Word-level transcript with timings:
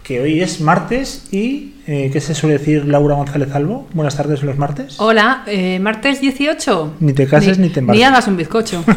que 0.03 0.21
hoy 0.21 0.41
es 0.41 0.61
martes 0.61 1.27
y 1.31 1.74
eh, 1.87 2.09
¿qué 2.11 2.19
se 2.19 2.33
suele 2.33 2.57
decir 2.57 2.85
Laura 2.85 3.15
González 3.15 3.53
Albo? 3.53 3.87
Buenas 3.93 4.15
tardes 4.15 4.41
los 4.43 4.57
martes. 4.57 4.95
Hola, 4.99 5.43
eh, 5.47 5.79
martes 5.79 6.19
18. 6.21 6.93
Ni 6.99 7.13
te 7.13 7.27
cases 7.27 7.59
ni 7.59 7.69
te 7.69 7.79
embarques. 7.79 7.99
Ni 7.99 8.03
hagas 8.03 8.27
un 8.27 8.37
bizcocho. 8.37 8.83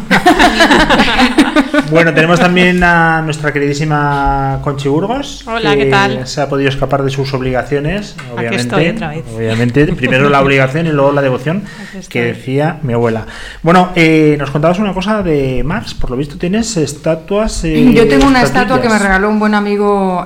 Bueno, 1.91 2.13
tenemos 2.13 2.39
también 2.41 2.83
a 2.83 3.23
nuestra 3.23 3.53
queridísima 3.53 4.59
Conchi 4.63 4.89
Burgos. 4.89 5.45
Hola, 5.47 5.75
que 5.75 5.85
¿qué 5.85 5.91
tal? 5.91 6.27
Se 6.27 6.41
ha 6.41 6.49
podido 6.49 6.69
escapar 6.69 7.03
de 7.03 7.11
sus 7.11 7.33
obligaciones, 7.35 8.15
obviamente. 8.33 8.57
estoy 8.63 8.89
otra 8.89 9.09
vez. 9.11 9.25
Obviamente, 9.35 9.87
primero 9.95 10.29
la 10.29 10.41
obligación 10.41 10.87
y 10.87 10.91
luego 10.91 11.13
la 11.13 11.23
devoción 11.23 11.65
Aquí 11.97 12.07
que 12.09 12.25
decía 12.25 12.79
mi 12.83 12.93
abuela. 12.93 13.27
Bueno, 13.63 13.91
eh, 13.95 14.37
nos 14.39 14.51
contabas 14.51 14.79
una 14.79 14.93
cosa 14.93 15.23
de 15.23 15.63
Marx, 15.65 15.95
por 15.95 16.11
lo 16.11 16.17
visto 16.17 16.37
tienes 16.37 16.77
estatuas. 16.77 17.65
eh, 17.65 17.93
Yo 17.95 18.07
tengo 18.09 18.27
una 18.27 18.43
estatua 18.43 18.81
que 18.81 18.89
me 18.89 18.99
regaló 18.99 19.29
un 19.31 19.39
buen 19.39 19.55
amigo. 19.55 20.25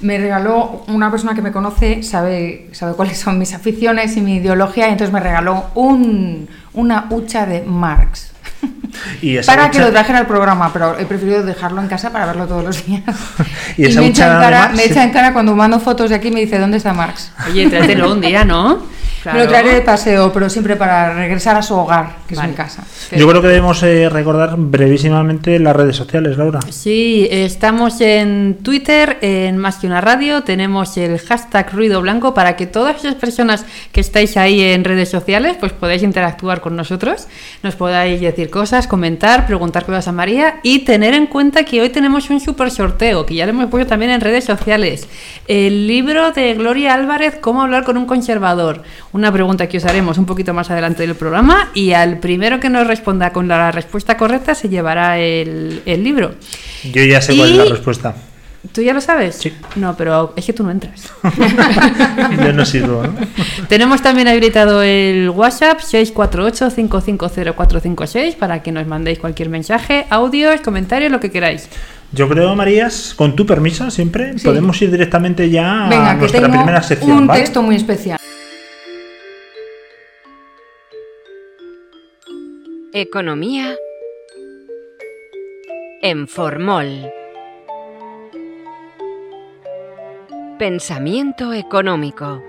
Me 0.00 0.18
regaló 0.18 0.84
una 0.88 1.10
persona 1.10 1.34
que 1.34 1.42
me 1.42 1.52
conoce, 1.52 2.02
sabe, 2.02 2.68
sabe 2.72 2.94
cuáles 2.94 3.18
son 3.18 3.38
mis 3.38 3.54
aficiones 3.54 4.16
y 4.16 4.20
mi 4.20 4.36
ideología, 4.36 4.88
y 4.88 4.92
entonces 4.92 5.12
me 5.12 5.20
regaló 5.20 5.66
un, 5.74 6.48
una 6.72 7.06
hucha 7.10 7.46
de 7.46 7.62
Marx. 7.62 8.32
Y 9.22 9.36
esa 9.38 9.54
Para 9.54 9.70
que 9.70 9.78
lo 9.78 9.90
trajera 9.90 10.20
al 10.20 10.26
programa, 10.26 10.72
pero 10.72 10.98
he 10.98 11.04
preferido 11.04 11.42
dejarlo 11.42 11.80
en 11.80 11.88
casa 11.88 12.10
para 12.10 12.26
verlo 12.26 12.46
todos 12.46 12.64
los 12.64 12.86
días. 12.86 13.02
¿Y 13.76 13.84
esa 13.84 14.00
me, 14.00 14.08
hucha 14.08 14.24
echa 14.24 14.34
en 14.34 14.40
cara, 14.40 14.58
Marx? 14.60 14.76
me 14.76 14.84
echa 14.84 15.04
en 15.04 15.10
cara 15.10 15.32
cuando 15.32 15.54
mando 15.54 15.80
fotos 15.80 16.10
de 16.10 16.16
aquí 16.16 16.28
y 16.28 16.32
me 16.32 16.40
dice, 16.40 16.58
¿dónde 16.58 16.78
está 16.78 16.92
Marx? 16.92 17.30
Oye, 17.48 17.68
tráetelo 17.68 18.12
un 18.12 18.20
día, 18.20 18.44
¿no? 18.44 18.82
Me 19.24 19.38
lo 19.40 19.48
traeré 19.48 19.74
de 19.74 19.80
paseo, 19.82 20.32
pero 20.32 20.48
siempre 20.48 20.76
para 20.76 21.14
regresar 21.14 21.56
a 21.56 21.62
su 21.62 21.74
hogar, 21.74 22.16
que 22.26 22.34
Vale. 22.34 22.48
es 22.48 22.52
mi 22.52 22.56
casa. 22.56 22.84
Yo 23.12 23.28
creo 23.28 23.42
que 23.42 23.48
debemos 23.48 23.82
eh, 23.82 24.08
recordar 24.08 24.54
brevísimamente 24.56 25.58
las 25.58 25.76
redes 25.76 25.96
sociales, 25.96 26.38
Laura. 26.38 26.60
Sí, 26.70 27.28
estamos 27.30 28.00
en 28.00 28.58
Twitter, 28.62 29.18
en 29.20 29.58
Más 29.58 29.76
que 29.76 29.86
una 29.86 30.00
radio, 30.00 30.42
tenemos 30.42 30.96
el 30.96 31.18
hashtag 31.18 31.72
ruido 31.72 32.00
blanco 32.00 32.34
para 32.34 32.56
que 32.56 32.66
todas 32.66 32.96
esas 32.96 33.14
personas 33.14 33.64
que 33.92 34.00
estáis 34.00 34.36
ahí 34.36 34.62
en 34.62 34.84
redes 34.84 35.08
sociales, 35.08 35.56
pues 35.60 35.72
podáis 35.72 36.02
interactuar 36.02 36.60
con 36.60 36.76
nosotros, 36.76 37.26
nos 37.62 37.76
podáis 37.76 38.20
decir 38.20 38.50
cosas, 38.50 38.86
comentar, 38.86 39.46
preguntar 39.46 39.84
cosas 39.84 40.08
a 40.08 40.12
María 40.12 40.60
y 40.62 40.80
tener 40.80 41.14
en 41.14 41.26
cuenta 41.26 41.64
que 41.64 41.80
hoy 41.80 41.90
tenemos 41.90 42.30
un 42.30 42.40
super 42.40 42.70
sorteo, 42.70 43.26
que 43.26 43.34
ya 43.34 43.44
lo 43.46 43.50
hemos 43.50 43.66
puesto 43.66 43.88
también 43.88 44.12
en 44.12 44.20
redes 44.20 44.44
sociales. 44.44 45.06
El 45.46 45.86
libro 45.86 46.32
de 46.32 46.54
Gloria 46.54 46.94
Álvarez, 46.94 47.36
¿Cómo 47.40 47.62
hablar 47.62 47.84
con 47.84 47.96
un 47.96 48.06
conservador? 48.06 48.82
Una 49.12 49.32
pregunta 49.32 49.68
que 49.68 49.78
os 49.78 49.84
haremos 49.86 50.18
un 50.18 50.26
poquito 50.26 50.54
más 50.54 50.70
adelante 50.70 51.04
del 51.04 51.16
programa 51.16 51.70
y 51.74 51.92
al 51.92 52.18
primero 52.18 52.60
que 52.60 52.70
nos 52.70 52.86
responda 52.86 53.32
con 53.32 53.48
la 53.48 53.72
respuesta 53.72 54.16
correcta 54.16 54.54
se 54.54 54.68
llevará 54.68 55.18
el, 55.18 55.82
el 55.84 56.04
libro. 56.04 56.34
Yo 56.92 57.02
ya 57.04 57.20
sé 57.20 57.36
cuál 57.36 57.50
es 57.50 57.56
la 57.56 57.64
respuesta. 57.64 58.14
¿Tú 58.72 58.82
ya 58.82 58.92
lo 58.92 59.00
sabes? 59.00 59.36
Sí. 59.36 59.52
No, 59.76 59.96
pero 59.96 60.34
es 60.36 60.44
que 60.44 60.52
tú 60.52 60.62
no 60.62 60.70
entras. 60.70 61.10
Yo 62.44 62.52
no 62.52 62.64
sirvo, 62.66 63.02
¿no? 63.02 63.14
Tenemos 63.68 64.02
también 64.02 64.28
habilitado 64.28 64.82
el 64.82 65.30
WhatsApp 65.30 65.80
648-550-456 65.80 68.36
para 68.36 68.62
que 68.62 68.70
nos 68.70 68.86
mandéis 68.86 69.18
cualquier 69.18 69.48
mensaje, 69.48 70.04
audios, 70.10 70.60
comentarios, 70.60 71.10
lo 71.10 71.20
que 71.20 71.30
queráis. 71.30 71.70
Yo 72.12 72.28
creo, 72.28 72.54
Marías, 72.54 73.14
con 73.16 73.34
tu 73.34 73.46
permiso 73.46 73.90
siempre, 73.90 74.36
Sí. 74.38 74.44
podemos 74.44 74.80
ir 74.82 74.90
directamente 74.90 75.48
ya 75.48 75.86
Venga, 75.88 76.10
a 76.10 76.14
que 76.14 76.20
nuestra 76.20 76.40
tengo 76.42 76.52
primera 76.54 76.82
sección. 76.82 77.12
un 77.12 77.26
¿vale? 77.26 77.40
texto 77.40 77.62
muy 77.62 77.76
especial. 77.76 78.18
Economía 82.92 83.76
en 86.02 86.26
Formol. 86.26 87.12
Pensamiento 90.58 91.52
económico. 91.52 92.42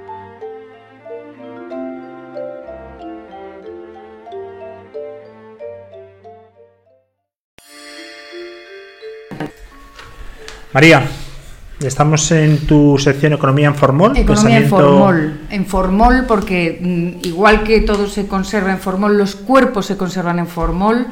María, 10.74 11.08
estamos 11.84 12.32
en 12.32 12.66
tu 12.68 12.98
sección 12.98 13.34
Economía 13.34 13.68
en 13.68 13.76
Formol. 13.76 14.16
Economía 14.18 14.58
en 14.58 14.70
formol. 14.70 15.40
En 15.50 15.66
formol 15.66 16.26
porque 16.28 16.80
mm, 16.82 17.26
igual 17.26 17.64
que 17.64 17.82
todo 17.82 18.08
se 18.08 18.28
conserva 18.28 18.72
en 18.72 18.80
formol, 18.80 19.18
los 19.18 19.36
cuerpos 19.36 19.86
se 19.88 19.98
conservan 19.98 20.40
en 20.40 20.48
formol, 20.48 21.08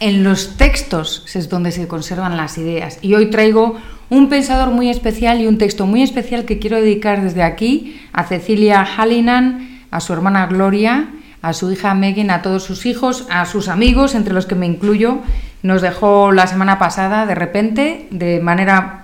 en 0.00 0.24
los 0.24 0.56
textos 0.56 1.24
es 1.34 1.48
donde 1.48 1.72
se 1.72 1.86
conservan 1.86 2.36
las 2.36 2.58
ideas. 2.58 2.98
Y 3.02 3.14
hoy 3.14 3.30
traigo 3.30 3.76
un 4.10 4.28
pensador 4.28 4.70
muy 4.70 4.90
especial 4.90 5.40
y 5.40 5.46
un 5.46 5.58
texto 5.58 5.86
muy 5.86 6.02
especial 6.02 6.44
que 6.44 6.58
quiero 6.58 6.76
dedicar 6.76 7.22
desde 7.22 7.42
aquí 7.42 8.00
a 8.12 8.24
Cecilia 8.24 8.84
Hallinan, 8.84 9.82
a 9.90 10.00
su 10.00 10.12
hermana 10.12 10.46
Gloria, 10.46 11.08
a 11.42 11.52
su 11.52 11.70
hija 11.70 11.94
Megan, 11.94 12.30
a 12.30 12.42
todos 12.42 12.64
sus 12.64 12.86
hijos, 12.86 13.26
a 13.30 13.44
sus 13.46 13.68
amigos, 13.68 14.14
entre 14.14 14.34
los 14.34 14.46
que 14.46 14.54
me 14.54 14.66
incluyo. 14.66 15.18
Nos 15.62 15.82
dejó 15.82 16.32
la 16.32 16.46
semana 16.46 16.78
pasada 16.78 17.26
de 17.26 17.34
repente, 17.34 18.08
de 18.10 18.40
manera 18.40 19.03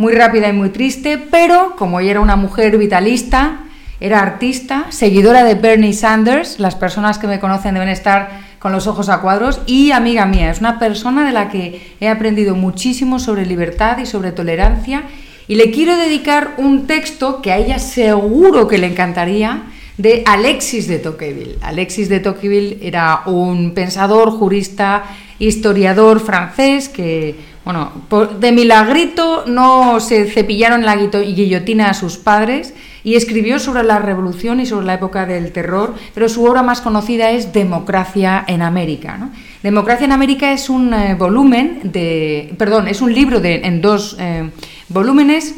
muy 0.00 0.14
rápida 0.14 0.48
y 0.48 0.54
muy 0.54 0.70
triste, 0.70 1.18
pero 1.18 1.76
como 1.76 2.00
ella 2.00 2.12
era 2.12 2.20
una 2.22 2.34
mujer 2.34 2.78
vitalista, 2.78 3.66
era 4.00 4.22
artista, 4.22 4.86
seguidora 4.88 5.44
de 5.44 5.56
Bernie 5.56 5.92
Sanders, 5.92 6.58
las 6.58 6.74
personas 6.74 7.18
que 7.18 7.26
me 7.26 7.38
conocen 7.38 7.74
deben 7.74 7.90
estar 7.90 8.40
con 8.58 8.72
los 8.72 8.86
ojos 8.86 9.10
a 9.10 9.20
cuadros, 9.20 9.60
y 9.66 9.90
amiga 9.90 10.24
mía, 10.24 10.50
es 10.50 10.60
una 10.60 10.78
persona 10.78 11.26
de 11.26 11.32
la 11.32 11.50
que 11.50 11.94
he 12.00 12.08
aprendido 12.08 12.54
muchísimo 12.54 13.18
sobre 13.18 13.44
libertad 13.44 13.98
y 13.98 14.06
sobre 14.06 14.32
tolerancia, 14.32 15.02
y 15.46 15.56
le 15.56 15.70
quiero 15.70 15.94
dedicar 15.98 16.54
un 16.56 16.86
texto 16.86 17.42
que 17.42 17.52
a 17.52 17.58
ella 17.58 17.78
seguro 17.78 18.68
que 18.68 18.78
le 18.78 18.86
encantaría, 18.86 19.64
de 19.98 20.22
Alexis 20.24 20.88
de 20.88 20.98
Tocqueville. 20.98 21.58
Alexis 21.60 22.08
de 22.08 22.20
Tocqueville 22.20 22.78
era 22.80 23.20
un 23.26 23.74
pensador, 23.74 24.30
jurista, 24.30 25.04
historiador 25.38 26.20
francés 26.20 26.88
que, 26.88 27.49
bueno, 27.64 27.92
de 28.40 28.52
milagrito 28.52 29.44
no 29.46 30.00
se 30.00 30.30
cepillaron 30.30 30.84
la 30.84 30.96
guillotina 30.96 31.90
a 31.90 31.94
sus 31.94 32.16
padres 32.16 32.74
y 33.04 33.14
escribió 33.14 33.58
sobre 33.58 33.82
la 33.82 33.98
revolución 33.98 34.60
y 34.60 34.66
sobre 34.66 34.86
la 34.86 34.94
época 34.94 35.26
del 35.26 35.52
terror, 35.52 35.94
pero 36.14 36.28
su 36.28 36.44
obra 36.44 36.62
más 36.62 36.80
conocida 36.80 37.30
es 37.30 37.52
Democracia 37.52 38.44
en 38.46 38.62
América. 38.62 39.30
Democracia 39.62 40.06
en 40.06 40.12
América 40.12 40.52
es 40.52 40.70
un 40.70 40.92
eh, 40.94 41.14
volumen 41.14 41.80
de, 41.84 42.54
perdón, 42.58 42.88
es 42.88 43.00
un 43.00 43.12
libro 43.12 43.40
de, 43.40 43.56
en 43.56 43.80
dos 43.80 44.16
eh, 44.18 44.50
volúmenes. 44.88 45.54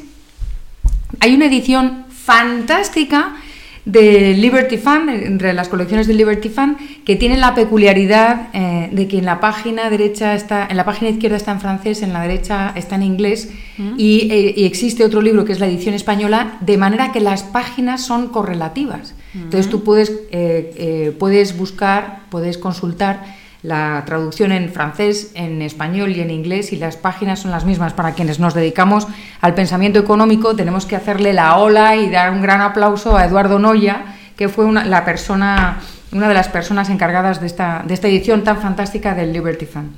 Hay 1.20 1.34
una 1.34 1.46
edición 1.46 2.06
fantástica 2.10 3.36
de 3.84 4.34
Liberty 4.34 4.76
Fund, 4.76 5.10
entre 5.10 5.52
las 5.52 5.68
colecciones 5.68 6.06
de 6.06 6.14
Liberty 6.14 6.48
Fund, 6.48 6.76
que 7.04 7.16
tiene 7.16 7.36
la 7.36 7.54
peculiaridad 7.54 8.48
eh, 8.52 8.88
de 8.92 9.08
que 9.08 9.18
en 9.18 9.24
la 9.24 9.40
página 9.40 9.90
derecha 9.90 10.34
está, 10.34 10.66
en 10.70 10.76
la 10.76 10.84
página 10.84 11.10
izquierda 11.10 11.36
está 11.36 11.50
en 11.50 11.60
francés, 11.60 12.02
en 12.02 12.12
la 12.12 12.22
derecha 12.22 12.72
está 12.76 12.94
en 12.94 13.02
inglés, 13.02 13.50
mm. 13.78 13.94
y, 13.98 14.64
existe 14.64 15.04
otro 15.04 15.20
libro 15.20 15.44
que 15.44 15.52
es 15.52 15.58
la 15.58 15.66
edición 15.66 15.94
española, 15.94 16.58
de 16.60 16.78
manera 16.78 17.10
que 17.10 17.20
las 17.20 17.42
páginas 17.42 18.04
son 18.04 18.28
correlativas. 18.28 19.14
Entonces 19.34 19.70
tú 19.70 19.82
puedes, 19.82 20.10
eh, 20.30 20.74
eh, 20.76 21.16
puedes 21.18 21.56
buscar, 21.56 22.26
puedes 22.28 22.58
consultar 22.58 23.24
la 23.62 24.02
traducción 24.04 24.50
en 24.50 24.72
francés, 24.72 25.30
en 25.34 25.62
español 25.62 26.10
y 26.10 26.20
en 26.20 26.30
inglés 26.30 26.72
y 26.72 26.76
las 26.76 26.96
páginas 26.96 27.40
son 27.40 27.52
las 27.52 27.64
mismas. 27.64 27.92
Para 27.92 28.12
quienes 28.12 28.40
nos 28.40 28.54
dedicamos 28.54 29.06
al 29.40 29.54
pensamiento 29.54 29.98
económico 29.98 30.56
tenemos 30.56 30.84
que 30.84 30.96
hacerle 30.96 31.32
la 31.32 31.56
ola 31.56 31.96
y 31.96 32.10
dar 32.10 32.32
un 32.32 32.42
gran 32.42 32.60
aplauso 32.60 33.16
a 33.16 33.24
Eduardo 33.24 33.58
Noya, 33.58 34.16
que 34.36 34.48
fue 34.48 34.64
una, 34.64 34.84
la 34.84 35.04
persona, 35.04 35.78
una 36.10 36.28
de 36.28 36.34
las 36.34 36.48
personas 36.48 36.90
encargadas 36.90 37.40
de 37.40 37.46
esta, 37.46 37.84
de 37.86 37.94
esta 37.94 38.08
edición 38.08 38.42
tan 38.42 38.60
fantástica 38.60 39.14
del 39.14 39.32
Liberty 39.32 39.66
Fund. 39.66 39.92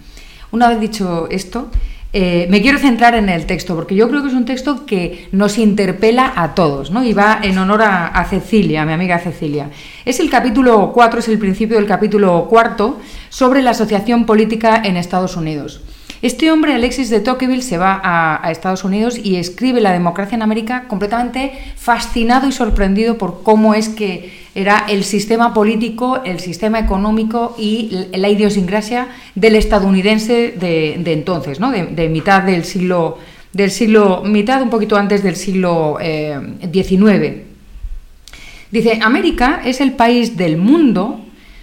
Una 0.50 0.68
vez 0.68 0.78
dicho 0.78 1.26
esto, 1.30 1.70
eh, 2.16 2.46
me 2.48 2.62
quiero 2.62 2.78
centrar 2.78 3.16
en 3.16 3.28
el 3.28 3.44
texto, 3.44 3.74
porque 3.74 3.96
yo 3.96 4.08
creo 4.08 4.22
que 4.22 4.28
es 4.28 4.34
un 4.34 4.44
texto 4.44 4.86
que 4.86 5.26
nos 5.32 5.58
interpela 5.58 6.32
a 6.36 6.54
todos, 6.54 6.92
¿no? 6.92 7.02
Y 7.02 7.12
va 7.12 7.40
en 7.42 7.58
honor 7.58 7.82
a, 7.82 8.24
Cecilia, 8.30 8.82
a 8.82 8.86
mi 8.86 8.92
amiga 8.92 9.18
Cecilia. 9.18 9.70
Es 10.04 10.20
el 10.20 10.30
capítulo 10.30 10.92
4, 10.94 11.18
es 11.18 11.26
el 11.26 11.40
principio 11.40 11.76
del 11.76 11.86
capítulo 11.86 12.46
cuarto, 12.48 13.00
sobre 13.30 13.62
la 13.62 13.72
asociación 13.72 14.26
política 14.26 14.80
en 14.84 14.96
Estados 14.96 15.36
Unidos. 15.36 15.80
Este 16.22 16.52
hombre, 16.52 16.74
Alexis 16.74 17.10
de 17.10 17.18
Tocqueville, 17.18 17.62
se 17.62 17.78
va 17.78 18.00
a, 18.04 18.48
Estados 18.52 18.84
Unidos 18.84 19.18
y 19.20 19.34
escribe 19.34 19.80
La 19.80 19.90
democracia 19.90 20.36
en 20.36 20.42
América 20.42 20.84
completamente 20.86 21.52
fascinado 21.74 22.46
y 22.46 22.52
sorprendido 22.52 23.18
por 23.18 23.42
cómo 23.42 23.74
es 23.74 23.88
que 23.88 24.43
era 24.54 24.86
el 24.88 25.04
sistema 25.04 25.52
político, 25.52 26.22
el 26.24 26.38
sistema 26.38 26.78
económico 26.78 27.56
y 27.58 28.06
la 28.12 28.28
idiosincrasia 28.28 29.08
del 29.34 29.56
estadounidense 29.56 30.54
de, 30.58 31.12
entonces, 31.12 31.58
¿no? 31.58 31.72
de, 31.72 32.08
mitad 32.08 32.42
del 32.42 32.64
siglo, 32.64 33.18
del 33.52 33.70
siglo, 33.70 34.22
mitad 34.24 34.62
un 34.62 34.70
poquito 34.70 34.96
antes 34.96 35.22
del 35.22 35.36
siglo 35.36 35.98
XIX. 36.00 37.02
Eh, 37.02 37.44
Dice, 38.74 38.98
América 39.02 39.62
es 39.64 39.80
el 39.80 39.92
país 39.92 40.36
del 40.36 40.56
mundo 40.56 41.20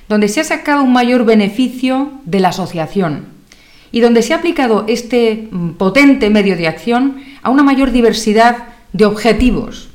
donde 0.08 0.30
se 0.30 0.40
ha 0.40 0.46
sacado 0.46 0.82
un 0.84 0.94
mayor 0.94 1.26
beneficio 1.26 2.10
de 2.24 2.40
la 2.40 2.50
asociación 2.50 3.26
y 3.92 4.00
donde 4.00 4.22
se 4.22 4.34
ha 4.34 4.38
aplicado 4.38 4.86
este 4.88 5.50
potente 5.78 6.30
medio 6.30 6.56
de 6.56 6.70
acción 6.70 7.18
a 7.42 7.50
una 7.50 7.64
mayor 7.64 7.92
diversidad 7.92 8.70
de 8.94 9.04
objetivos. 9.04 9.91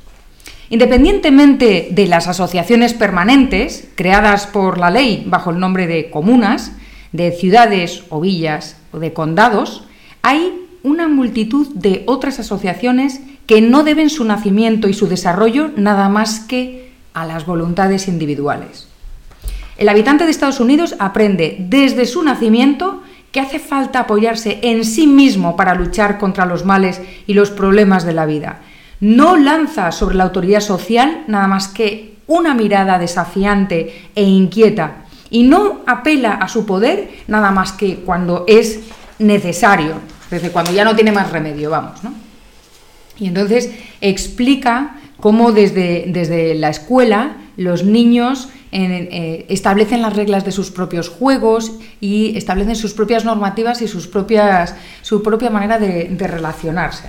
Independientemente 0.69 1.89
de 1.91 2.07
las 2.07 2.27
asociaciones 2.27 2.93
permanentes 2.93 3.87
creadas 3.95 4.47
por 4.47 4.77
la 4.77 4.89
ley 4.89 5.23
bajo 5.25 5.51
el 5.51 5.59
nombre 5.59 5.87
de 5.87 6.09
comunas, 6.09 6.73
de 7.13 7.31
ciudades 7.31 8.03
o 8.09 8.19
villas 8.19 8.75
o 8.91 8.99
de 8.99 9.13
condados, 9.13 9.85
hay 10.21 10.67
una 10.83 11.07
multitud 11.07 11.67
de 11.73 12.03
otras 12.05 12.39
asociaciones 12.39 13.21
que 13.45 13.61
no 13.61 13.83
deben 13.83 14.09
su 14.09 14.25
nacimiento 14.25 14.89
y 14.89 14.93
su 14.93 15.07
desarrollo 15.07 15.71
nada 15.77 16.09
más 16.09 16.41
que 16.41 16.91
a 17.13 17.25
las 17.25 17.45
voluntades 17.45 18.09
individuales. 18.09 18.87
El 19.77 19.89
habitante 19.89 20.25
de 20.25 20.31
Estados 20.31 20.59
Unidos 20.59 20.95
aprende 20.99 21.55
desde 21.59 22.05
su 22.05 22.23
nacimiento 22.23 23.03
que 23.31 23.39
hace 23.39 23.59
falta 23.59 24.01
apoyarse 24.01 24.59
en 24.63 24.83
sí 24.83 25.07
mismo 25.07 25.55
para 25.55 25.75
luchar 25.75 26.17
contra 26.17 26.45
los 26.45 26.65
males 26.65 27.01
y 27.25 27.33
los 27.33 27.51
problemas 27.51 28.05
de 28.05 28.13
la 28.13 28.25
vida. 28.25 28.61
No 28.99 29.37
lanza 29.37 29.91
sobre 29.91 30.15
la 30.15 30.23
autoridad 30.23 30.61
social 30.61 31.23
nada 31.27 31.47
más 31.47 31.67
que 31.67 32.17
una 32.27 32.53
mirada 32.53 32.99
desafiante 32.99 34.09
e 34.15 34.23
inquieta 34.23 35.05
y 35.29 35.43
no 35.43 35.81
apela 35.85 36.33
a 36.33 36.47
su 36.47 36.65
poder 36.65 37.09
nada 37.27 37.51
más 37.51 37.71
que 37.71 37.97
cuando 37.97 38.45
es 38.47 38.81
necesario, 39.19 39.95
desde 40.29 40.51
cuando 40.51 40.71
ya 40.71 40.83
no 40.83 40.95
tiene 40.95 41.11
más 41.11 41.31
remedio, 41.31 41.69
vamos, 41.69 42.03
¿no? 42.03 42.13
Y 43.19 43.27
entonces 43.27 43.71
explica 44.01 44.97
cómo 45.19 45.51
desde, 45.51 46.05
desde 46.07 46.53
la 46.55 46.69
escuela 46.69 47.37
los 47.57 47.83
niños 47.83 48.49
eh, 48.71 49.45
establecen 49.49 50.01
las 50.01 50.15
reglas 50.15 50.45
de 50.45 50.51
sus 50.51 50.69
propios 50.69 51.09
juegos 51.09 51.71
y 51.99 52.37
establecen 52.37 52.75
sus 52.75 52.93
propias 52.93 53.25
normativas 53.25 53.81
y 53.81 53.87
sus 53.87 54.07
propias, 54.07 54.75
su 55.01 55.23
propia 55.23 55.49
manera 55.49 55.79
de, 55.79 56.15
relacionarse. 56.19 57.07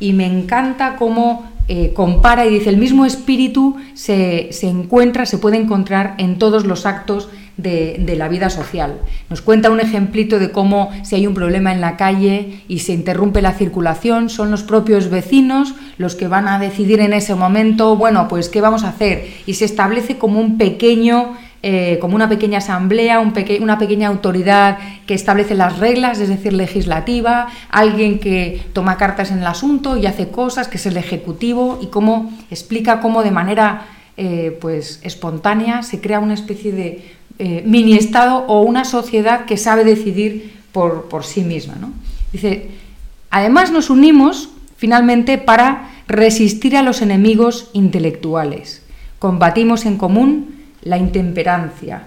Y 0.00 0.12
me 0.12 0.26
encanta 0.26 0.96
cómo 0.96 1.50
eh, 1.68 1.92
compara 1.94 2.46
y 2.46 2.50
dice, 2.50 2.70
el 2.70 2.76
mismo 2.76 3.06
espíritu 3.06 3.76
se, 3.94 4.48
se 4.52 4.68
encuentra, 4.68 5.26
se 5.26 5.38
puede 5.38 5.56
encontrar 5.56 6.14
en 6.18 6.38
todos 6.38 6.66
los 6.66 6.86
actos 6.86 7.28
de, 7.56 8.14
la 8.16 8.28
vida 8.28 8.50
social. 8.50 8.98
Nos 9.30 9.40
cuenta 9.40 9.70
un 9.70 9.80
ejemplito 9.80 10.38
de 10.38 10.50
cómo 10.50 10.90
si 11.02 11.16
hay 11.16 11.26
un 11.26 11.34
problema 11.34 11.72
en 11.72 11.80
la 11.80 11.96
calle 11.96 12.62
y 12.68 12.80
se 12.80 12.92
interrumpe 12.92 13.42
la 13.42 13.52
circulación, 13.52 14.28
son 14.28 14.50
los 14.50 14.62
propios 14.62 15.08
vecinos 15.08 15.74
los 15.98 16.16
que 16.16 16.28
van 16.28 16.48
a 16.48 16.58
decidir 16.58 17.00
en 17.00 17.12
ese 17.12 17.34
momento, 17.34 17.96
bueno, 17.96 18.28
pues 18.28 18.48
qué 18.48 18.60
vamos 18.60 18.84
a 18.84 18.88
hacer. 18.88 19.26
Y 19.46 19.54
se 19.54 19.64
establece 19.64 20.18
como 20.18 20.40
un 20.40 20.58
pequeño... 20.58 21.36
Eh, 21.66 21.98
como 21.98 22.14
una 22.14 22.28
pequeña 22.28 22.58
asamblea, 22.58 23.20
un 23.20 23.32
una 23.62 23.78
pequeña 23.78 24.08
autoridad 24.08 24.76
que 25.06 25.14
establece 25.14 25.54
las 25.54 25.78
reglas, 25.78 26.20
es 26.20 26.28
decir, 26.28 26.52
legislativa, 26.52 27.48
alguien 27.70 28.18
que 28.18 28.60
toma 28.74 28.98
cartas 28.98 29.30
en 29.30 29.38
el 29.38 29.46
asunto 29.46 29.96
y 29.96 30.04
hace 30.04 30.28
cosas, 30.28 30.68
que 30.68 30.76
es 30.76 30.84
el 30.84 30.98
ejecutivo, 30.98 31.78
y 31.80 31.86
cómo 31.86 32.30
explica 32.50 33.00
cómo 33.00 33.22
de 33.22 33.30
manera 33.30 33.86
eh, 34.18 34.58
pues 34.60 35.00
espontánea 35.04 35.82
se 35.82 36.02
crea 36.02 36.20
una 36.20 36.34
especie 36.34 36.70
de 36.70 37.02
eh, 37.38 37.62
mini 37.64 37.94
Estado 37.94 38.44
o 38.46 38.60
una 38.60 38.84
sociedad 38.84 39.46
que 39.46 39.56
sabe 39.56 39.84
decidir 39.84 40.52
por, 40.70 41.24
sí 41.24 41.44
misma. 41.44 41.76
Dice, 42.30 42.68
además 43.30 43.72
nos 43.72 43.88
unimos 43.88 44.50
finalmente 44.76 45.38
para 45.38 45.88
resistir 46.08 46.76
a 46.76 46.82
los 46.82 47.00
enemigos 47.00 47.70
intelectuales. 47.72 48.82
Combatimos 49.18 49.86
en 49.86 49.96
común 49.96 50.63
la 50.84 50.98
intemperancia. 50.98 52.04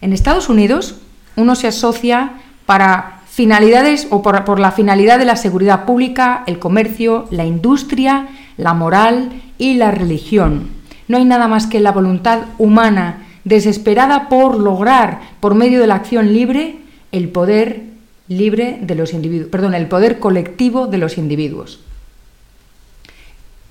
En 0.00 0.12
Estados 0.12 0.48
Unidos 0.48 1.00
uno 1.36 1.54
se 1.54 1.68
asocia 1.68 2.32
para 2.66 3.22
finalidades 3.30 4.06
o 4.10 4.22
por, 4.22 4.44
por, 4.44 4.60
la 4.60 4.72
finalidad 4.72 5.18
de 5.18 5.24
la 5.24 5.36
seguridad 5.36 5.84
pública, 5.84 6.44
el 6.46 6.58
comercio, 6.58 7.26
la 7.30 7.44
industria, 7.44 8.28
la 8.56 8.74
moral 8.74 9.30
y 9.58 9.74
la 9.74 9.90
religión. 9.90 10.68
No 11.06 11.16
hay 11.16 11.24
nada 11.24 11.48
más 11.48 11.66
que 11.66 11.80
la 11.80 11.92
voluntad 11.92 12.40
humana 12.58 13.26
desesperada 13.44 14.28
por 14.28 14.58
lograr, 14.58 15.20
por 15.40 15.54
medio 15.54 15.80
de 15.80 15.86
la 15.86 15.94
acción 15.94 16.32
libre, 16.32 16.76
el 17.12 17.28
poder 17.30 17.82
libre 18.28 18.78
de 18.82 18.94
los 18.94 19.14
individuos, 19.14 19.48
perdón, 19.48 19.74
el 19.74 19.86
poder 19.86 20.18
colectivo 20.18 20.86
de 20.86 20.98
los 20.98 21.16
individuos. 21.16 21.80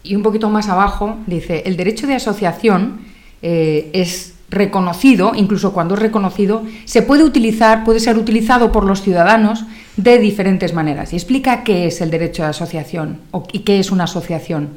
Y 0.03 0.15
un 0.15 0.23
poquito 0.23 0.49
más 0.49 0.69
abajo 0.69 1.17
dice, 1.27 1.63
el 1.65 1.77
derecho 1.77 2.07
de 2.07 2.15
asociación 2.15 3.01
eh, 3.41 3.89
es 3.93 4.36
reconocido, 4.49 5.33
incluso 5.35 5.73
cuando 5.73 5.95
es 5.95 6.01
reconocido, 6.01 6.63
se 6.85 7.01
puede 7.01 7.23
utilizar, 7.23 7.83
puede 7.83 7.99
ser 7.99 8.17
utilizado 8.17 8.71
por 8.71 8.85
los 8.85 9.01
ciudadanos 9.01 9.65
de 9.97 10.19
diferentes 10.19 10.73
maneras. 10.73 11.11
Y 11.11 11.17
explica 11.17 11.63
qué 11.63 11.87
es 11.87 12.01
el 12.01 12.11
derecho 12.11 12.43
de 12.43 12.49
asociación 12.49 13.19
y 13.51 13.59
qué 13.59 13.79
es 13.79 13.91
una 13.91 14.05
asociación. 14.05 14.69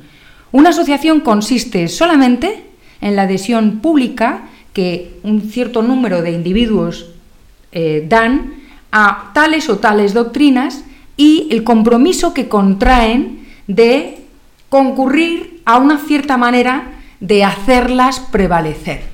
Una 0.52 0.70
asociación 0.70 1.20
consiste 1.20 1.86
solamente 1.88 2.64
en 3.00 3.14
la 3.16 3.22
adhesión 3.22 3.78
pública 3.80 4.48
que 4.72 5.18
un 5.22 5.42
cierto 5.42 5.82
número 5.82 6.22
de 6.22 6.32
individuos 6.32 7.10
eh, 7.72 8.04
dan 8.08 8.54
a 8.90 9.30
tales 9.34 9.68
o 9.68 9.78
tales 9.78 10.14
doctrinas 10.14 10.84
y 11.16 11.48
el 11.50 11.62
compromiso 11.62 12.34
que 12.34 12.48
contraen 12.48 13.46
de 13.68 14.24
concurrir 14.68 15.62
a 15.64 15.78
una 15.78 15.98
cierta 15.98 16.36
manera 16.36 16.92
de 17.20 17.44
hacerlas 17.44 18.18
prevalecer. 18.18 19.09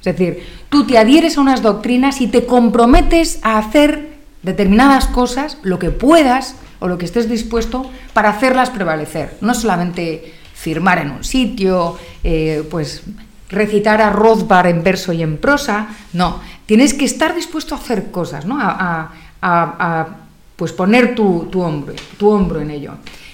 Es 0.00 0.04
decir, 0.04 0.42
tú 0.68 0.86
te 0.86 0.98
adhieres 0.98 1.36
a 1.36 1.42
unas 1.42 1.62
doctrinas 1.62 2.20
y 2.20 2.26
te 2.26 2.46
comprometes 2.46 3.38
a 3.42 3.58
hacer 3.58 4.18
determinadas 4.42 5.06
cosas, 5.06 5.58
lo 5.62 5.78
que 5.78 5.90
puedas 5.90 6.56
o 6.78 6.88
lo 6.88 6.96
que 6.96 7.04
estés 7.04 7.28
dispuesto 7.28 7.90
para 8.14 8.30
hacerlas 8.30 8.70
prevalecer. 8.70 9.36
No 9.42 9.54
solamente 9.54 10.34
firmar 10.54 10.98
en 10.98 11.10
un 11.10 11.24
sitio, 11.24 11.98
eh, 12.24 12.66
pues 12.70 13.02
recitar 13.50 14.00
a 14.00 14.10
Rothbard 14.10 14.68
en 14.68 14.82
verso 14.82 15.12
y 15.12 15.22
en 15.22 15.36
prosa, 15.36 15.88
no, 16.12 16.40
tienes 16.66 16.94
que 16.94 17.04
estar 17.04 17.34
dispuesto 17.34 17.74
a 17.74 17.78
hacer 17.78 18.10
cosas, 18.10 18.46
¿no? 18.46 18.58
A, 18.60 20.08
pues 20.56 20.72
poner 20.72 21.14
tu, 21.14 21.48
tu 21.50 21.62
hombro, 21.62 21.94
tu 22.18 22.28
hombro 22.28 22.60
en 22.60 22.70
ello. 22.70 22.92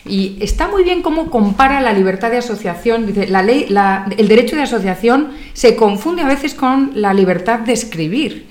Y 0.09 0.37
está 0.41 0.69
muy 0.69 0.83
bien 0.85 1.03
cómo 1.03 1.31
compara 1.31 1.81
la 1.81 1.93
libertad 1.93 2.31
de 2.31 2.39
asociación. 2.39 3.07
Dice, 3.07 3.27
la 3.29 3.43
ley, 3.43 3.67
la- 3.69 4.07
el 4.17 4.29
derecho 4.29 4.57
de 4.57 4.63
asociación 4.63 5.31
se 5.53 5.77
confunde 5.77 6.23
a 6.23 6.27
veces 6.27 6.55
con 6.55 6.93
la 6.95 7.13
libertad 7.15 7.61
de 7.61 7.73
escribir. 7.73 8.47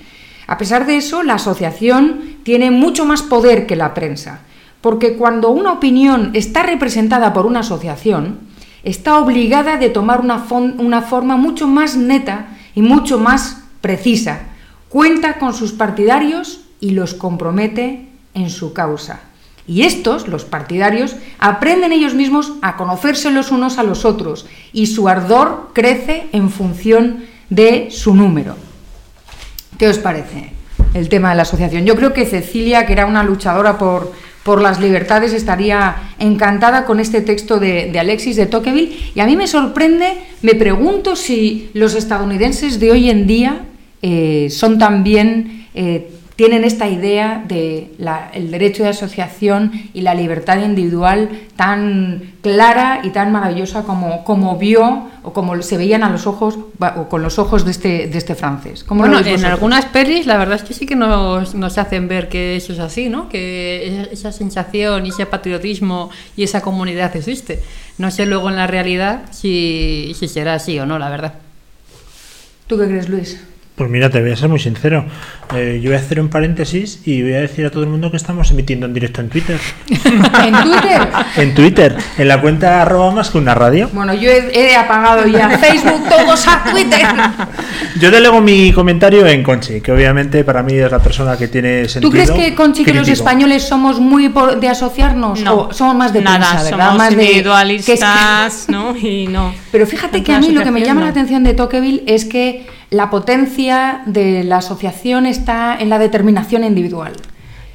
A 0.46 0.58
pesar 0.58 0.86
de 0.86 0.96
eso, 0.96 1.22
la 1.22 1.34
asociación 1.34 2.20
tiene 2.44 2.70
mucho 2.70 3.04
más 3.04 3.22
poder 3.22 3.66
que 3.66 3.74
la 3.74 3.94
prensa, 3.94 4.40
porque 4.80 5.16
cuando 5.16 5.50
una 5.50 5.72
opinión 5.72 6.30
está 6.34 6.62
representada 6.62 7.32
por 7.32 7.46
una 7.46 7.60
asociación, 7.60 8.38
está 8.84 9.18
obligada 9.18 9.76
de 9.76 9.88
tomar 9.88 10.20
una, 10.20 10.38
forma 11.02 11.36
mucho 11.36 11.66
más 11.66 11.96
neta 11.96 12.46
y 12.76 12.82
mucho 12.82 13.18
más 13.18 13.64
precisa. 13.80 14.42
Cuenta 14.88 15.38
con 15.40 15.52
sus 15.54 15.72
partidarios 15.72 16.60
y 16.78 16.90
los 16.90 17.14
compromete 17.14 18.06
en 18.34 18.48
su 18.50 18.72
causa. 18.72 19.20
Y 19.68 19.82
estos, 19.82 20.28
los 20.28 20.44
partidarios, 20.44 21.16
aprenden 21.38 21.92
ellos 21.92 22.14
mismos 22.14 22.52
a 22.62 22.76
conocerse 22.76 23.30
los 23.30 23.50
unos 23.50 23.78
a 23.78 23.82
los 23.82 24.04
otros 24.04 24.46
y 24.72 24.86
su 24.86 25.08
ardor 25.08 25.70
crece 25.72 26.26
en 26.32 26.50
función 26.50 27.24
de 27.50 27.88
su 27.90 28.14
número. 28.14 28.56
¿Qué 29.78 29.88
os 29.88 29.98
parece 29.98 30.52
el 30.94 31.08
tema 31.08 31.30
de 31.30 31.36
la 31.36 31.42
asociación? 31.42 31.84
Yo 31.84 31.96
creo 31.96 32.12
que 32.12 32.26
Cecilia, 32.26 32.86
que 32.86 32.92
era 32.92 33.06
una 33.06 33.24
luchadora 33.24 33.76
por, 33.76 34.12
por 34.46 34.62
las 34.62 34.80
libertades, 34.80 35.32
estaría 35.32 35.96
encantada 36.20 36.86
con 36.86 37.00
este 37.00 37.20
texto 37.20 37.58
de, 37.58 37.92
Alexis 37.98 38.36
de 38.36 38.46
Tocqueville. 38.46 39.10
Y 39.12 39.18
a 39.18 39.26
mí 39.26 39.36
me 39.36 39.48
sorprende, 39.48 40.12
me 40.42 40.54
pregunto 40.54 41.16
si 41.16 41.70
los 41.74 41.96
estadounidenses 41.96 42.78
de 42.78 42.92
hoy 42.92 43.10
en 43.10 43.26
día 43.26 43.62
eh, 44.02 44.46
son 44.50 44.78
también, 44.78 45.66
eh, 45.74 46.12
tienen 46.36 46.64
esta 46.64 46.86
idea 46.86 47.42
de 47.48 47.92
la- 47.98 48.30
el 48.34 48.50
derecho 48.50 48.82
de 48.82 48.90
asociación 48.90 49.72
y 49.94 50.02
la 50.02 50.14
libertad 50.14 50.62
individual 50.62 51.30
tan 51.56 52.34
clara 52.42 53.00
y 53.02 53.08
tan 53.10 53.32
maravillosa 53.32 53.84
como, 53.84 54.22
como 54.24 54.58
vio 54.58 55.08
o 55.22 55.32
como 55.32 55.60
se 55.62 55.78
veían 55.78 56.04
a 56.04 56.10
los 56.10 56.26
ojos 56.26 56.58
o 56.96 57.08
con 57.08 57.22
los 57.22 57.38
ojos 57.38 57.64
de 57.64 57.70
este, 57.70 58.06
de 58.06 58.18
este 58.18 58.34
francés. 58.34 58.84
¿Cómo 58.84 59.06
lo 59.06 59.12
Bueno, 59.14 59.26
en 59.26 59.44
algunas 59.46 59.86
pelis 59.86 60.26
la 60.26 60.36
verdad 60.36 60.56
es 60.56 60.62
que 60.62 60.74
sí 60.74 60.84
que 60.84 60.94
nos, 60.94 61.54
nos 61.54 61.78
hacen 61.78 62.06
ver 62.06 62.28
que 62.28 62.56
eso 62.56 62.74
es 62.74 62.78
así, 62.80 63.08
¿no? 63.08 63.30
Que 63.30 63.86
esa, 63.88 64.12
esa 64.12 64.32
sensación 64.32 65.06
y 65.06 65.08
ese 65.08 65.24
patriotismo 65.24 66.10
y 66.36 66.42
esa 66.44 66.60
comunidad 66.60 67.16
existe. 67.16 67.62
No 67.96 68.10
sé 68.10 68.26
luego 68.26 68.50
en 68.50 68.56
la 68.56 68.66
realidad 68.66 69.22
si, 69.30 70.12
si 70.18 70.28
será 70.28 70.54
así 70.54 70.78
o 70.78 70.84
no, 70.84 70.98
la 70.98 71.08
verdad. 71.08 71.32
¿Tú 72.66 72.76
qué 72.78 72.84
crees, 72.86 73.08
Luis? 73.08 73.40
Pues 73.76 73.90
mira, 73.90 74.08
te 74.08 74.22
voy 74.22 74.30
a 74.32 74.36
ser 74.36 74.48
muy 74.48 74.58
sincero. 74.58 75.04
Eh, 75.54 75.80
yo 75.82 75.90
voy 75.90 75.98
a 75.98 76.00
hacer 76.00 76.18
un 76.18 76.28
paréntesis 76.30 77.02
y 77.04 77.20
voy 77.22 77.34
a 77.34 77.40
decir 77.42 77.66
a 77.66 77.70
todo 77.70 77.82
el 77.82 77.90
mundo 77.90 78.10
que 78.10 78.16
estamos 78.16 78.50
emitiendo 78.50 78.86
en 78.86 78.94
directo 78.94 79.20
en 79.20 79.28
Twitter. 79.28 79.60
¿En 79.90 80.62
Twitter? 80.62 81.08
En 81.36 81.54
Twitter, 81.54 81.96
en 82.16 82.26
la 82.28 82.40
cuenta 82.40 82.80
arroba 82.80 83.10
más 83.10 83.28
que 83.28 83.36
una 83.36 83.54
radio. 83.54 83.90
Bueno, 83.92 84.14
yo 84.14 84.30
he, 84.30 84.50
he 84.70 84.74
apagado 84.76 85.26
ya 85.26 85.50
Facebook, 85.58 86.08
todos 86.08 86.48
a 86.48 86.64
Twitter. 86.70 87.00
Yo 88.00 88.10
delego 88.10 88.40
mi 88.42 88.72
comentario 88.72 89.26
en 89.26 89.42
Conchi, 89.42 89.80
que 89.80 89.90
obviamente 89.92 90.44
para 90.44 90.62
mí 90.62 90.74
es 90.74 90.90
la 90.90 90.98
persona 90.98 91.36
que 91.38 91.48
tiene 91.48 91.88
sentido. 91.88 92.10
¿Tú 92.10 92.10
crees 92.10 92.30
que, 92.30 92.54
Conchi, 92.54 92.84
que 92.84 92.92
los 92.92 93.04
crítico. 93.04 93.24
españoles 93.24 93.62
somos 93.62 94.00
muy 94.00 94.28
por- 94.28 94.60
de 94.60 94.68
asociarnos? 94.68 95.40
No, 95.40 95.54
¿O 95.54 95.72
somos 95.72 95.94
más 95.96 96.12
de 96.12 96.20
nada, 96.20 96.50
prensa, 96.50 96.64
¿verdad? 96.64 96.84
somos 96.86 96.98
más 96.98 97.16
de- 97.16 97.22
individualistas, 97.24 98.66
¿no? 98.68 98.94
Y 98.96 99.26
no. 99.28 99.54
Pero 99.72 99.86
fíjate 99.86 100.22
que 100.22 100.32
a 100.32 100.40
mí 100.40 100.50
lo 100.50 100.62
que 100.62 100.70
me 100.70 100.82
llama 100.82 101.02
la 101.02 101.08
atención 101.08 101.42
de 101.44 101.54
Tocqueville 101.54 102.02
es 102.06 102.24
que 102.26 102.66
la 102.90 103.10
potencia 103.10 104.02
de 104.06 104.44
la 104.44 104.58
asociación 104.58 105.26
está 105.26 105.76
en 105.78 105.88
la 105.88 105.98
determinación 105.98 106.64
individual. 106.64 107.12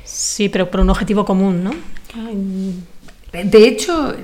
Sí, 0.03 0.49
pero 0.49 0.69
por 0.69 0.79
un 0.81 0.89
objetivo 0.89 1.25
común, 1.25 1.63
¿no? 1.63 1.71
De 3.31 3.67
hecho, 3.67 4.15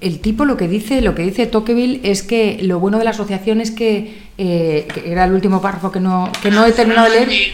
el 0.00 0.20
tipo 0.20 0.44
lo 0.44 0.56
que 0.56 0.68
dice, 0.68 1.00
lo 1.00 1.14
que 1.14 1.22
dice 1.22 1.46
Tocqueville 1.46 2.00
es 2.04 2.22
que 2.22 2.58
lo 2.62 2.78
bueno 2.78 2.98
de 2.98 3.04
la 3.04 3.10
asociación 3.10 3.60
es 3.60 3.70
que, 3.70 4.14
eh, 4.38 4.86
que 4.92 5.10
era 5.10 5.24
el 5.24 5.32
último 5.32 5.60
párrafo 5.60 5.90
que 5.90 6.00
no, 6.00 6.30
que 6.42 6.50
no 6.50 6.64
he 6.64 6.72
terminado 6.72 7.10
de 7.10 7.26
leer. 7.26 7.52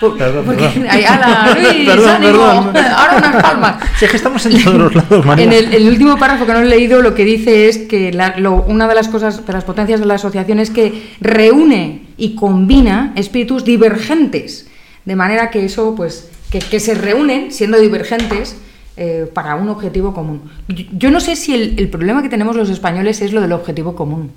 Por- 0.00 0.16
Perdón, 0.16 0.44
porque- 0.46 0.62
perdón. 0.68 0.86
ay, 0.88 1.04
ala, 1.04 1.58
Luis, 1.60 1.88
Perdón, 1.88 2.08
ánimo, 2.10 2.32
perdón. 2.72 2.86
ahora 2.96 3.16
unas 3.18 3.42
palmas. 3.42 3.76
Si 3.98 4.04
es 4.04 4.10
que 4.12 4.16
estamos 4.16 4.46
en 4.46 4.62
todos 4.62 4.76
los 4.78 4.94
lados, 4.94 5.26
María. 5.26 5.44
En 5.44 5.52
el, 5.52 5.74
el 5.74 5.88
último 5.88 6.16
párrafo 6.16 6.46
que 6.46 6.52
no 6.52 6.60
he 6.60 6.66
leído 6.66 7.02
lo 7.02 7.16
que 7.16 7.24
dice 7.24 7.68
es 7.68 7.78
que 7.78 8.12
la- 8.12 8.36
lo- 8.38 8.62
una 8.62 8.86
de 8.86 8.94
las 8.94 9.08
cosas, 9.08 9.44
de 9.44 9.52
las 9.52 9.64
potencias 9.64 9.98
de 9.98 10.06
la 10.06 10.14
asociación 10.14 10.60
es 10.60 10.70
que 10.70 11.02
reúne 11.20 12.02
y 12.16 12.36
combina 12.36 13.12
espíritus 13.16 13.64
divergentes, 13.64 14.68
de 15.04 15.16
manera 15.16 15.50
que 15.50 15.64
eso, 15.64 15.94
pues, 15.96 16.28
que, 16.52 16.60
que 16.60 16.78
se 16.78 16.94
reúnen 16.94 17.50
siendo 17.50 17.78
divergentes 17.80 18.56
eh, 18.98 19.30
para 19.32 19.54
un 19.54 19.68
objetivo 19.68 20.12
común. 20.12 20.42
Yo, 20.68 20.84
yo 20.92 21.10
no 21.10 21.20
sé 21.20 21.36
si 21.36 21.54
el, 21.54 21.78
el 21.78 21.88
problema 21.88 22.22
que 22.22 22.28
tenemos 22.28 22.56
los 22.56 22.68
españoles 22.70 23.22
es 23.22 23.32
lo 23.32 23.40
del 23.40 23.52
objetivo 23.52 23.94
común. 23.94 24.30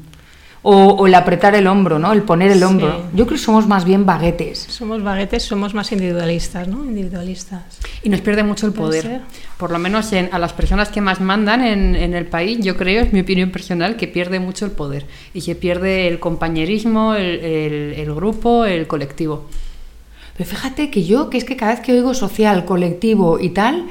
O, 0.64 0.76
o 0.90 1.08
el 1.08 1.16
apretar 1.16 1.56
el 1.56 1.66
hombro, 1.66 1.98
¿no? 1.98 2.14
El 2.14 2.22
poner 2.22 2.52
el 2.52 2.62
hombro. 2.62 2.92
Sí. 2.92 3.18
Yo 3.18 3.26
creo 3.26 3.38
que 3.40 3.44
somos 3.44 3.66
más 3.68 3.84
bien 3.84 4.06
baguetes. 4.06 4.60
Somos 4.70 5.02
baguetes, 5.02 5.42
somos 5.42 5.74
más 5.74 5.92
individualistas, 5.92 6.68
¿no? 6.68 6.86
Individualistas. 6.86 7.80
Y 8.04 8.10
nos 8.10 8.22
pierde 8.22 8.44
mucho 8.44 8.68
el 8.68 8.74
poder. 8.74 9.02
ser. 9.02 9.22
Por 9.58 9.72
lo 9.72 9.80
menos 9.80 10.14
en- 10.14 10.30
a 10.32 10.38
las 10.38 10.54
personas 10.54 10.90
que 10.90 11.02
más 11.02 11.20
mandan 11.20 11.64
en, 11.64 11.96
en 11.96 12.14
el 12.14 12.28
país, 12.28 12.60
yo 12.62 12.78
creo, 12.78 13.02
es 13.02 13.12
mi 13.12 13.22
opinión 13.22 13.50
personal, 13.50 13.96
que 13.96 14.08
pierde 14.08 14.40
mucho 14.40 14.66
el 14.66 14.72
poder. 14.72 15.08
Y 15.34 15.42
se 15.42 15.56
pierde 15.56 16.08
el 16.08 16.20
compañerismo, 16.20 17.16
el, 17.16 17.40
el- 17.40 17.94
el 17.98 18.14
grupo, 18.14 18.64
el 18.66 18.86
colectivo. 18.86 19.46
Pero 20.38 20.48
fíjate 20.48 20.92
que 20.92 21.04
yo, 21.04 21.32
que 21.32 21.40
es 21.40 21.44
que 21.44 21.56
cada 21.58 21.72
vez 21.72 21.82
que 21.82 21.94
oigo 21.94 22.14
social, 22.14 22.66
colectivo 22.66 23.40
y 23.40 23.50
tal, 23.50 23.88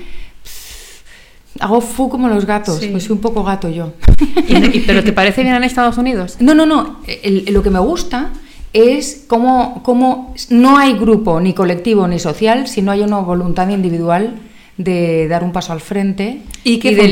hago 1.58 1.80
fu 1.80 2.08
como 2.08 2.28
los 2.28 2.46
gatos, 2.46 2.78
Sí. 2.78 2.88
pues 2.88 3.04
soy 3.04 3.12
un 3.14 3.20
poco 3.20 3.42
gato 3.44 3.68
yo. 3.68 3.92
¿Y- 4.48 4.78
y- 4.78 4.80
¿Pero 4.86 5.02
te 5.02 5.12
parece 5.12 5.42
bien 5.42 5.54
en 5.56 5.64
Estados 5.64 5.98
Unidos? 5.98 6.36
No, 6.40 6.54
no, 6.54 6.64
no, 6.66 7.00
el- 7.06 7.44
el- 7.48 7.54
lo 7.54 7.62
que 7.62 7.70
me 7.70 7.80
gusta 7.80 8.30
es 8.72 9.24
cómo, 9.26 9.80
cómo 9.82 10.34
no 10.50 10.78
hay 10.78 10.92
grupo, 10.94 11.40
ni 11.40 11.52
colectivo, 11.54 12.06
ni 12.06 12.18
social, 12.20 12.68
si 12.68 12.82
no 12.82 12.92
hay 12.92 13.00
una 13.00 13.18
voluntad 13.18 13.68
individual 13.68 14.36
de 14.76 15.26
dar 15.28 15.42
un 15.42 15.52
paso 15.52 15.72
al 15.72 15.80
frente. 15.80 16.40
Y 16.64 16.78
que 16.78 16.94
de 16.94 17.04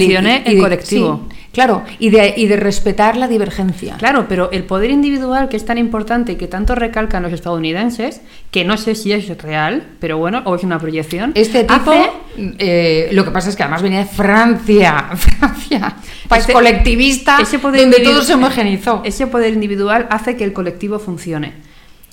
en 0.46 0.54
de- 0.56 0.60
colectivo. 0.62 1.20
sí, 1.28 1.36
claro, 1.58 1.82
y 1.98 2.10
de, 2.10 2.34
y 2.36 2.46
de 2.46 2.56
respetar 2.56 3.16
la 3.16 3.26
divergencia. 3.26 3.96
Claro, 3.98 4.26
pero 4.28 4.50
el 4.52 4.62
poder 4.62 4.90
individual 4.90 5.48
que 5.48 5.56
es 5.56 5.64
tan 5.64 5.76
importante 5.76 6.32
y 6.32 6.36
que 6.36 6.46
tanto 6.46 6.74
recalcan 6.76 7.22
los 7.24 7.32
estadounidenses, 7.32 8.20
que 8.52 8.64
no 8.64 8.76
sé 8.76 8.94
si 8.94 9.10
es 9.12 9.26
real, 9.42 9.82
pero 9.98 10.18
bueno, 10.18 10.42
o 10.44 10.54
es 10.54 10.62
una 10.62 10.78
proyección. 10.78 11.32
Este 11.34 11.64
tipo, 11.64 11.90
hace- 11.90 12.10
eh, 12.58 13.08
lo 13.12 13.24
que 13.24 13.30
pasa 13.32 13.48
es 13.48 13.56
que 13.56 13.62
además 13.64 13.82
venía 13.82 13.98
de 13.98 14.04
Francia, 14.06 15.06
Francia, 15.16 15.96
país 16.28 16.44
Ese- 16.44 16.52
colectivista, 16.52 17.38
ese 17.42 17.58
poder 17.58 17.80
donde 17.82 18.00
todo 18.00 18.22
se 18.22 18.34
homogenizó. 18.34 19.02
Ese 19.04 19.26
poder 19.26 19.52
individual 19.52 20.06
hace 20.10 20.36
que 20.36 20.44
el 20.44 20.52
colectivo 20.52 20.98
funcione. 20.98 21.54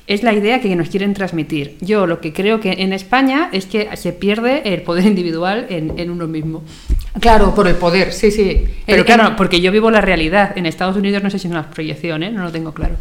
Es 0.07 0.21
la 0.21 0.33
idea 0.33 0.61
que 0.61 0.75
nos 0.75 0.89
quieren 0.89 1.15
transmitir. 1.15 1.77
Yo 1.81 2.05
lo 2.05 2.21
que 2.21 2.31
creo 2.31 2.59
que 2.59 2.73
en 2.83 2.93
España 2.93 3.49
es 3.51 3.65
que 3.65 3.89
se 3.97 4.13
pierde 4.13 4.73
el 4.73 4.83
poder 4.83 5.05
individual 5.05 5.65
en, 5.69 5.93
en 5.97 6.11
uno 6.11 6.27
mismo. 6.27 6.63
Claro, 7.19 7.55
por 7.55 7.67
el 7.67 7.75
poder, 7.75 8.13
sí, 8.13 8.29
sí. 8.29 8.65
Pero 8.85 8.99
El- 8.99 9.05
claro, 9.05 9.35
porque 9.35 9.61
yo 9.61 9.71
vivo 9.71 9.89
la 9.89 10.01
realidad. 10.01 10.55
En 10.57 10.67
Estados 10.67 10.95
Unidos 10.95 11.23
no 11.23 11.29
sé 11.31 11.39
si 11.39 11.47
es 11.47 11.51
una 11.51 11.71
proyección, 11.71 12.21
¿eh? 12.21 12.29
no 12.31 12.43
lo 12.43 12.51
tengo 12.51 12.71
claro. 12.71 12.95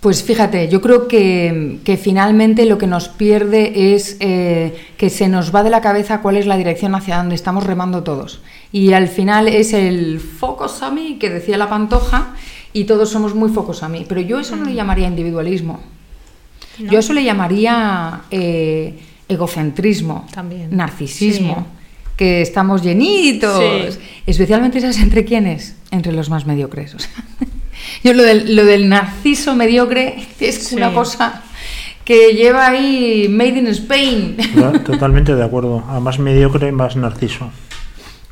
Pues 0.00 0.22
fíjate, 0.22 0.68
yo 0.68 0.80
creo 0.80 1.08
que, 1.08 1.78
que 1.82 1.96
finalmente 1.96 2.64
lo 2.66 2.78
que 2.78 2.86
nos 2.86 3.08
pierde 3.08 3.94
es 3.94 4.16
eh, 4.20 4.76
que 4.96 5.10
se 5.10 5.26
nos 5.26 5.52
va 5.52 5.64
de 5.64 5.70
la 5.70 5.80
cabeza 5.80 6.20
cuál 6.22 6.36
es 6.36 6.46
la 6.46 6.56
dirección 6.56 6.94
hacia 6.94 7.16
donde 7.16 7.34
estamos 7.34 7.64
remando 7.64 8.04
todos. 8.04 8.40
Y 8.70 8.92
al 8.92 9.08
final 9.08 9.48
es 9.48 9.72
el 9.72 10.20
focus 10.20 10.82
a 10.82 10.92
mí 10.92 11.16
que 11.18 11.30
decía 11.30 11.56
la 11.56 11.68
pantoja 11.68 12.34
y 12.80 12.84
todos 12.84 13.08
somos 13.10 13.34
muy 13.34 13.48
focos 13.50 13.82
a 13.82 13.88
mí. 13.88 14.04
Pero 14.08 14.20
yo 14.20 14.38
eso 14.40 14.54
no 14.56 14.64
le 14.64 14.74
llamaría 14.74 15.06
individualismo. 15.08 15.80
Yo 16.78 16.98
eso 16.98 17.12
le 17.14 17.24
llamaría 17.24 18.22
eh, 18.30 18.98
egocentrismo, 19.28 20.26
También. 20.32 20.68
narcisismo, 20.76 21.66
que 22.16 22.42
estamos 22.42 22.82
llenitos. 22.82 23.94
Sí. 23.94 23.98
Especialmente 24.26 24.78
esas 24.78 24.98
entre 24.98 25.24
quiénes? 25.24 25.74
Entre 25.90 26.12
los 26.12 26.28
más 26.28 26.46
mediocres. 26.46 26.94
o 26.94 26.98
sea. 26.98 27.10
Yo 28.04 28.12
lo 28.12 28.22
del, 28.22 28.54
lo 28.56 28.64
del 28.64 28.88
narciso 28.88 29.54
mediocre 29.54 30.16
es 30.40 30.54
Sí. 30.68 30.76
una 30.76 30.92
cosa 30.92 31.42
que 32.04 32.34
lleva 32.34 32.66
ahí 32.68 33.26
Made 33.28 33.58
in 33.58 33.66
Spain. 33.68 34.36
To- 34.54 34.80
Totalmente 34.84 35.34
de 35.34 35.42
acuerdo. 35.44 35.82
A 35.88 35.98
más 36.00 36.18
mediocre, 36.18 36.72
más 36.72 36.94
narciso. 36.96 37.50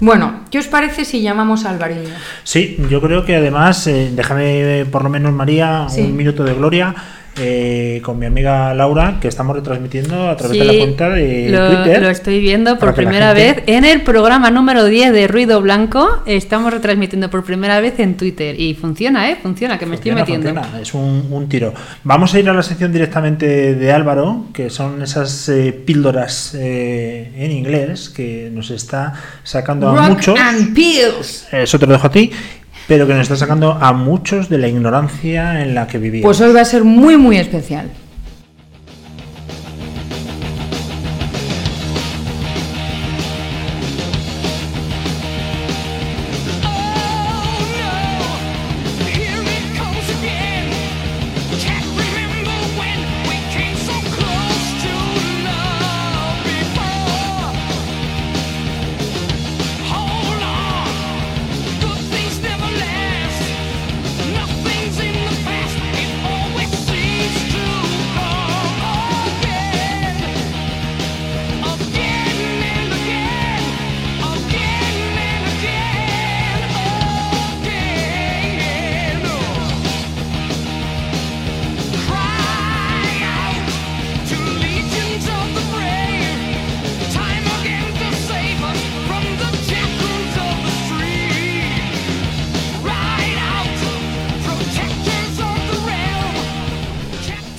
Bueno, 0.01 0.41
¿qué 0.51 0.59
os 0.59 0.67
parece 0.67 1.05
si 1.05 1.23
llamamos 1.23 1.65
a 1.65 1.71
Alvariño? 1.71 2.11
Sí, 2.43 2.77
yo 2.91 3.01
creo 3.01 3.25
que 3.25 3.37
además, 3.37 3.87
eh, 3.87 4.11
déjame 4.15 4.81
eh, 4.81 4.85
por 4.87 5.05
lo 5.05 5.09
menos, 5.09 5.33
María, 5.33 5.87
Sí. 5.89 6.01
un 6.03 6.17
minuto 6.17 6.43
de 6.45 6.55
gloria. 6.55 6.95
Eh, 7.37 8.01
con 8.05 8.19
mi 8.19 8.27
amiga 8.27 8.73
Laura, 8.75 9.19
que 9.21 9.29
estamos 9.29 9.57
retransmitiendo 9.57 10.29
a 10.29 10.37
través 10.37 10.59
de 10.59 10.65
la 10.65 10.73
cuenta 10.79 11.11
de 11.11 11.49
lo, 11.51 11.67
Twitter. 11.69 12.03
lo 12.03 12.09
estoy 12.11 12.39
viendo 12.41 12.79
por 12.79 12.95
primera 12.95 13.35
gente- 13.35 13.61
vez 13.63 13.65
en 13.77 13.85
el 13.85 14.03
programa 14.03 14.51
número 14.51 14.85
10 14.85 15.13
de 15.13 15.27
Ruido 15.27 15.61
Blanco. 15.61 16.23
Estamos 16.27 16.73
retransmitiendo 16.73 17.31
por 17.31 17.45
primera 17.45 17.81
vez 17.81 17.99
en 17.99 18.17
Twitter 18.17 18.59
y 18.61 18.75
funciona, 18.75 19.31
¿eh? 19.31 19.37
Funciona, 19.43 19.79
que 19.79 19.87
me 19.87 19.97
Funciona, 19.97 20.21
estoy 20.21 20.37
metiendo. 20.39 20.61
funciona, 20.63 20.81
Es 20.83 20.95
un, 20.95 21.27
un 21.31 21.49
tiro. 21.49 21.75
Vamos 22.05 22.35
a 22.35 22.39
ir 22.39 22.49
a 22.49 22.55
la 22.55 22.63
sección 22.63 22.93
directamente 22.93 23.75
de 23.75 23.93
Álvaro, 23.93 24.47
que 24.53 24.71
son 24.71 25.03
esas 25.03 25.49
eh, 25.49 25.73
píldoras 25.73 26.55
eh, 26.59 27.33
en 27.37 27.51
inglés 27.51 28.11
que 28.11 28.51
nos 28.53 28.71
está 28.71 29.13
sacando 29.43 29.89
a 29.89 30.09
muchos. 30.09 30.39
and 30.39 30.75
Pills. 30.75 31.49
Eso 31.53 31.79
te 31.79 31.87
lo 31.87 31.93
dejo 31.95 32.07
a 32.07 32.11
ti, 32.11 32.31
pero 32.87 33.07
que 33.07 33.15
nos 33.15 33.23
está 33.23 33.37
sacando 33.37 33.73
a 33.73 33.93
muchos 33.93 34.49
de 34.49 34.59
la 34.59 34.69
ignorancia 34.69 35.63
en 35.63 35.75
la 35.75 35.87
que 35.87 35.99
vivimos. 35.99 36.25
Pues 36.25 36.41
hoy 36.41 36.53
va 36.53 36.61
a 36.61 36.65
ser 36.65 36.85
muy, 36.85 37.17
muy 37.17 37.37
especial. 37.39 37.91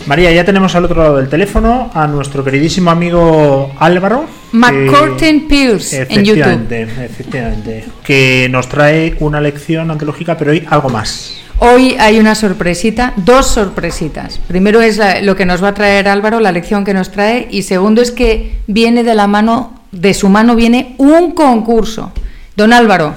María, 0.07 0.31
ya 0.31 0.45
tenemos 0.45 0.75
al 0.75 0.85
otro 0.85 1.01
lado 1.01 1.17
del 1.17 1.29
teléfono 1.29 1.89
a 1.93 2.05
nuestro 2.05 2.43
queridísimo 2.43 2.91
amigo 2.91 3.71
Álvaro. 3.79 4.25
McCurtain 4.51 5.47
Pierce 5.47 6.03
en 6.09 6.23
YouTube. 6.23 6.41
Efectivamente, 6.43 6.81
efectivamente. 7.05 7.85
Que 8.03 8.47
nos 8.51 8.69
trae 8.69 9.15
una 9.19 9.41
lección 9.41 9.89
antológica, 9.89 10.37
pero 10.37 10.51
hoy 10.51 10.63
algo 10.69 10.89
más. 10.89 11.35
Hoy 11.57 11.95
hay 11.99 12.19
una 12.19 12.35
sorpresita, 12.35 13.13
dos 13.15 13.47
sorpresitas. 13.47 14.37
Primero 14.47 14.79
es 14.81 14.97
la- 14.97 15.21
lo 15.21 15.35
que 15.35 15.45
nos 15.45 15.63
va 15.63 15.69
a 15.69 15.73
traer 15.73 16.07
Álvaro, 16.07 16.39
la 16.39 16.51
lección 16.51 16.83
que 16.85 16.93
nos 16.93 17.11
trae, 17.11 17.47
y 17.49 17.63
segundo 17.63 18.01
es 18.01 18.11
que 18.11 18.59
viene 18.67 19.03
de 19.03 19.15
la 19.15 19.25
mano, 19.25 19.81
de 19.91 20.13
su 20.13 20.29
mano 20.29 20.55
viene 20.55 20.93
un 20.99 21.31
concurso. 21.31 22.11
Don 22.55 22.73
Álvaro, 22.73 23.15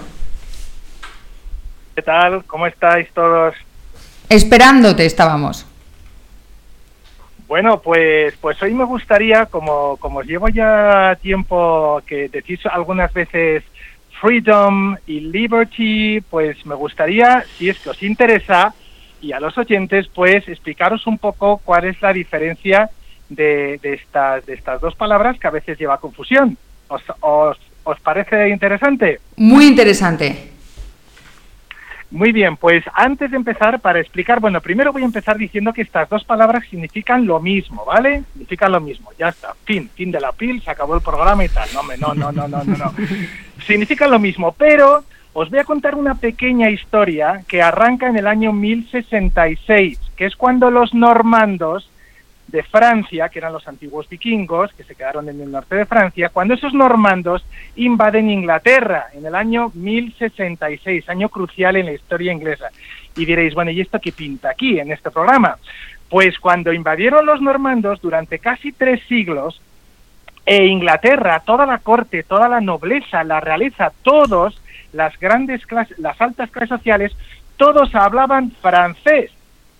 ¿Qué 1.94 2.02
tal? 2.02 2.44
¿Cómo 2.46 2.66
estáis 2.66 3.08
todos? 3.12 3.54
esperándote 4.28 5.04
estábamos. 5.04 5.66
Bueno, 7.48 7.80
pues, 7.80 8.36
pues 8.42 8.62
hoy 8.62 8.74
me 8.74 8.84
gustaría, 8.84 9.46
como, 9.46 9.96
como 9.96 10.22
llevo 10.22 10.50
ya 10.50 11.16
tiempo 11.20 12.02
que 12.06 12.28
decís 12.28 12.60
algunas 12.66 13.12
veces 13.14 13.64
freedom 14.20 14.96
y 15.06 15.20
liberty, 15.20 16.20
pues 16.20 16.64
me 16.66 16.74
gustaría, 16.74 17.44
si 17.56 17.70
es 17.70 17.78
que 17.78 17.88
os 17.88 18.02
interesa, 18.02 18.74
y 19.22 19.32
a 19.32 19.40
los 19.40 19.56
oyentes, 19.56 20.08
pues 20.14 20.46
explicaros 20.46 21.06
un 21.06 21.16
poco 21.16 21.60
cuál 21.64 21.86
es 21.86 22.00
la 22.02 22.12
diferencia 22.12 22.90
de, 23.30 23.78
de 23.82 23.94
estas, 23.94 24.44
de 24.44 24.54
estas 24.54 24.80
dos 24.82 24.94
palabras 24.94 25.38
que 25.38 25.46
a 25.46 25.50
veces 25.50 25.78
lleva 25.78 25.98
confusión. 25.98 26.58
¿Os, 26.88 27.02
os, 27.20 27.58
os 27.82 28.00
parece 28.00 28.50
interesante? 28.50 29.20
Muy 29.36 29.66
interesante. 29.66 30.47
Muy 32.10 32.32
bien, 32.32 32.56
pues 32.56 32.82
antes 32.94 33.30
de 33.30 33.36
empezar, 33.36 33.80
para 33.80 34.00
explicar, 34.00 34.40
bueno, 34.40 34.62
primero 34.62 34.92
voy 34.92 35.02
a 35.02 35.06
empezar 35.06 35.36
diciendo 35.36 35.74
que 35.74 35.82
estas 35.82 36.08
dos 36.08 36.24
palabras 36.24 36.64
significan 36.70 37.26
lo 37.26 37.38
mismo, 37.38 37.84
¿vale? 37.84 38.22
Significan 38.32 38.72
lo 38.72 38.80
mismo, 38.80 39.10
ya 39.18 39.28
está, 39.28 39.54
fin, 39.64 39.90
fin 39.94 40.10
de 40.10 40.20
la 40.20 40.32
pil, 40.32 40.62
se 40.62 40.70
acabó 40.70 40.94
el 40.94 41.02
programa 41.02 41.44
y 41.44 41.48
tal. 41.48 41.68
No, 41.74 41.82
no, 41.82 42.14
no, 42.14 42.32
no, 42.32 42.48
no, 42.48 42.64
no, 42.64 42.76
no. 42.76 42.94
Significan 43.66 44.10
lo 44.10 44.18
mismo, 44.18 44.52
pero 44.52 45.04
os 45.34 45.50
voy 45.50 45.58
a 45.58 45.64
contar 45.64 45.96
una 45.96 46.14
pequeña 46.14 46.70
historia 46.70 47.42
que 47.46 47.60
arranca 47.60 48.08
en 48.08 48.16
el 48.16 48.26
año 48.26 48.54
1066, 48.54 50.00
que 50.16 50.24
es 50.24 50.34
cuando 50.34 50.70
los 50.70 50.94
normandos 50.94 51.90
de 52.48 52.62
Francia, 52.62 53.28
que 53.28 53.38
eran 53.38 53.52
los 53.52 53.68
antiguos 53.68 54.08
vikingos, 54.08 54.72
que 54.72 54.82
se 54.82 54.94
quedaron 54.94 55.28
en 55.28 55.40
el 55.40 55.50
norte 55.50 55.76
de 55.76 55.86
Francia, 55.86 56.30
cuando 56.30 56.54
esos 56.54 56.72
normandos 56.72 57.44
invaden 57.76 58.30
Inglaterra 58.30 59.06
en 59.12 59.26
el 59.26 59.34
año 59.34 59.70
1066, 59.74 61.08
año 61.08 61.28
crucial 61.28 61.76
en 61.76 61.86
la 61.86 61.92
historia 61.92 62.32
inglesa. 62.32 62.70
Y 63.16 63.26
diréis, 63.26 63.54
bueno, 63.54 63.70
¿y 63.70 63.80
esto 63.80 64.00
qué 64.00 64.12
pinta 64.12 64.50
aquí 64.50 64.80
en 64.80 64.90
este 64.90 65.10
programa? 65.10 65.58
Pues 66.08 66.38
cuando 66.38 66.72
invadieron 66.72 67.26
los 67.26 67.42
normandos 67.42 68.00
durante 68.00 68.38
casi 68.38 68.72
tres 68.72 69.02
siglos, 69.08 69.60
e 70.46 70.64
Inglaterra, 70.64 71.42
toda 71.44 71.66
la 71.66 71.78
corte, 71.78 72.22
toda 72.22 72.48
la 72.48 72.62
nobleza, 72.62 73.22
la 73.22 73.40
realeza, 73.40 73.92
todos, 74.02 74.58
las 74.94 75.18
grandes 75.20 75.66
clases, 75.66 75.98
las 75.98 76.18
altas 76.22 76.50
clases 76.50 76.70
sociales, 76.70 77.14
todos 77.58 77.94
hablaban 77.94 78.52
francés 78.52 79.30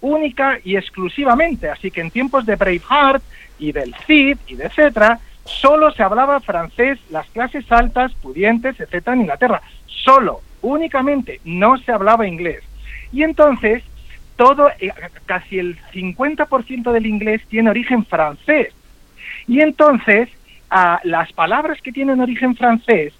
única 0.01 0.59
y 0.65 0.77
exclusivamente. 0.77 1.69
Así 1.69 1.91
que 1.91 2.01
en 2.01 2.11
tiempos 2.11 2.47
de 2.47 2.57
Braveheart 2.57 3.23
y 3.59 3.73
del 3.73 3.95
Cid 4.07 4.39
y 4.47 4.55
de 4.55 4.67
etcétera, 4.67 5.19
solo 5.45 5.91
se 5.93 6.03
hablaba 6.03 6.41
francés, 6.41 6.99
las 7.11 7.29
clases 7.31 7.71
altas, 7.71 8.13
pudientes, 8.15 8.79
etcétera, 8.79 9.15
en 9.15 9.23
Inglaterra. 9.23 9.63
Solo, 9.87 10.41
únicamente, 10.63 11.41
no 11.45 11.79
se 11.79 11.93
hablaba 11.93 12.27
inglés. 12.27 12.63
Y 13.13 13.23
entonces, 13.23 13.83
todo, 14.37 14.71
eh, 14.81 14.93
casi 15.27 15.59
el 15.59 15.79
50% 15.93 16.93
del 16.93 17.07
inglés 17.07 17.43
tiene 17.49 17.71
origen 17.71 18.05
francés. 18.05 18.73
Y 19.47 19.61
entonces, 19.61 20.29
ah, 20.71 21.01
las 21.05 21.33
palabras 21.33 21.81
que 21.81 21.93
tienen 21.93 22.21
origen 22.21 22.55
francés 22.55 23.15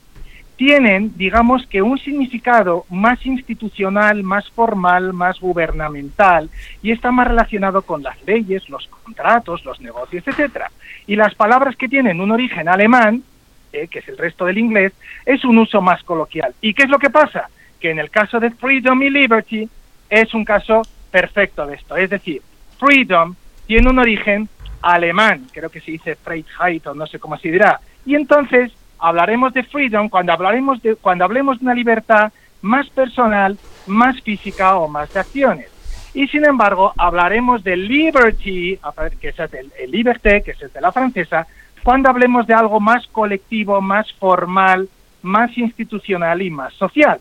tienen, 0.59 1.17
digamos 1.17 1.65
que 1.69 1.83
un 1.83 1.99
significado 1.99 2.85
más 2.91 3.25
institucional, 3.25 4.25
más 4.25 4.51
formal, 4.51 5.13
más 5.13 5.39
gubernamental, 5.39 6.51
y 6.83 6.91
está 6.91 7.13
más 7.13 7.29
relacionado 7.29 7.83
con 7.83 8.03
las 8.03 8.21
leyes, 8.27 8.69
los 8.69 8.89
contratos, 8.89 9.65
los 9.65 9.81
negocios, 9.81 10.25
etcétera. 10.27 10.73
Y 11.07 11.15
las 11.15 11.37
palabras 11.37 11.77
que 11.77 11.89
tienen 11.89 12.21
un 12.21 12.33
origen 12.33 12.69
alemán, 12.69 13.23
eh, 13.73 13.87
que 13.87 14.01
es 14.01 14.09
el 14.09 14.19
resto 14.19 14.47
del 14.47 14.59
inglés, 14.59 14.93
es 15.25 15.45
un 15.45 15.59
uso 15.59 15.81
más 15.81 16.03
coloquial. 16.03 16.53
¿Y 16.61 16.75
qué 16.75 16.83
es 16.83 16.91
lo 16.91 16.99
que 16.99 17.11
pasa? 17.11 17.49
Que 17.79 17.93
en 17.93 18.01
el 18.01 18.11
caso 18.11 18.41
de 18.41 18.51
freedom 18.51 19.01
y 19.05 19.11
liberty 19.11 19.69
es 20.11 20.35
un 20.35 20.45
caso 20.45 20.83
perfecto 21.13 21.67
de 21.67 21.77
esto. 21.77 21.97
Es 21.97 22.11
decir, 22.11 22.43
freedom 22.81 23.37
tiene 23.69 23.89
un 23.89 24.01
origen 24.01 24.49
alemán, 24.83 25.47
creo 25.53 25.71
que 25.71 25.81
se 25.81 25.93
dice 25.93 26.17
Freiheit 26.17 26.85
o 26.89 26.95
no 26.95 27.07
sé 27.07 27.21
cómo 27.21 27.39
se 27.39 27.53
dirá. 27.53 27.81
Y 28.05 28.17
entonces 28.17 28.73
hablaremos 28.99 29.53
de 29.55 29.63
freedom 29.63 30.09
cuando 30.09 30.33
hablaremos 30.33 30.83
de 30.83 30.97
cuando 30.97 31.25
hablemos 31.25 31.59
de 31.59 31.65
una 31.67 31.75
libertad 31.75 32.33
más 32.63 32.89
personal, 32.91 33.57
más 33.87 34.21
física 34.23 34.77
o 34.77 34.89
más 34.89 35.13
de 35.13 35.21
acciones. 35.21 35.69
Y 36.15 36.27
sin 36.29 36.45
embargo, 36.45 36.93
hablaremos 36.97 37.63
de 37.63 37.77
liberty, 37.77 38.79
que 39.21 39.29
es 39.29 39.39
el, 39.39 39.91
liberté, 39.91 40.43
que 40.43 40.53
es 40.53 40.73
de 40.73 40.81
la 40.81 40.91
francesa, 40.91 41.47
cuando 41.85 42.09
hablemos 42.11 42.47
de 42.47 42.55
algo 42.55 42.81
más 42.81 43.07
colectivo, 43.09 43.81
más 43.81 44.13
formal, 44.15 44.89
más 45.23 45.57
institucional 45.57 46.43
y 46.43 46.51
más 46.51 46.73
social. 46.75 47.21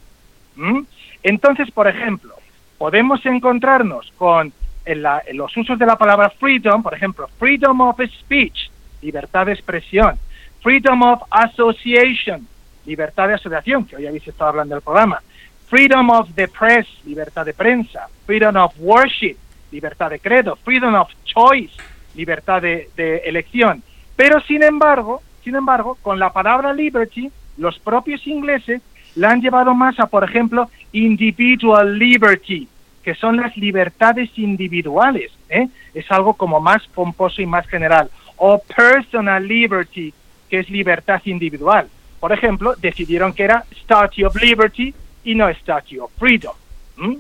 ¿Mm? 0.56 0.80
Entonces, 1.24 1.70
por 1.72 1.88
ejemplo, 1.88 2.34
podemos 2.78 3.24
encontrarnos 3.26 4.12
con 4.18 4.52
en 4.86 5.02
la- 5.04 5.22
los 5.34 5.56
usos 5.58 5.78
de 5.78 5.86
la 5.86 5.98
palabra 5.98 6.30
freedom, 6.30 6.82
por 6.82 6.94
ejemplo, 6.94 7.28
freedom 7.38 7.82
of 7.82 8.00
speech, 8.22 8.70
libertad 9.02 9.46
de 9.48 9.52
expresión, 9.54 10.16
freedom 10.62 11.02
of 11.04 11.22
association, 11.32 12.48
libertad 12.86 13.28
de 13.28 13.36
asociación, 13.36 13.86
que 13.86 13.96
hoy 13.96 14.08
habéis 14.08 14.28
estado 14.28 14.50
hablando 14.50 14.76
del 14.76 14.82
programa, 14.82 15.22
freedom 15.70 16.10
of 16.10 16.30
the 16.36 16.48
press, 16.48 16.88
libertad 17.06 17.46
de 17.46 17.54
prensa, 17.54 18.08
freedom 18.26 18.56
of 18.56 18.74
worship, 18.80 19.36
libertad 19.72 20.10
de 20.10 20.20
credo, 20.20 20.56
freedom 20.58 20.96
of 20.96 21.10
choice, 21.26 21.74
libertad 22.16 22.62
de, 22.62 22.90
de 22.96 23.18
elección. 23.26 23.84
Pero 24.16 24.40
sin 24.42 24.64
embargo, 24.64 25.22
sin 25.44 25.56
embargo, 25.56 25.98
con 26.02 26.20
la 26.20 26.32
palabra 26.32 26.74
liberty, 26.74 27.32
los 27.58 27.80
propios 27.80 28.26
ingleses 28.28 28.82
la 29.16 29.32
han 29.32 29.42
llevado 29.42 29.74
más 29.74 30.00
a, 30.00 30.08
por 30.08 30.24
ejemplo, 30.24 30.70
individual 30.92 31.98
liberty, 31.98 32.68
que 33.04 33.16
son 33.16 33.38
las 33.38 33.56
libertades 33.58 34.30
individuales. 34.38 35.32
¿eh? 35.50 35.68
Es 35.94 36.12
algo 36.12 36.34
como 36.36 36.60
más 36.60 36.86
pomposo 36.88 37.42
y 37.42 37.46
más 37.46 37.68
general. 37.68 38.10
O 38.36 38.60
personal 38.60 39.48
liberty, 39.48 40.14
que 40.50 40.60
es 40.60 40.70
libertad 40.70 41.22
individual. 41.26 41.88
Por 42.20 42.32
ejemplo, 42.32 42.76
decidieron 42.78 43.34
que 43.34 43.44
era 43.44 43.64
Statue 43.84 44.26
of 44.26 44.36
Liberty 44.36 44.94
y 45.24 45.36
no 45.36 45.50
Statue 45.50 46.00
of 46.00 46.12
Freedom. 46.18 46.56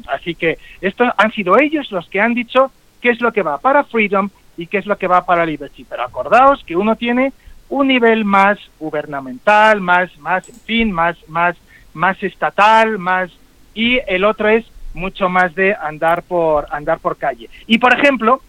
Así 0.07 0.33
que 0.33 0.57
estos 0.81 1.09
han 1.17 1.31
sido 1.31 1.59
ellos 1.59 1.91
los 1.91 2.07
que 2.09 2.19
han 2.19 2.33
dicho 2.33 2.71
qué 3.01 3.09
es 3.09 3.21
lo 3.21 3.31
que 3.31 3.43
va 3.43 3.59
para 3.59 3.83
Freedom 3.83 4.29
y 4.57 4.67
qué 4.67 4.79
es 4.79 4.85
lo 4.85 4.97
que 4.97 5.07
va 5.07 5.25
para 5.25 5.45
Liberty. 5.45 5.85
Pero 5.87 6.03
acordaos 6.03 6.63
que 6.63 6.75
uno 6.75 6.95
tiene 6.95 7.31
un 7.69 7.87
nivel 7.87 8.25
más 8.25 8.57
gubernamental, 8.79 9.81
más, 9.81 10.17
más, 10.17 10.47
en 10.49 10.59
fin, 10.61 10.91
más, 10.91 11.17
más, 11.27 11.55
más 11.93 12.21
estatal, 12.23 12.97
más 12.97 13.29
y 13.73 13.99
el 14.07 14.23
otro 14.23 14.47
es 14.49 14.65
mucho 14.95 15.29
más 15.29 15.53
de 15.53 15.75
andar 15.75 16.23
por 16.23 16.65
andar 16.71 16.97
por 16.99 17.17
calle. 17.17 17.49
Y 17.67 17.77
por 17.77 17.93
ejemplo, 17.93 18.41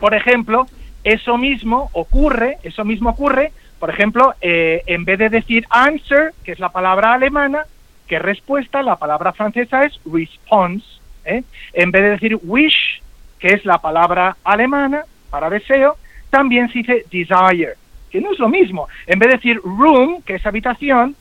por 0.00 0.14
ejemplo, 0.14 0.66
eso 1.02 1.36
mismo 1.36 1.90
ocurre, 1.92 2.58
eso 2.62 2.84
mismo 2.84 3.10
ocurre, 3.10 3.52
por 3.78 3.90
ejemplo, 3.90 4.34
eh, 4.40 4.82
en 4.86 5.04
vez 5.04 5.18
de 5.18 5.28
decir 5.28 5.66
answer, 5.70 6.32
que 6.44 6.52
es 6.52 6.58
la 6.58 6.70
palabra 6.70 7.12
alemana, 7.12 7.66
que 8.06 8.18
respuesta, 8.18 8.82
la 8.82 8.96
palabra 8.96 9.32
francesa 9.32 9.84
es 9.84 10.00
response. 10.04 10.86
¿eh? 11.24 11.42
En 11.72 11.90
vez 11.90 12.02
de 12.02 12.10
decir 12.10 12.38
wish, 12.42 13.02
que 13.38 13.48
es 13.48 13.64
la 13.64 13.78
palabra 13.78 14.36
alemana 14.44 15.04
para 15.30 15.50
deseo, 15.50 15.96
también 16.30 16.68
se 16.68 16.78
dice 16.78 17.04
desire, 17.10 17.74
que 18.10 18.20
no 18.20 18.32
es 18.32 18.38
lo 18.38 18.48
mismo. 18.48 18.88
En 19.06 19.18
vez 19.18 19.28
de 19.28 19.36
decir 19.36 19.60
room, 19.62 20.22
que 20.22 20.36
es 20.36 20.46
habitación, 20.46 21.16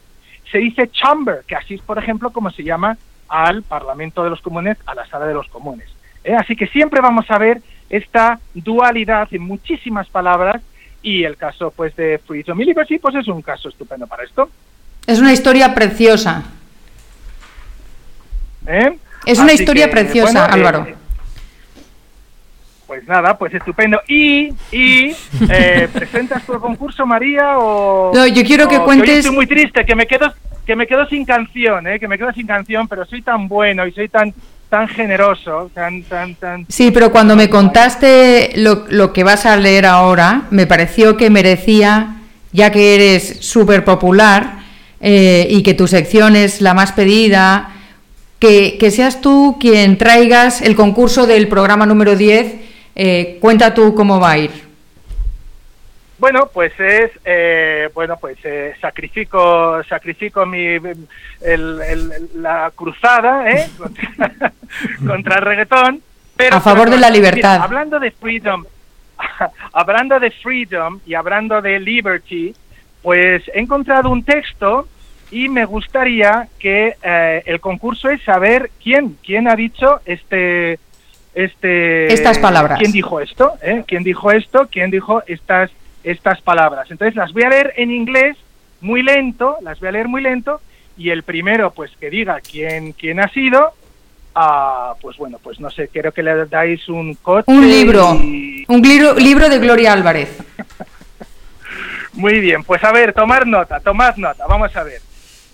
se 0.51 0.59
dice 0.59 0.89
chamber, 0.89 1.43
que 1.47 1.55
así 1.55 1.73
es, 1.73 1.81
por 1.81 1.97
ejemplo, 1.97 2.29
como 2.29 2.51
se 2.51 2.63
llama 2.63 2.97
al 3.27 3.63
Parlamento 3.63 4.23
de 4.23 4.29
los 4.29 4.41
Comunes, 4.41 4.77
a 4.85 4.95
la 4.95 5.05
Sala 5.07 5.25
de 5.25 5.33
los 5.33 5.47
Comunes. 5.49 5.89
¿eh? 6.23 6.35
Así 6.35 6.55
que 6.55 6.67
siempre 6.67 7.01
vamos 7.01 7.29
a 7.29 7.37
ver 7.37 7.61
esta 7.89 8.39
dualidad 8.53 9.27
en 9.31 9.41
muchísimas 9.41 10.07
palabras 10.09 10.61
y 11.05 11.23
el 11.23 11.37
caso 11.37 11.69
pues 11.71 11.95
de 11.95 12.19
y 12.29 12.63
Liberty 12.65 12.97
pues 12.97 13.13
es 13.15 13.27
un 13.27 13.41
caso 13.43 13.69
estupendo 13.69 14.07
para 14.07 14.23
esto. 14.23 14.49
Es 15.05 15.19
una 15.19 15.31
historia 15.31 15.73
preciosa. 15.75 16.43
¿eh? 18.67 18.97
Es 19.25 19.37
una 19.37 19.53
Así 19.53 19.61
historia 19.61 19.85
que, 19.85 19.91
preciosa, 19.91 20.47
bueno, 20.47 20.53
Álvaro. 20.53 20.87
eh, 20.89 20.95
pues 22.87 23.07
nada, 23.07 23.37
pues 23.37 23.53
estupendo. 23.53 24.01
Y, 24.07 24.49
y 24.71 25.15
eh, 25.49 25.87
¿presentas 25.93 26.43
tu 26.43 26.59
concurso, 26.59 27.05
María? 27.05 27.59
O, 27.59 28.11
No, 28.13 28.25
yo 28.25 28.43
quiero 28.43 28.67
que 28.67 28.79
cuentes- 28.79 29.09
hoy 29.09 29.19
estoy 29.19 29.35
muy 29.35 29.47
triste, 29.47 29.85
que 29.85 29.95
me 29.95 30.07
quedo, 30.07 30.33
que 30.65 30.75
me 30.75 30.87
quedo 30.87 31.05
sin 31.07 31.23
canción, 31.23 31.85
¿eh? 31.87 31.99
que 31.99 32.07
me 32.07 32.17
quedo 32.17 32.31
sin 32.33 32.47
canción, 32.47 32.87
pero 32.87 33.05
soy 33.05 33.21
tan 33.21 33.47
bueno 33.47 33.85
y 33.85 33.91
soy 33.91 34.09
tan 34.09 34.33
tan 34.75 34.89
generoso, 34.89 35.71
tan, 35.73 36.03
tan, 36.03 36.35
tan... 36.35 36.65
Sí, 36.67 36.91
pero 36.91 37.09
cuando 37.09 37.37
me 37.37 37.49
contaste 37.49 38.51
lo, 38.57 38.83
lo 38.89 39.13
que 39.13 39.23
vas 39.23 39.45
a 39.45 39.55
leer 39.55 39.85
ahora, 39.85 40.47
me 40.49 40.67
pareció 40.67 41.15
que 41.15 41.29
merecía, 41.29 42.17
ya 42.51 42.73
que 42.73 42.95
eres 42.95 43.37
súper 43.39 43.85
popular 43.85 44.57
eh, 44.99 45.47
y 45.49 45.63
que 45.63 45.75
tu 45.75 45.87
sección 45.87 46.35
es 46.35 46.59
la 46.59 46.73
más 46.73 46.91
pedida, 46.91 47.71
que, 48.37 48.75
que 48.77 48.91
seas 48.91 49.21
tú 49.21 49.55
quien 49.61 49.97
traigas 49.97 50.61
el 50.61 50.75
concurso 50.75 51.25
del 51.25 51.47
programa 51.47 51.85
número 51.85 52.17
10. 52.17 52.55
Eh, 52.97 53.37
cuenta 53.39 53.73
tú 53.73 53.95
cómo 53.95 54.19
va 54.19 54.31
a 54.31 54.37
ir. 54.39 54.64
Bueno, 56.17 56.49
pues 56.53 56.71
es, 56.79 57.11
eh, 57.25 57.89
bueno, 57.93 58.15
pues 58.17 58.37
eh, 58.45 58.73
sacrifico, 58.79 59.83
sacrifico 59.83 60.45
mi, 60.45 60.65
el- 60.65 61.07
el- 61.41 62.29
la 62.35 62.71
cruzada, 62.73 63.49
¿eh? 63.49 63.67
Contra, 63.77 64.31
contra 65.07 65.35
el 65.35 65.41
reggaetón. 65.41 66.01
Pero, 66.37 66.55
A 66.57 66.61
favor 66.61 66.85
pero, 66.85 66.95
de 66.95 67.01
la 67.01 67.07
mira, 67.09 67.15
libertad. 67.19 67.61
hablando 67.61 67.99
de 67.99 68.11
freedom, 68.11 68.65
hablando 69.73 70.19
de 70.19 70.31
freedom 70.31 70.99
y 71.05 71.13
hablando 71.15 71.61
de 71.61 71.79
liberty, 71.79 72.53
pues 73.01 73.43
he 73.53 73.59
encontrado 73.59 74.09
un 74.09 74.23
texto 74.23 74.87
y 75.31 75.49
me 75.49 75.65
gustaría 75.65 76.47
que 76.59 76.95
eh, 77.03 77.43
el 77.45 77.59
concurso 77.59 78.09
es 78.09 78.21
saber 78.23 78.71
quién, 78.81 79.17
quién 79.25 79.47
ha 79.49 79.55
dicho 79.55 79.99
este, 80.05 80.79
este, 81.33 82.13
Estas 82.13 82.39
palabras. 82.39 82.79
quién 82.79 82.91
dijo 82.91 83.19
esto, 83.19 83.53
¿eh? 83.61 83.83
quién 83.87 84.03
dijo 84.03 84.31
esto, 84.31 84.67
quién 84.71 84.91
dijo 84.91 85.23
estas, 85.27 85.71
estas 86.05 86.41
palabras. 86.41 86.89
Entonces 86.89 87.15
las 87.15 87.33
voy 87.33 87.43
a 87.43 87.49
leer 87.49 87.73
en 87.77 87.91
inglés 87.91 88.37
muy 88.81 89.01
lento, 89.03 89.57
las 89.61 89.79
voy 89.79 89.89
a 89.89 89.91
leer 89.91 90.07
muy 90.07 90.21
lento 90.21 90.61
y 90.97 91.09
el 91.09 91.23
primero, 91.23 91.71
pues 91.71 91.91
que 91.99 92.09
diga 92.09 92.39
quién, 92.39 92.93
quién 92.93 93.19
ha 93.19 93.27
sido. 93.29 93.73
ah, 94.35 94.93
pues 95.01 95.17
bueno, 95.17 95.39
pues 95.41 95.59
no 95.59 95.69
sé, 95.69 95.87
quiero 95.87 96.11
que 96.11 96.21
le 96.23 96.45
dais 96.45 96.87
un 96.89 97.15
coche. 97.15 97.45
Un 97.51 97.67
libro, 97.67 98.15
y- 98.15 98.65
un 98.67 98.81
libro, 98.81 99.13
libro 99.15 99.49
de 99.49 99.59
Gloria 99.59 99.93
Álvarez. 99.93 100.29
Muy 102.13 102.39
bien, 102.39 102.63
pues 102.63 102.83
a 102.83 102.91
ver, 102.93 103.13
tomar 103.13 103.45
nota, 103.45 103.79
tomad 103.81 104.15
nota, 104.17 104.45
vamos 104.47 104.73
a 104.75 104.83
ver. 104.83 105.01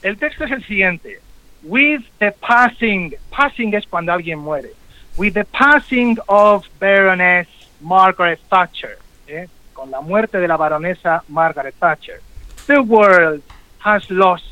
El 0.04 0.18
texto 0.18 0.46
es 0.46 0.52
el 0.52 0.66
siguiente. 0.66 1.20
With 1.64 2.02
the 2.20 2.32
passing, 2.32 3.16
passing 3.36 3.74
es 3.74 3.86
cuando 3.88 4.12
alguien 4.14 4.40
muere. 4.40 4.72
With 5.18 5.34
the 5.34 5.46
passing 5.46 6.18
of 6.28 6.66
Baroness 6.80 7.48
Margaret 7.82 8.40
Thatcher, 8.50 8.98
¿eh? 9.28 9.48
Con 9.82 9.90
la 9.90 10.00
muerte 10.02 10.38
de 10.40 10.48
la 10.48 10.58
baronesa 10.58 11.24
Margaret 11.30 11.74
Thatcher, 11.80 12.22
the 12.68 12.80
world 12.82 13.42
has 13.84 14.08
lost 14.12 14.46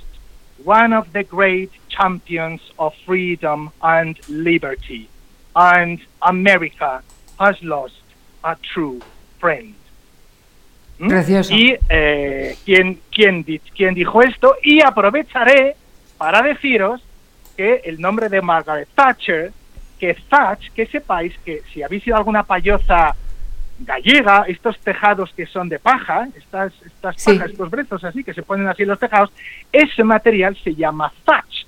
one 0.66 0.92
of 0.92 1.06
the 1.14 1.24
great 1.24 1.70
champions 1.88 2.60
of 2.80 2.96
freedom 3.06 3.70
and 3.80 4.18
liberty, 4.28 5.08
and 5.56 6.00
America 6.24 7.04
has 7.40 7.62
lost 7.62 8.02
a 8.44 8.56
true 8.74 9.00
friend. 9.40 9.76
¿Mm? 10.98 11.08
Precioso. 11.10 11.54
Y 11.54 11.78
eh, 11.90 12.58
¿quién, 12.66 13.00
quién, 13.12 13.44
di- 13.44 13.60
quién 13.78 13.94
dijo 13.94 14.24
esto, 14.24 14.56
y 14.64 14.82
aprovecharé 14.82 15.76
para 16.18 16.42
deciros 16.42 17.04
que 17.56 17.82
el 17.86 18.02
nombre 18.02 18.30
de 18.30 18.42
Margaret 18.42 18.90
Thatcher, 18.96 19.52
que 20.00 20.16
Thatch, 20.28 20.72
que 20.74 20.88
sepáis 20.88 21.38
que 21.46 21.62
si 21.72 21.84
habéis 21.84 22.08
ido 22.08 22.16
a 22.16 22.20
alguna 22.20 22.42
payoza 22.42 23.16
gallega, 23.80 24.44
estos 24.48 24.78
tejados 24.80 25.32
que 25.36 25.46
son 25.46 25.70
de 25.70 25.80
paja, 25.80 26.28
estas, 26.36 26.74
estas 26.86 27.22
Sí. 27.22 27.34
pajas, 27.34 27.52
estos 27.52 27.70
brezos 27.70 28.04
así 28.04 28.24
que 28.24 28.34
se 28.34 28.44
ponen 28.44 28.68
así 28.68 28.84
en 28.84 28.90
los 28.90 29.00
tejados, 29.00 29.32
ese 29.72 30.04
material 30.04 30.58
se 30.64 30.76
llama 30.76 31.12
thatch, 31.26 31.66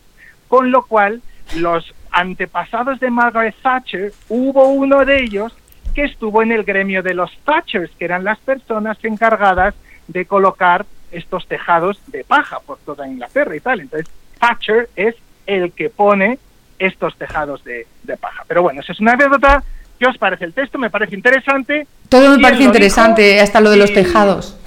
con 0.48 0.72
lo 0.72 0.84
cual 0.86 1.22
los 1.58 1.94
antepasados 2.12 3.00
de 3.00 3.10
Margaret 3.10 3.56
Thatcher, 3.62 4.12
hubo 4.30 4.68
uno 4.70 5.06
de 5.06 5.24
ellos 5.24 5.54
que 5.96 6.04
estuvo 6.06 6.42
en 6.42 6.52
el 6.52 6.64
gremio 6.64 7.04
de 7.04 7.14
los 7.14 7.32
Thatchers, 7.46 7.92
que 7.98 8.06
eran 8.06 8.24
las 8.24 8.40
personas 8.40 8.98
encargadas 9.04 9.74
de 10.08 10.26
colocar 10.26 10.86
estos 11.12 11.46
tejados 11.48 12.00
de 12.08 12.24
paja 12.24 12.60
por 12.62 12.78
toda 12.80 13.08
Inglaterra 13.08 13.56
y 13.56 13.60
tal. 13.60 13.82
Entonces, 13.82 14.10
Thatcher 14.40 14.90
es 14.96 15.16
el 15.46 15.74
que 15.74 15.90
pone 15.90 16.40
estos 16.80 17.16
tejados 17.18 17.64
de, 17.66 17.88
de 18.04 18.16
paja. 18.18 18.44
Pero 18.48 18.62
bueno, 18.62 18.80
esa 18.82 18.94
es 18.94 19.00
una 19.02 19.14
anécdota. 19.14 19.64
¿Qué 20.02 20.08
os 20.08 20.18
parece 20.18 20.46
el 20.46 20.54
texto? 20.54 20.80
Me 20.80 20.90
parece 20.90 21.14
interesante. 21.14 21.86
Todo 22.10 22.22
me 22.22 22.28
¿Quién 22.30 22.42
parece 22.42 22.64
interesante, 22.64 23.22
dijo? 23.34 23.44
hasta 23.44 23.62
lo 23.62 23.70
de 23.70 23.78
los 23.78 23.94
tejados. 23.94 24.58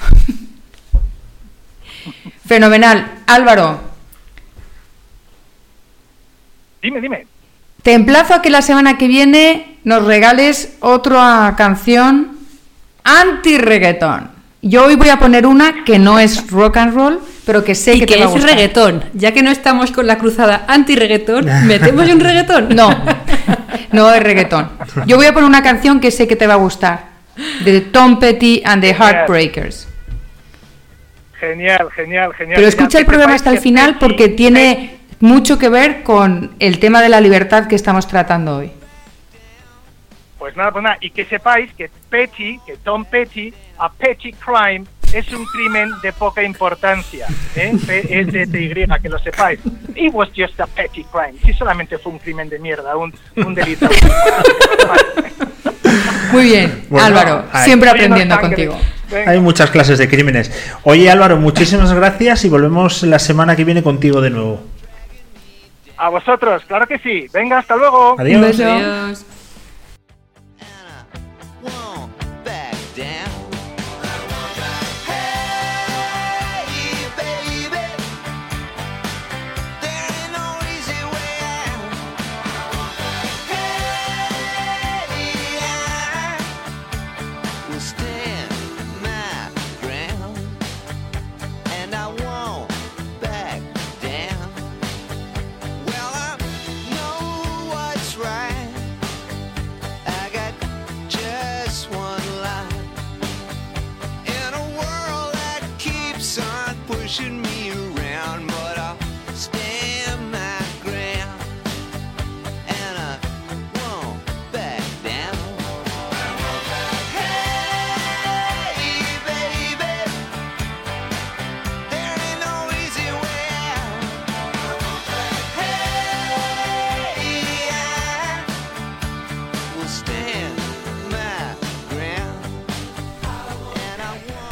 Fenomenal. 2.47 3.05
Álvaro, 3.27 3.81
Dime, 6.81 7.01
dime. 7.01 7.27
te 7.83 7.95
emplazo 7.95 8.35
a 8.35 8.43
que 8.43 8.51
la 8.51 8.63
semana 8.63 8.97
que 8.97 9.09
viene 9.09 9.79
nos 9.83 10.05
regales 10.05 10.77
otra 10.79 11.53
canción 11.57 12.37
anti-reggaetón. 13.03 14.31
Yo 14.63 14.85
hoy 14.87 14.95
voy 14.95 15.09
a 15.09 15.19
poner 15.19 15.49
una 15.49 15.83
que 15.85 15.99
no 15.99 16.21
es 16.21 16.49
rock 16.51 16.77
and 16.77 16.95
roll, 16.95 17.19
pero 17.45 17.65
que 17.65 17.75
sé 17.75 17.95
Y 17.97 18.01
que, 18.01 18.07
que 18.07 18.15
te 18.15 18.21
va 18.21 18.27
a 18.27 18.29
es 18.29 18.33
gustar. 18.35 18.51
reggaetón. 18.51 19.05
Ya 19.15 19.33
que 19.33 19.43
no 19.43 19.51
estamos 19.51 19.91
con 19.91 20.07
la 20.07 20.17
cruzada 20.17 20.65
anti-reggaetón, 20.69 21.45
¿metemos 21.67 22.09
un 22.09 22.21
reggaetón? 22.21 22.69
No, 22.77 22.89
no 23.93 24.13
es 24.13 24.23
reggaetón. 24.23 24.71
Yo 25.07 25.17
voy 25.17 25.27
a 25.27 25.33
poner 25.33 25.49
una 25.49 25.63
canción 25.63 26.01
que 26.01 26.11
sé 26.11 26.27
que 26.29 26.37
te 26.37 26.47
va 26.47 26.55
a 26.55 26.59
gustar. 26.59 27.15
De 27.65 27.81
Tom 27.81 28.21
Petty 28.21 28.63
and 28.65 28.83
the 28.83 28.95
Heartbreakers. 28.95 29.89
Genial, 31.41 31.91
genial, 31.91 32.33
genial. 32.33 32.57
Pero 32.57 32.69
escucha 32.69 32.99
el 32.99 33.07
programa 33.07 33.35
hasta 33.35 33.51
el 33.51 33.59
final 33.59 33.99
porque 33.99 34.29
tiene 34.29 34.99
mucho 35.21 35.59
que 35.59 35.69
ver 35.69 36.03
con 36.03 36.55
el 36.59 36.79
tema 36.79 37.03
de 37.03 37.09
la 37.09 37.21
libertad 37.21 37.67
que 37.67 37.75
estamos 37.75 38.07
tratando 38.07 38.59
hoy. 38.59 38.73
Pues 40.39 40.57
nada, 40.57 40.71
pues 40.71 40.85
nada. 40.85 40.99
Y 41.01 41.11
que 41.11 41.25
sepáis 41.25 41.73
que 41.75 41.91
Petty, 42.09 42.61
que 42.67 42.77
Tom 42.77 43.05
Petty, 43.05 43.53
a 43.79 43.91
petty 43.91 44.33
crime 44.33 44.85
es 45.15 45.33
un 45.33 45.45
crimen 45.47 45.91
de 46.03 46.13
poca 46.13 46.43
importancia. 46.43 47.27
¿eh? 47.55 47.73
P-E-T-T-Y, 47.87 48.87
que 49.01 49.09
lo 49.09 49.19
sepáis. 49.19 49.61
It 49.95 50.13
was 50.13 50.29
just 50.37 50.59
a 50.61 50.67
petty 50.67 51.05
crime. 51.05 51.39
Si 51.45 51.53
solamente 51.53 51.99
fue 51.99 52.13
un 52.13 52.19
crimen 52.19 52.49
de 52.49 52.59
mierda, 52.59 52.97
un, 52.97 53.15
un 53.37 53.55
delito. 53.55 53.89
Muy 56.33 56.45
bien, 56.45 56.85
Bueno, 56.89 57.07
Álvaro, 57.07 57.45
siempre 57.65 57.91
aprendiendo 57.91 58.41
contigo. 58.41 58.77
Venga. 59.11 59.31
Hay 59.31 59.39
muchas 59.41 59.71
clases 59.71 59.99
de 59.99 60.09
crímenes. 60.09 60.51
Oye 60.83 61.09
Álvaro, 61.09 61.37
muchísimas 61.37 61.93
gracias 61.93 62.45
y 62.45 62.49
volvemos 62.49 63.05
la 63.05 63.21
semana 63.21 63.55
que 63.55 63.65
viene 63.65 63.83
contigo 63.83 64.21
de 64.21 64.31
nuevo. 64.31 64.61
A 65.97 66.09
vosotros, 66.09 66.65
claro 66.67 66.89
que 66.89 66.99
sí. 66.99 67.27
Venga, 67.33 67.59
hasta 67.59 67.77
luego. 67.77 68.17
Adiós. 68.19 68.59
Adiós. 68.61 69.25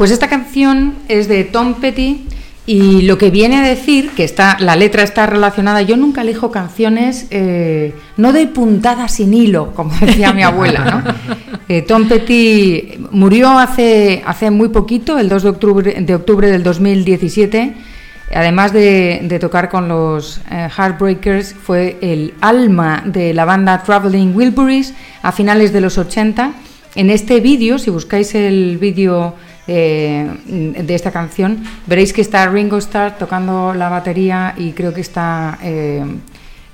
Pues 0.02 0.10
esta 0.10 0.26
canción 0.26 0.94
es 1.06 1.28
de 1.28 1.44
Tom 1.44 1.74
Petty 1.74 2.26
y 2.66 3.02
lo 3.02 3.18
que 3.18 3.30
viene 3.30 3.58
a 3.58 3.62
decir, 3.62 4.10
que 4.16 4.24
está, 4.24 4.56
la 4.58 4.74
letra 4.74 5.04
está 5.04 5.26
relacionada, 5.26 5.80
yo 5.80 5.96
nunca 5.96 6.22
elijo 6.22 6.50
canciones, 6.50 7.28
eh, 7.30 7.94
no 8.16 8.32
doy 8.32 8.46
puntada 8.46 9.06
sin 9.06 9.32
hilo, 9.32 9.72
como 9.76 9.94
decía 10.00 10.32
mi 10.32 10.42
abuela. 10.42 11.14
Eh, 11.68 11.82
Tom 11.82 12.08
Petty 12.08 12.98
murió 13.12 13.56
hace, 13.56 14.24
hace 14.26 14.50
muy 14.50 14.70
poquito, 14.70 15.20
el 15.20 15.28
2 15.28 15.42
de 15.44 15.48
octubre, 15.48 15.94
de 16.00 16.50
del 16.50 16.62
2017. 16.64 17.74
Además 18.34 18.72
de, 18.72 19.20
de 19.22 19.38
tocar 19.38 19.70
con 19.70 19.86
los 19.86 20.40
eh, 20.50 20.68
Heartbreakers, 20.76 21.54
fue 21.54 21.96
el 22.02 22.34
alma 22.40 23.04
de 23.06 23.32
la 23.34 23.44
banda 23.44 23.84
Traveling 23.84 24.34
Wilburys 24.34 24.94
a 25.22 25.30
finales 25.30 25.72
de 25.72 25.80
los 25.80 25.96
80. 25.96 26.54
En 26.96 27.08
este 27.08 27.38
vídeo, 27.38 27.78
si 27.78 27.90
buscáis 27.90 28.34
el 28.34 28.78
vídeo 28.78 29.36
eh, 29.66 30.28
de 30.46 30.94
esta 30.94 31.12
canción, 31.12 31.62
veréis 31.86 32.12
que 32.12 32.20
está 32.20 32.48
Ringo 32.48 32.78
Starr 32.78 33.16
tocando 33.16 33.72
la 33.74 33.88
batería 33.88 34.54
y 34.56 34.72
creo 34.72 34.92
que 34.92 35.00
está 35.00 35.58
eh, 35.62 36.04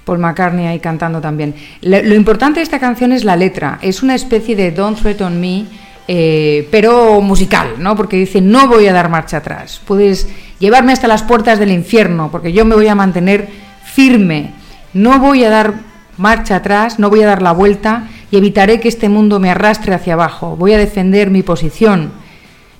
Paul 0.04 0.20
McCartney 0.20 0.66
ahí 0.66 0.80
cantando 0.80 1.20
también. 1.20 1.54
Lo, 1.82 2.14
importante 2.14 2.60
de 2.60 2.64
esta 2.64 2.78
canción 2.78 3.12
es 3.12 3.24
la 3.24 3.36
letra. 3.36 3.78
Es 3.82 4.02
una 4.02 4.14
especie 4.14 4.56
de 4.56 4.70
Don't 4.70 4.98
Threat 4.98 5.20
on 5.20 5.38
Me, 5.38 5.66
eh, 6.08 6.66
pero 6.70 7.20
musical, 7.20 7.74
¿no? 7.78 7.94
Porque 7.94 8.16
dice, 8.16 8.40
no 8.40 8.68
voy 8.68 8.86
a 8.86 8.94
dar 8.94 9.10
marcha 9.10 9.36
atrás. 9.36 9.82
Puedes 9.84 10.26
llevarme 10.58 10.92
hasta 10.92 11.08
las 11.08 11.22
puertas 11.22 11.58
del 11.58 11.72
infierno, 11.72 12.30
porque 12.30 12.54
yo 12.54 12.64
me 12.64 12.74
voy 12.74 12.88
a 12.88 12.94
mantener 12.94 13.48
firme. 13.84 14.54
No 14.94 15.18
voy 15.18 15.44
a 15.44 15.50
dar 15.50 15.74
marcha 16.16 16.56
atrás, 16.56 16.98
no 16.98 17.10
voy 17.10 17.20
a 17.20 17.26
dar 17.26 17.42
la 17.42 17.52
vuelta 17.52 18.08
y 18.30 18.38
evitaré 18.38 18.80
que 18.80 18.88
este 18.88 19.10
mundo 19.10 19.40
me 19.40 19.50
arrastre 19.50 19.94
hacia 19.94 20.14
abajo. 20.14 20.56
Voy 20.56 20.72
a 20.72 20.78
defender 20.78 21.30
mi 21.30 21.42
posición. 21.42 22.12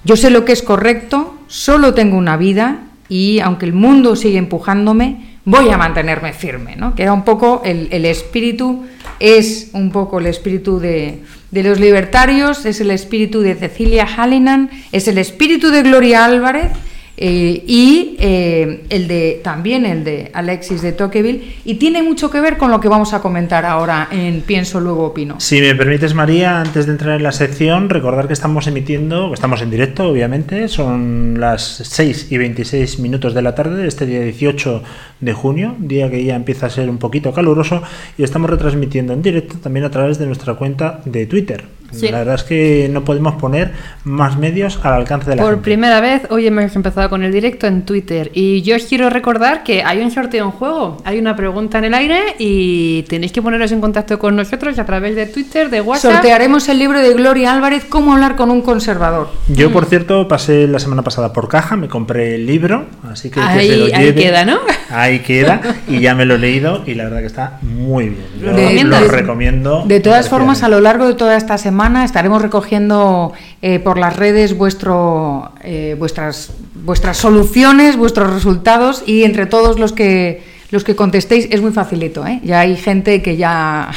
Yo 0.09 0.17
sé 0.17 0.31
lo 0.31 0.47
que 0.47 0.53
es 0.53 0.63
correcto, 0.63 1.35
solo 1.49 1.93
tengo 1.93 2.17
una 2.17 2.39
vida 2.39 2.79
y 3.11 3.41
aunque 3.41 3.67
el 3.67 3.75
mundo 3.75 4.17
sigue 4.17 4.39
empujándome, 4.39 5.37
voy 5.45 5.69
a 5.69 5.77
mantenerme 5.77 6.33
firme, 6.33 6.77
¿no? 6.77 6.95
Que 6.95 7.11
un 7.11 7.25
poco 7.25 7.61
el, 7.63 7.89
el 7.91 8.07
espíritu, 8.07 8.87
es 9.21 9.69
un 9.75 9.91
poco 9.91 10.19
el 10.19 10.25
espíritu 10.25 10.81
de, 10.81 11.23
de 11.51 11.63
los 11.63 11.79
libertarios, 11.79 12.65
es 12.65 12.81
el 12.81 12.91
espíritu 12.91 13.43
de 13.43 13.55
Cecilia 13.55 14.07
Hallinan, 14.07 14.71
es 14.93 15.09
el 15.09 15.19
espíritu 15.19 15.69
de 15.69 15.83
Gloria 15.83 16.25
Álvarez 16.25 16.73
eh, 17.21 17.65
y 17.67 18.15
eh, 18.21 18.85
el 18.91 19.09
de 19.09 19.41
también 19.43 19.85
el 19.85 20.05
de 20.05 20.31
Alexis 20.33 20.83
de 20.83 20.93
Tocqueville 20.93 21.57
y 21.65 21.75
tiene 21.75 22.01
mucho 22.01 22.31
que 22.31 22.41
ver 22.41 22.57
con 22.57 22.71
lo 22.71 22.79
que 22.79 22.87
vamos 22.87 23.13
a 23.13 23.21
comentar 23.21 23.67
ahora 23.67 24.07
en 24.13 24.41
Pienso 24.43 24.79
luego 24.79 25.07
opino. 25.07 25.41
Si 25.41 25.61
me 25.61 25.75
permites, 25.75 26.15
María, 26.15 26.61
antes 26.61 26.87
de 26.87 26.93
entrar 26.93 27.17
en 27.17 27.25
la 27.25 27.33
sección, 27.33 27.91
recordar 27.91 28.29
que 28.29 28.35
estamos 28.35 28.69
emitiendo, 28.69 29.35
estamos 29.35 29.63
en 29.63 29.71
directo, 29.71 30.09
obviamente, 30.09 30.69
son 30.69 31.41
las 31.41 31.83
6 31.85 32.29
y 32.31 32.39
26 32.39 33.01
minutos 33.01 33.35
de 33.35 33.43
la 33.43 33.57
tarde 33.57 33.83
de 33.83 33.89
este 33.89 34.07
día 34.07 34.21
18 34.21 34.85
de 35.19 35.33
junio, 35.33 35.75
día 35.81 36.09
que 36.09 36.23
ya 36.23 36.37
empieza 36.37 36.67
a 36.67 36.71
ser 36.71 36.89
un 36.89 36.99
poquito 36.99 37.33
caluroso, 37.33 37.83
y 38.17 38.23
estamos 38.23 38.49
retransmitiendo 38.49 39.13
en 39.13 39.23
directo 39.23 39.57
también 39.61 39.85
a 39.85 39.91
través 39.91 40.19
de 40.19 40.27
nuestra 40.27 40.55
cuenta 40.55 41.01
de 41.05 41.27
Twitter. 41.27 41.65
Sí. 41.91 42.09
La 42.09 42.19
verdad 42.19 42.35
es 42.35 42.43
que 42.43 42.89
no 42.93 43.05
podemos 43.05 43.37
poner 43.37 43.73
más 44.05 44.37
medios 44.39 44.79
al 44.83 44.93
alcance 44.95 45.31
de 45.31 45.37
la 45.37 45.43
Por 45.43 45.53
gente. 45.53 45.65
primera 45.65 46.01
vez, 46.01 46.23
hoy 46.31 46.47
hemos 46.47 46.75
empezado 46.77 47.09
con 47.09 47.23
el 47.23 47.33
directo 47.33 47.67
en 47.67 47.83
Twitter. 47.83 48.31
Y 48.35 48.61
yo 48.63 48.77
os 48.77 48.85
quiero 48.85 49.09
recordar 49.11 49.63
que 49.63 49.83
hay 49.83 50.01
un 50.01 50.11
sorteo 50.11 50.45
en 50.45 50.51
juego. 50.51 50.99
Hay 51.05 51.19
una 51.19 51.35
pregunta 51.35 51.79
en 51.79 51.85
el 51.85 51.95
aire 51.95 52.19
y 52.39 53.05
tenéis 53.05 53.33
que 53.33 53.41
poneros 53.41 53.73
en 53.73 53.81
contacto 53.81 54.19
con 54.19 54.37
nosotros 54.37 54.79
a 54.79 54.85
través 54.85 55.17
de 55.17 55.25
Twitter, 55.27 55.71
de 55.71 55.81
WhatsApp. 55.81 56.13
Sortearemos 56.13 56.69
el 56.69 56.79
libro 56.79 57.01
de 57.01 57.15
Gloria 57.15 57.55
Álvarez, 57.55 57.85
Cómo 57.89 58.13
hablar 58.13 58.37
con 58.37 58.51
un 58.51 58.61
conservador. 58.61 59.31
Yo, 59.49 59.73
por 59.73 59.87
cierto, 59.87 60.29
pasé 60.29 60.67
la 60.69 60.79
semana 60.81 61.03
pasada 61.03 61.33
por 61.33 61.49
caja, 61.49 61.77
me 61.77 61.89
compré 61.89 62.35
el 62.35 62.45
libro, 62.47 62.85
así 63.11 63.31
que, 63.31 63.37
que 63.41 63.47
Ahí- 63.47 63.69
se 63.69 63.77
lo 63.79 63.97
ahí 63.97 64.15
queda, 64.15 64.45
¿no? 64.45 64.59
Ahí 64.91 65.21
queda, 65.21 65.61
y 65.89 66.01
ya 66.01 66.15
me 66.15 66.27
lo 66.27 66.35
he 66.35 66.39
leído, 66.39 66.83
y 66.87 66.95
la 66.95 67.05
verdad 67.05 67.21
que 67.21 67.27
está 67.27 67.59
muy 67.63 68.11
bien. 68.11 68.27
Yo 68.41 68.47
¿Lo 68.47 68.53
lo, 68.53 68.59
recomiendas? 68.59 69.09
recomiendo. 69.09 69.85
De 69.87 70.01
todas 70.01 70.29
formas, 70.29 70.63
a 70.63 70.69
lo 70.69 70.81
largo 70.81 71.07
de 71.07 71.15
toda 71.15 71.37
esta 71.37 71.57
semana 71.57 71.78
estaremos 72.05 72.43
recogiendo 72.43 73.33
eh, 73.63 73.79
por 73.79 73.99
las 73.99 74.17
redes 74.17 74.57
vuestro, 74.57 75.53
eh, 75.63 75.95
vuestras, 75.99 76.51
vuestras 76.75 77.17
soluciones, 77.17 77.97
vuestros 77.97 78.33
resultados 78.33 79.03
y 79.07 79.25
entre 79.25 79.47
todos 79.47 79.79
los 79.79 79.93
que 79.93 80.43
los 80.71 80.85
que 80.85 80.95
contestéis 80.95 81.49
es 81.51 81.63
muy 81.63 81.73
facilito. 81.73 82.27
¿eh? 82.27 82.41
Ya 82.45 82.61
hay 82.61 82.77
gente 82.77 83.23
que 83.23 83.37
ya 83.39 83.91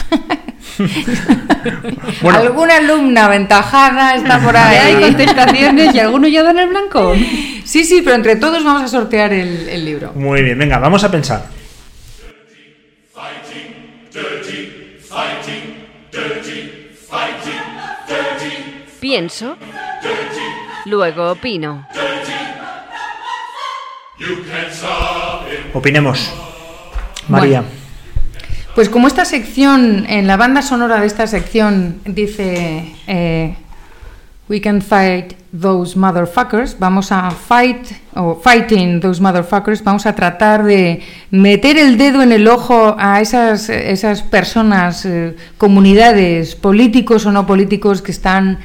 Bueno. 2.22 2.40
alguna 2.40 2.78
alumna 2.78 3.26
aventajada 3.26 4.16
está 4.16 4.40
por 4.40 4.54
Ya 4.54 4.70
hay 4.70 4.96
ahí. 4.96 5.02
contestaciones 5.04 5.94
y 5.94 6.00
alguno 6.00 6.28
ya 6.28 6.44
da 6.44 6.52
en 6.52 6.60
el 6.60 6.70
blanco. 6.70 7.14
Sí, 7.66 7.84
sí, 7.84 8.02
pero 8.04 8.16
entre 8.16 8.36
todos 8.38 8.64
vamos 8.64 8.84
a 8.84 8.88
sortear 8.88 9.34
el, 9.34 9.68
el 9.70 9.84
libro. 9.86 10.12
Muy 10.16 10.42
bien, 10.44 10.58
venga, 10.58 10.80
vamos 10.80 11.04
a 11.04 11.12
pensar. 11.12 11.46
Pienso, 19.12 19.58
luego 20.86 21.32
opino. 21.32 21.86
Opinemos. 25.74 26.32
María. 27.28 27.60
Bueno. 27.60 27.76
Pues 28.74 28.88
como 28.88 29.10
esta 29.10 29.26
sección, 29.26 30.06
en 30.08 30.28
la 30.28 30.38
banda 30.38 30.62
sonora 30.62 31.02
de 31.02 31.08
esta 31.08 31.28
sección 31.28 32.00
dice 32.06 32.96
eh, 33.06 33.58
We 34.48 34.62
can 34.62 34.82
fight 34.82 35.34
those 35.52 36.00
motherfuckers, 36.00 36.80
vamos 36.80 37.12
a 37.12 37.32
fight, 37.32 37.92
o 38.16 38.40
fighting 38.42 39.02
those 39.02 39.22
motherfuckers, 39.22 39.84
vamos 39.84 40.06
a 40.06 40.16
tratar 40.16 40.64
de 40.64 41.02
meter 41.32 41.78
el 41.78 41.98
dedo 41.98 42.22
en 42.22 42.32
el 42.32 42.48
ojo 42.48 42.96
a 42.98 43.20
esas, 43.20 43.68
esas 43.68 44.24
personas, 44.24 45.06
eh, 45.06 45.36
comunidades, 45.58 46.56
políticos 46.56 47.26
o 47.26 47.34
no 47.34 47.46
políticos 47.46 48.02
que 48.02 48.14
están 48.14 48.60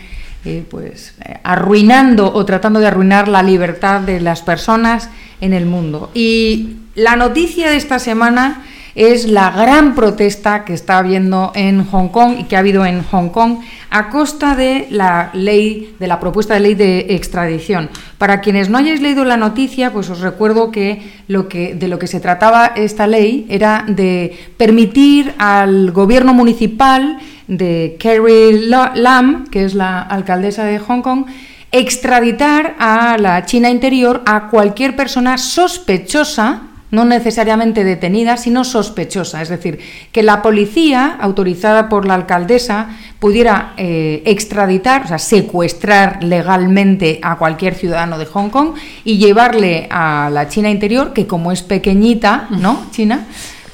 eh, 0.46 0.64
pues 0.70 1.12
eh, 1.24 1.40
arruinando 1.42 2.32
o 2.32 2.46
tratando 2.46 2.78
de 2.78 2.86
arruinar 2.86 3.26
la 3.26 3.42
libertad 3.42 4.00
de 4.00 4.20
las 4.20 4.42
personas 4.42 5.10
en 5.40 5.52
el 5.52 5.66
mundo. 5.66 6.12
Y 6.14 6.76
la 6.94 7.16
noticia 7.16 7.68
de 7.68 7.76
esta 7.76 7.98
semana 7.98 8.62
es 8.96 9.28
la 9.28 9.50
gran 9.50 9.94
protesta 9.94 10.64
que 10.64 10.72
está 10.72 10.96
habiendo 10.98 11.52
en 11.54 11.84
Hong 11.84 12.08
Kong 12.08 12.36
y 12.40 12.44
que 12.44 12.56
ha 12.56 12.60
habido 12.60 12.86
en 12.86 13.02
Hong 13.02 13.28
Kong 13.28 13.58
a 13.90 14.08
costa 14.08 14.56
de 14.56 14.88
la 14.90 15.30
ley, 15.34 15.94
de 16.00 16.06
la 16.06 16.18
propuesta 16.18 16.54
de 16.54 16.60
ley 16.60 16.74
de 16.74 17.06
extradición. 17.10 17.90
Para 18.16 18.40
quienes 18.40 18.70
no 18.70 18.78
hayáis 18.78 19.02
leído 19.02 19.26
la 19.26 19.36
noticia, 19.36 19.92
pues 19.92 20.08
os 20.08 20.20
recuerdo 20.20 20.70
que, 20.72 21.02
que 21.50 21.74
de 21.74 21.88
lo 21.88 21.98
que 21.98 22.06
se 22.06 22.20
trataba 22.20 22.72
esta 22.74 23.06
ley 23.06 23.46
era 23.50 23.84
de 23.86 24.34
permitir 24.56 25.34
al 25.36 25.92
gobierno 25.92 26.32
municipal 26.32 27.18
de 27.48 27.98
Carrie 28.02 28.66
Lam, 28.66 29.46
que 29.48 29.66
es 29.66 29.74
la 29.74 30.00
alcaldesa 30.00 30.64
de 30.64 30.78
Hong 30.78 31.02
Kong, 31.02 31.26
extraditar 31.70 32.76
a 32.78 33.18
la 33.18 33.44
China 33.44 33.68
interior 33.68 34.22
a 34.24 34.48
cualquier 34.48 34.96
persona 34.96 35.36
sospechosa 35.36 36.62
no 36.90 37.04
necesariamente 37.04 37.84
detenida, 37.84 38.36
sino 38.36 38.64
sospechosa. 38.64 39.42
Es 39.42 39.48
decir, 39.48 39.80
que 40.12 40.22
la 40.22 40.42
policía, 40.42 41.16
autorizada 41.20 41.88
por 41.88 42.06
la 42.06 42.14
alcaldesa, 42.14 42.90
pudiera 43.18 43.72
eh, 43.76 44.22
extraditar, 44.24 45.04
o 45.04 45.08
sea, 45.08 45.18
secuestrar 45.18 46.22
legalmente 46.22 47.18
a 47.22 47.36
cualquier 47.36 47.74
ciudadano 47.74 48.18
de 48.18 48.26
Hong 48.26 48.50
Kong 48.50 48.74
y 49.04 49.18
llevarle 49.18 49.88
a 49.90 50.30
la 50.32 50.48
China 50.48 50.70
interior, 50.70 51.12
que 51.12 51.26
como 51.26 51.52
es 51.52 51.62
pequeñita, 51.62 52.48
¿no? 52.50 52.86
China, 52.90 53.26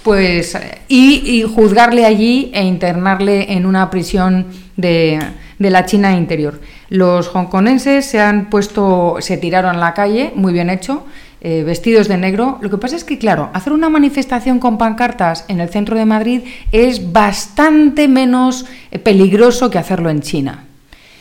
pues, 0.03 0.57
y, 0.88 1.22
y 1.25 1.42
juzgarle 1.42 2.07
allí 2.07 2.51
e 2.55 2.64
internarle 2.64 3.53
en 3.53 3.66
una 3.66 3.90
prisión 3.90 4.46
de, 4.77 5.20
de 5.59 5.70
la 5.70 5.87
China 5.87 6.16
interior. 6.16 6.61
Los 6.88 7.29
hongkonenses 7.29 8.05
se 8.05 8.20
han 8.20 8.51
puesto, 8.51 9.16
se 9.20 9.37
tiraron 9.37 9.77
a 9.77 9.79
la 9.79 9.94
calle, 9.94 10.33
muy 10.35 10.53
bien 10.53 10.70
hecho, 10.70 11.07
eh, 11.44 11.64
vestidos 11.64 12.07
de 12.07 12.16
negro. 12.16 12.59
Lo 12.61 12.70
que 12.70 12.78
pasa 12.78 12.94
es 12.94 13.02
que, 13.02 13.18
claro, 13.18 13.50
hacer 13.52 13.72
una 13.72 13.90
manifestación 13.90 14.61
con 14.61 14.78
pancartas 14.78 15.44
en 15.48 15.59
el 15.59 15.68
centro 15.70 15.98
de 15.98 16.05
Madrid 16.05 16.42
es 16.70 17.12
bastante 17.12 18.07
menos 18.07 18.64
eh, 18.92 19.00
peligroso 19.00 19.68
que 19.68 19.78
hacerlo 19.78 20.09
en 20.09 20.20
China. 20.20 20.66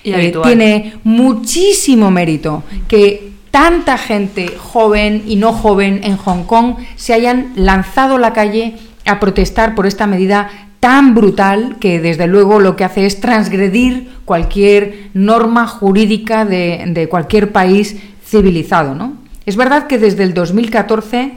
Y 0.03 0.13
Eh, 0.13 0.33
tiene 0.43 0.93
muchísimo 1.03 2.11
mérito 2.11 2.63
que 2.87 3.31
tanta 3.49 3.97
gente 3.97 4.55
joven 4.57 5.23
y 5.25 5.37
no 5.37 5.53
joven 5.53 6.01
en 6.03 6.17
Hong 6.17 6.43
Kong 6.43 6.75
se 6.95 7.15
hayan 7.15 7.53
lanzado 7.55 8.17
a 8.17 8.19
la 8.19 8.31
calle 8.31 8.75
a 9.07 9.19
protestar 9.19 9.73
por 9.73 9.87
esta 9.87 10.05
medida 10.05 10.51
tan 10.79 11.15
brutal 11.15 11.77
que 11.79 11.99
desde 11.99 12.27
luego 12.27 12.59
lo 12.59 12.75
que 12.75 12.83
hace 12.83 13.07
es 13.07 13.19
transgredir 13.19 14.11
cualquier 14.25 15.09
norma 15.15 15.65
jurídica 15.65 16.45
de, 16.45 16.83
de 16.87 17.09
cualquier 17.09 17.51
país 17.51 17.97
civilizado. 18.23 18.93
¿no? 18.93 19.20
Es 19.45 19.55
verdad 19.55 19.87
que 19.87 19.97
desde 19.97 20.23
el 20.23 20.33
2014 20.33 21.33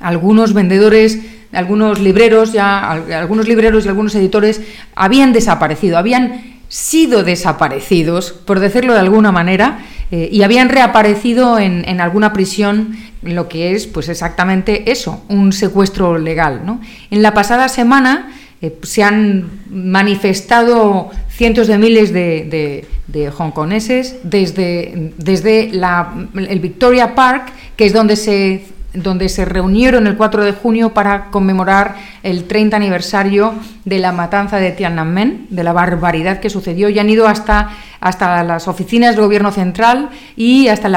algunos 0.00 0.52
vendedores, 0.54 1.20
algunos 1.52 2.00
libreros, 2.00 2.52
ya 2.52 2.90
al- 2.90 3.12
algunos 3.12 3.46
libreros 3.46 3.84
y 3.84 3.88
algunos 3.88 4.14
editores 4.14 4.60
habían 4.94 5.32
desaparecido, 5.32 5.98
habían 5.98 6.52
sido 6.68 7.22
desaparecidos, 7.22 8.32
por 8.32 8.58
decirlo 8.58 8.94
de 8.94 9.00
alguna 9.00 9.30
manera, 9.30 9.78
eh, 10.10 10.28
y 10.32 10.42
habían 10.42 10.68
reaparecido 10.70 11.58
en, 11.58 11.84
en 11.88 12.00
alguna 12.00 12.32
prisión, 12.32 12.96
lo 13.22 13.48
que 13.48 13.74
es, 13.74 13.86
pues 13.86 14.08
exactamente 14.08 14.90
eso, 14.90 15.22
un 15.28 15.52
secuestro 15.52 16.18
legal. 16.18 16.62
¿no? 16.64 16.80
En 17.10 17.22
la 17.22 17.34
pasada 17.34 17.68
semana 17.68 18.32
eh, 18.62 18.78
se 18.82 19.02
han 19.02 19.50
manifestado 19.70 21.10
cientos 21.28 21.66
de 21.66 21.78
miles 21.78 22.12
de, 22.12 22.46
de, 22.48 22.86
de 23.08 23.28
hongkoneses 23.30 24.16
desde, 24.22 25.12
desde 25.18 25.68
la- 25.72 26.12
el 26.48 26.60
Victoria 26.60 27.14
Park, 27.14 27.52
que 27.76 27.86
es 27.86 27.92
donde 27.92 28.16
se, 28.16 28.64
donde 28.94 29.28
se 29.28 29.44
reunieron 29.46 30.06
el 30.06 30.16
4 30.16 30.44
de 30.44 30.52
junio 30.52 30.92
para 30.94 31.30
conmemorar 31.30 31.96
el 32.22 32.44
30 32.44 32.76
aniversario 32.76 33.54
de 33.84 33.98
la 33.98 34.12
matanza 34.12 34.58
de 34.58 34.70
Tiananmen, 34.70 35.46
de 35.50 35.64
la 35.64 35.72
barbaridad 35.72 36.38
que 36.40 36.50
sucedió, 36.50 36.88
y 36.90 36.98
han 36.98 37.08
ido 37.10 37.26
hasta, 37.26 37.70
hasta 38.00 38.44
las 38.44 38.68
oficinas 38.68 39.16
del 39.16 39.24
gobierno 39.24 39.50
central 39.50 40.10
y 40.36 40.68
hasta 40.68 40.88
el 40.88 40.94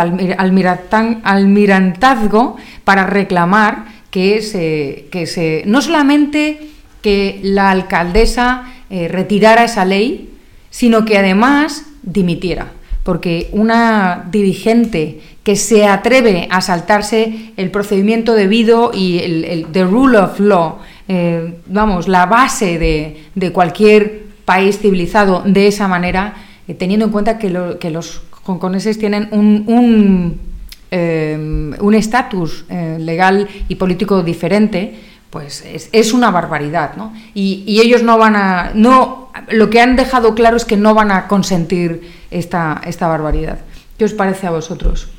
almirantazgo 1.23 2.57
para 2.83 3.05
reclamar 3.05 3.85
que 4.11 5.07
que 5.11 5.25
se 5.25 5.63
no 5.65 5.81
solamente 5.81 6.74
que 7.05 7.39
la 7.43 7.69
alcaldesa 7.69 8.63
eh, 8.89 9.07
retirara 9.07 9.63
esa 9.65 9.85
ley, 9.85 10.31
sino 10.71 11.05
que 11.05 11.19
además 11.19 11.85
dimitiera. 12.01 12.71
Porque 13.03 13.49
una 13.51 14.25
dirigente 14.31 15.19
que 15.43 15.55
se 15.55 15.85
atreve 15.85 16.47
a 16.49 16.61
saltarse 16.61 17.53
el 17.57 17.69
procedimiento 17.69 18.33
debido 18.33 18.89
y 18.91 19.19
el, 19.19 19.43
el- 19.45 19.87
rule 19.91 20.17
of 20.17 20.39
law, 20.39 20.79
eh, 21.07 21.59
vamos, 21.67 22.07
la 22.07 22.25
base 22.25 22.79
de, 22.79 23.17
de 23.35 23.51
cualquier 23.51 24.23
país 24.45 24.79
civilizado 24.79 25.43
de 25.45 25.67
esa 25.67 25.87
manera, 25.87 26.33
eh, 26.67 26.73
teniendo 26.73 27.05
en 27.05 27.11
cuenta 27.11 27.37
que, 27.37 27.51
lo- 27.51 27.77
que 27.77 27.91
los 27.91 28.23
hongkoneses 28.47 28.97
tienen 28.97 29.27
un, 29.31 29.63
un, 29.67 30.39
un 31.79 31.93
estatus 31.93 32.65
legal 32.99 33.47
y 33.67 33.75
político 33.75 34.23
diferente, 34.23 34.93
pues 35.29 35.63
es, 35.65 35.89
es 35.91 36.13
una 36.13 36.31
barbaridad, 36.31 36.95
¿no? 36.95 37.13
Y, 37.33 37.63
y 37.67 37.81
ellos 37.81 38.03
no 38.03 38.17
van 38.17 38.35
a, 38.35 38.71
no, 38.73 39.29
lo 39.49 39.69
que 39.69 39.81
han 39.81 39.95
dejado 39.95 40.33
claro 40.35 40.55
es 40.57 40.65
que 40.65 40.77
no 40.77 40.93
van 40.93 41.11
a 41.11 41.27
consentir 41.27 42.09
esta, 42.31 42.81
esta 42.85 43.07
barbaridad. 43.07 43.59
¿Qué 43.97 44.05
os 44.05 44.13
parece 44.13 44.47
a 44.47 44.51
vosotros? 44.51 45.09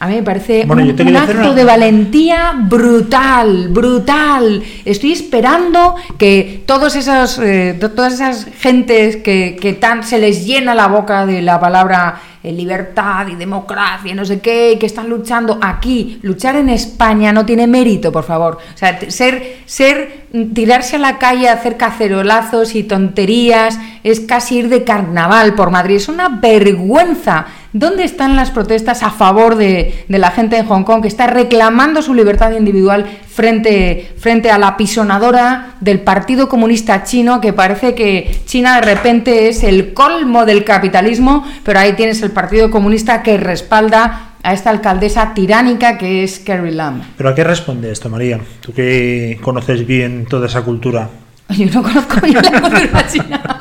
A 0.00 0.08
mí 0.08 0.16
me 0.16 0.22
parece 0.24 0.64
Bueno, 0.66 0.82
un, 0.82 1.16
acto 1.16 1.32
una- 1.38 1.54
de 1.54 1.64
valentía 1.64 2.54
brutal, 2.56 3.68
brutal. 3.68 4.62
Estoy 4.84 5.12
esperando 5.12 5.94
que 6.18 6.64
todos 6.66 6.96
esos, 6.96 7.38
eh, 7.38 7.76
to- 7.78 7.92
todas 7.92 8.14
esas 8.14 8.46
gentes 8.58 9.16
que, 9.18 9.56
que 9.60 9.74
tan 9.74 10.02
se 10.02 10.18
les 10.18 10.44
llena 10.44 10.74
la 10.74 10.88
boca 10.88 11.24
de 11.24 11.40
la 11.42 11.60
palabra 11.60 12.20
eh, 12.44 12.50
libertad 12.50 13.28
y 13.28 13.36
democracia 13.36 14.10
y 14.10 14.14
no 14.14 14.24
sé 14.24 14.40
qué, 14.40 14.72
y 14.72 14.78
que 14.78 14.86
están 14.86 15.08
luchando 15.08 15.60
aquí, 15.62 16.18
luchar 16.22 16.56
en 16.56 16.70
España 16.70 17.32
no 17.32 17.46
tiene 17.46 17.68
mérito, 17.68 18.10
por 18.10 18.24
favor. 18.24 18.58
O 18.74 18.76
sea, 18.76 18.98
ser, 19.10 19.58
ser, 19.64 20.26
mm, 20.32 20.52
tirarse 20.52 20.96
a 20.96 20.98
la 20.98 21.18
calle 21.18 21.48
hacer 21.48 21.76
cacerolazos 21.76 22.74
y 22.74 22.82
tonterías 22.82 23.78
es 24.02 24.18
casi 24.20 24.58
ir 24.58 24.68
de 24.68 24.82
carnaval 24.82 25.54
por 25.54 25.70
Madrid. 25.70 25.96
Es 25.96 26.08
una 26.08 26.28
vergüenza. 26.28 27.46
¿Dónde 27.72 28.04
están 28.04 28.34
las 28.34 28.50
protestas 28.50 29.02
a 29.02 29.10
favor 29.10 29.54
de, 29.54 30.04
de 30.08 30.18
la 30.18 30.32
gente 30.32 30.56
en 30.56 30.66
Hong 30.66 30.82
Kong 30.82 31.02
que 31.02 31.08
está 31.08 31.28
reclamando 31.28 32.02
su 32.02 32.12
libertad 32.12 32.50
individual 32.52 33.06
frente, 33.32 34.12
frente 34.18 34.50
a 34.50 34.58
la 34.58 34.76
pisonadora 34.76 35.74
del 35.80 36.00
Partido 36.00 36.48
Comunista 36.48 37.02
Chino, 37.02 37.40
que 37.40 37.52
parece 37.52 37.94
que 37.94 38.42
China 38.44 38.76
de 38.76 38.82
repente 38.82 39.48
es 39.48 39.62
el 39.62 39.94
colmo 39.94 40.44
del 40.44 40.64
capitalismo, 40.64 41.46
pero 41.64 41.78
ahí 41.78 41.94
tienes 41.94 42.22
el 42.22 42.30
Partido 42.30 42.70
Comunista 42.70 43.22
que 43.22 43.38
respalda 43.38 44.34
a 44.42 44.52
esta 44.52 44.70
alcaldesa 44.70 45.34
tiránica 45.34 45.98
que 45.98 46.24
es 46.24 46.40
Carrie 46.40 46.72
Lam. 46.72 47.02
¿Pero 47.16 47.30
a 47.30 47.34
qué 47.34 47.44
responde 47.44 47.90
esto, 47.90 48.10
María? 48.10 48.40
Tú 48.60 48.72
que 48.72 49.38
conoces 49.40 49.86
bien 49.86 50.26
toda 50.26 50.46
esa 50.46 50.62
cultura. 50.62 51.08
Yo 51.48 51.66
no 51.66 51.82
conozco 51.82 52.26
ni 52.26 52.32
la 52.32 52.42
cultura 52.42 53.06
china. 53.06 53.51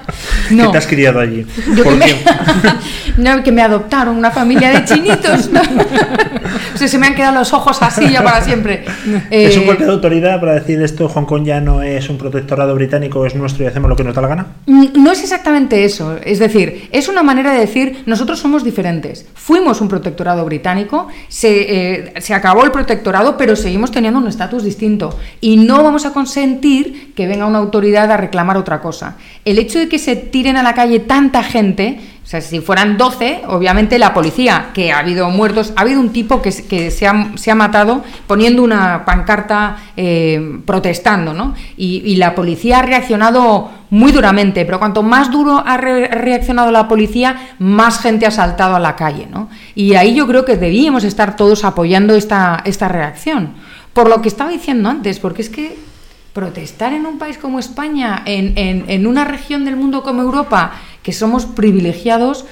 Que 0.52 0.56
No. 0.64 0.72
te 0.72 0.78
has 0.78 0.88
criado 0.88 1.20
allí. 1.20 1.46
Yo 1.68 1.76
que 1.76 1.84
¿Por 1.84 1.96
me, 1.98 2.06
qué? 2.06 2.16
no, 3.18 3.44
que 3.44 3.52
me 3.52 3.62
adoptaron 3.62 4.16
una 4.18 4.32
familia 4.32 4.70
de 4.70 4.86
chinitos. 4.86 5.50
¿no? 5.52 5.62
O 6.74 6.78
sea, 6.78 6.88
se 6.88 6.98
me 6.98 7.08
han 7.08 7.16
quedado 7.16 7.38
los 7.38 7.54
ojos 7.54 7.78
así 7.82 8.10
ya 8.10 8.24
para 8.24 8.42
siempre. 8.44 8.84
¿Es 9.30 9.56
un 9.58 9.64
Eh, 9.64 9.66
golpe 9.66 9.86
de 9.86 9.92
autoridad 9.92 10.40
para 10.40 10.54
decir 10.54 10.82
esto? 10.82 11.08
Hong 11.10 11.26
Kong 11.26 11.44
ya 11.46 11.60
no 11.62 11.82
es 11.84 12.10
un 12.10 12.18
protectorado 12.18 12.74
británico, 12.76 13.26
es 13.26 13.36
nuestro 13.36 13.64
y 13.64 13.68
hacemos 13.68 13.90
lo 13.90 13.96
que 13.96 14.04
nos 14.04 14.16
da 14.16 14.22
la 14.22 14.28
gana. 14.30 14.48
Mm, 14.66 14.86
No 15.04 15.12
es 15.12 15.22
exactamente 15.22 15.84
eso, 15.86 16.18
es 16.24 16.40
decir, 16.40 16.90
es 16.92 17.08
una 17.08 17.24
manera 17.24 17.54
de 17.54 17.60
decir 17.60 18.04
nosotros 18.06 18.40
somos 18.40 18.64
diferentes. 18.64 19.28
Fuimos 19.36 19.80
un 19.82 19.90
protectorado 19.90 20.44
británico, 20.46 21.08
se, 21.28 22.00
eh, 22.00 22.14
se 22.20 22.34
acabó 22.34 22.64
el 22.64 22.72
protectorado, 22.72 23.38
pero 23.38 23.56
seguimos 23.56 23.92
teniendo 23.92 24.20
un 24.20 24.28
estatus 24.28 24.64
distinto 24.64 25.18
y 25.40 25.58
no 25.58 25.84
vamos 25.84 26.06
a 26.06 26.12
consentir 26.14 27.14
que 27.16 27.28
venga 27.28 27.46
una 27.46 27.60
autoridad 27.60 28.10
a 28.12 28.18
reclamar 28.18 28.58
otra 28.58 28.82
cosa. 28.82 29.18
El 29.46 29.60
hecho 29.60 29.78
de 29.78 29.88
que 29.90 30.00
se 30.00 30.16
tiren 30.42 30.58
a 30.58 30.64
la 30.64 30.74
calle 30.74 31.00
tanta 31.02 31.44
gente, 31.44 32.00
o 32.24 32.28
sea, 32.28 32.42
si 32.42 32.62
fueran 32.62 32.98
12, 32.98 33.42
obviamente 33.48 34.00
la 34.00 34.12
policía, 34.14 34.70
que 34.74 34.92
ha 34.92 35.00
habido 35.00 35.30
muertos, 35.30 35.72
ha 35.76 35.82
habido 35.82 36.00
un 36.00 36.10
tipo 36.10 36.42
que, 36.42 36.52
se- 36.52 37.08
ha, 37.08 37.32
se 37.36 37.52
ha 37.52 37.56
matado 37.56 38.04
poniendo 38.26 38.64
una 38.64 39.06
pancarta 39.06 39.78
eh, 39.98 40.60
protestando, 40.66 41.34
¿no? 41.34 41.54
Y, 41.78 42.16
la 42.16 42.34
policía 42.34 42.80
ha 42.80 42.82
reaccionado 42.82 43.70
muy 43.92 44.12
duramente, 44.12 44.66
pero 44.66 44.80
cuanto 44.80 45.04
más 45.04 45.30
duro 45.30 45.62
ha 45.66 45.78
re- 45.78 46.08
reaccionado 46.08 46.72
la 46.72 46.88
policía, 46.88 47.36
más 47.60 48.00
gente 48.00 48.26
ha 48.26 48.32
saltado 48.32 48.76
a 48.76 48.80
la 48.80 48.96
calle, 48.96 49.28
¿no? 49.30 49.50
Y 49.76 49.94
ahí 49.96 50.16
yo 50.16 50.26
creo 50.26 50.44
que 50.46 50.58
debíamos 50.58 51.04
estar 51.04 51.36
todos 51.36 51.64
apoyando 51.66 52.16
esta, 52.16 52.62
esta 52.66 52.88
reacción. 52.88 53.54
Por 53.94 54.10
lo 54.10 54.22
que 54.22 54.30
estaba 54.30 54.50
diciendo 54.50 54.90
antes, 54.90 55.20
porque 55.20 55.42
es 55.42 55.50
que 55.50 55.91
protestar 56.34 56.94
en 56.94 57.06
un 57.06 57.18
país 57.18 57.38
como 57.38 57.60
España, 57.60 58.24
en, 58.26 58.54
en- 58.58 58.86
en 58.88 59.08
una 59.08 59.26
región 59.26 59.66
del 59.66 59.76
mundo 59.76 60.04
como 60.04 60.22
Europa, 60.22 60.74
que 61.04 61.14
somos 61.14 61.46
privilegiados, 61.46 62.46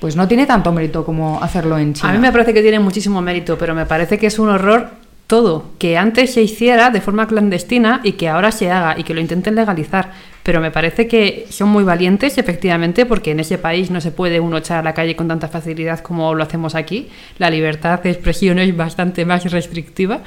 pues 0.00 0.16
no 0.16 0.28
tiene 0.28 0.46
tanto 0.46 0.72
mérito 0.72 1.04
como 1.04 1.42
hacerlo 1.42 1.78
en 1.78 1.94
China. 1.94 2.10
A 2.10 2.12
mí 2.12 2.18
me 2.18 2.32
parece 2.32 2.52
que 2.52 2.62
tiene 2.62 2.80
muchísimo 2.80 3.20
mérito, 3.22 3.56
pero 3.58 3.74
me 3.74 3.86
parece 3.86 4.18
que 4.18 4.26
es 4.26 4.38
un 4.38 4.48
horror 4.48 4.90
todo, 5.26 5.70
que 5.78 5.96
antes 5.98 6.34
se 6.34 6.42
hiciera 6.42 6.90
de 6.90 7.00
forma 7.00 7.26
clandestina 7.26 8.00
y 8.04 8.12
que 8.12 8.28
ahora 8.28 8.52
se 8.52 8.70
haga 8.70 8.96
y 8.98 9.02
que 9.02 9.12
lo 9.14 9.20
intenten 9.20 9.56
legalizar. 9.56 10.12
Pero 10.44 10.60
me 10.60 10.70
parece 10.70 11.08
que 11.08 11.46
son 11.50 11.70
muy 11.70 11.82
valientes, 11.82 12.38
efectivamente, 12.38 13.06
porque 13.06 13.32
en 13.32 13.40
ese 13.40 13.58
país 13.58 13.90
no 13.90 14.00
se 14.00 14.12
puede 14.12 14.38
uno 14.38 14.58
echar 14.58 14.78
a 14.78 14.82
la 14.84 14.94
calle 14.94 15.16
con 15.16 15.26
tanta 15.26 15.48
facilidad 15.48 15.98
como 16.00 16.32
lo 16.34 16.44
hacemos 16.44 16.76
aquí. 16.76 17.08
La 17.38 17.50
libertad 17.50 18.00
de 18.02 18.10
expresión 18.10 18.60
es 18.60 18.76
bastante 18.76 19.24
más 19.24 19.50
restrictiva. 19.50 20.20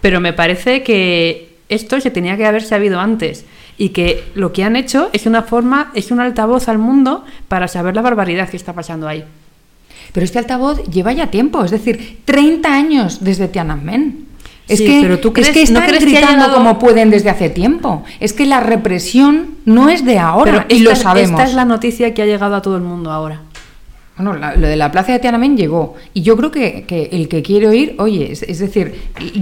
Pero 0.00 0.20
me 0.20 0.32
parece 0.32 0.84
que 0.84 1.55
esto 1.68 2.00
se 2.00 2.10
tenía 2.10 2.36
que 2.36 2.46
haber 2.46 2.62
sabido 2.62 3.00
antes 3.00 3.44
y 3.78 3.90
que 3.90 4.24
lo 4.34 4.52
que 4.52 4.64
han 4.64 4.76
hecho 4.76 5.10
es 5.12 5.26
una 5.26 5.42
forma, 5.42 5.90
es 5.94 6.10
un 6.10 6.20
altavoz 6.20 6.68
al 6.68 6.78
mundo 6.78 7.24
para 7.48 7.68
saber 7.68 7.94
la 7.94 8.02
barbaridad 8.02 8.48
que 8.48 8.56
está 8.56 8.72
pasando 8.72 9.08
ahí. 9.08 9.24
Pero 10.12 10.24
este 10.24 10.38
altavoz 10.38 10.82
lleva 10.84 11.12
ya 11.12 11.26
tiempo, 11.30 11.62
es 11.64 11.70
decir, 11.72 12.18
30 12.24 12.72
años 12.72 13.18
desde 13.22 13.48
Tiananmen. 13.48 14.24
Es 14.68 14.78
Sí, 14.78 14.86
que, 14.86 14.98
pero 15.02 15.20
tú 15.20 15.32
crees- 15.32 15.48
es 15.48 15.54
que 15.54 15.60
¿no 15.72 15.78
están 15.80 15.88
crees 15.88 16.04
que 16.04 16.10
ha 16.16 16.20
gritando 16.20 16.44
llegado- 16.46 16.56
como 16.56 16.78
pueden 16.78 17.10
desde 17.10 17.30
hace 17.30 17.50
tiempo. 17.50 18.02
Es 18.18 18.32
que 18.32 18.46
la 18.46 18.60
represión 18.60 19.50
no 19.64 19.88
es 19.90 20.04
de 20.04 20.18
ahora 20.18 20.66
y 20.68 20.78
esta, 20.78 20.90
lo 20.90 20.96
sabemos. 20.96 21.30
Esta 21.38 21.44
es 21.50 21.54
la 21.54 21.64
noticia 21.64 22.14
que 22.14 22.22
ha 22.22 22.26
llegado 22.26 22.56
a 22.56 22.62
todo 22.62 22.76
el 22.76 22.82
mundo 22.82 23.12
ahora. 23.12 23.42
Bueno, 24.16 24.34
la- 24.34 24.56
lo 24.56 24.66
de 24.66 24.76
la 24.76 24.90
plaza 24.90 25.12
de 25.12 25.18
Tiananmen 25.18 25.56
llegó. 25.56 25.94
Y 26.14 26.22
yo 26.22 26.36
creo 26.36 26.50
que, 26.50 26.84
que 26.86 27.10
el 27.12 27.28
que 27.28 27.42
quiere 27.42 27.68
oír, 27.68 27.94
oye, 27.98 28.32
es, 28.32 28.58
decir, 28.58 28.94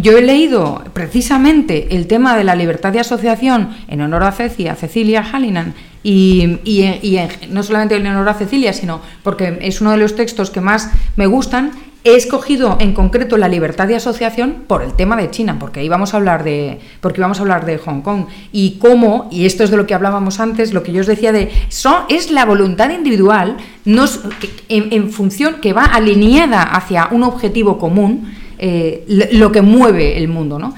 yo 0.03 0.19
he 0.19 0.23
leído 0.23 0.83
precisamente 0.93 1.95
el 1.95 2.07
tema 2.09 2.37
de 2.37 2.43
la 2.45 2.57
libertad 2.57 2.93
de 2.93 3.01
asociación 3.01 3.69
en 3.89 4.01
honor 4.01 4.25
a 4.25 4.33
Ceci, 4.33 4.67
a 4.67 4.75
Cecilia 4.75 5.23
Hallinan, 5.23 5.75
y, 6.03 6.59
y- 6.65 6.99
y 7.03 7.17
en- 7.19 7.29
no 7.51 7.63
solamente 7.63 7.95
en 7.97 8.07
honor 8.09 8.29
a 8.29 8.35
Cecilia, 8.35 8.73
sino 8.73 9.01
porque 9.23 9.59
es 9.63 9.81
uno 9.81 9.93
de 9.93 9.97
los 9.97 10.17
textos 10.17 10.51
que 10.51 10.61
más 10.61 10.91
me 11.17 11.27
gustan. 11.27 11.71
He 12.07 12.17
escogido 12.17 12.77
en 12.81 12.93
concreto 12.93 13.39
la 13.39 13.49
libertad 13.49 13.89
de 13.89 13.97
asociación 13.97 14.65
por 14.67 14.83
el 14.83 14.93
tema 14.93 15.17
de 15.17 15.31
China, 15.31 15.57
porque 15.59 15.81
ahí 15.81 15.89
vamos 15.89 16.13
a 16.13 16.19
hablar 16.19 16.45
de, 16.45 16.79
porque 17.01 17.23
vamos 17.23 17.39
a 17.39 17.43
hablar 17.43 17.65
de 17.65 17.79
Hong 17.79 18.03
Kong 18.03 18.27
y 18.53 18.73
cómo, 18.79 19.27
y 19.31 19.47
esto 19.47 19.65
es 19.65 19.71
de 19.71 19.79
lo 19.79 19.87
que 19.87 19.95
hablábamos 19.95 20.39
antes, 20.39 20.75
lo 20.75 20.83
que 20.83 20.93
yo 20.93 21.01
os 21.01 21.07
decía 21.07 21.33
de, 21.33 21.51
son, 21.71 22.03
es 22.11 22.31
la 22.31 22.45
voluntad 22.45 22.91
individual, 22.91 23.57
en, 23.87 24.93
en 24.93 25.11
función 25.11 25.63
que 25.63 25.73
va 25.73 25.85
alineada 25.85 26.63
hacia 26.63 27.09
un 27.11 27.23
objetivo 27.23 27.79
común, 27.79 28.35
eh, 28.59 29.05
lo, 29.33 29.51
que 29.51 29.63
mueve 29.63 30.19
el 30.19 30.29
mundo, 30.29 30.59
¿no? 30.59 30.75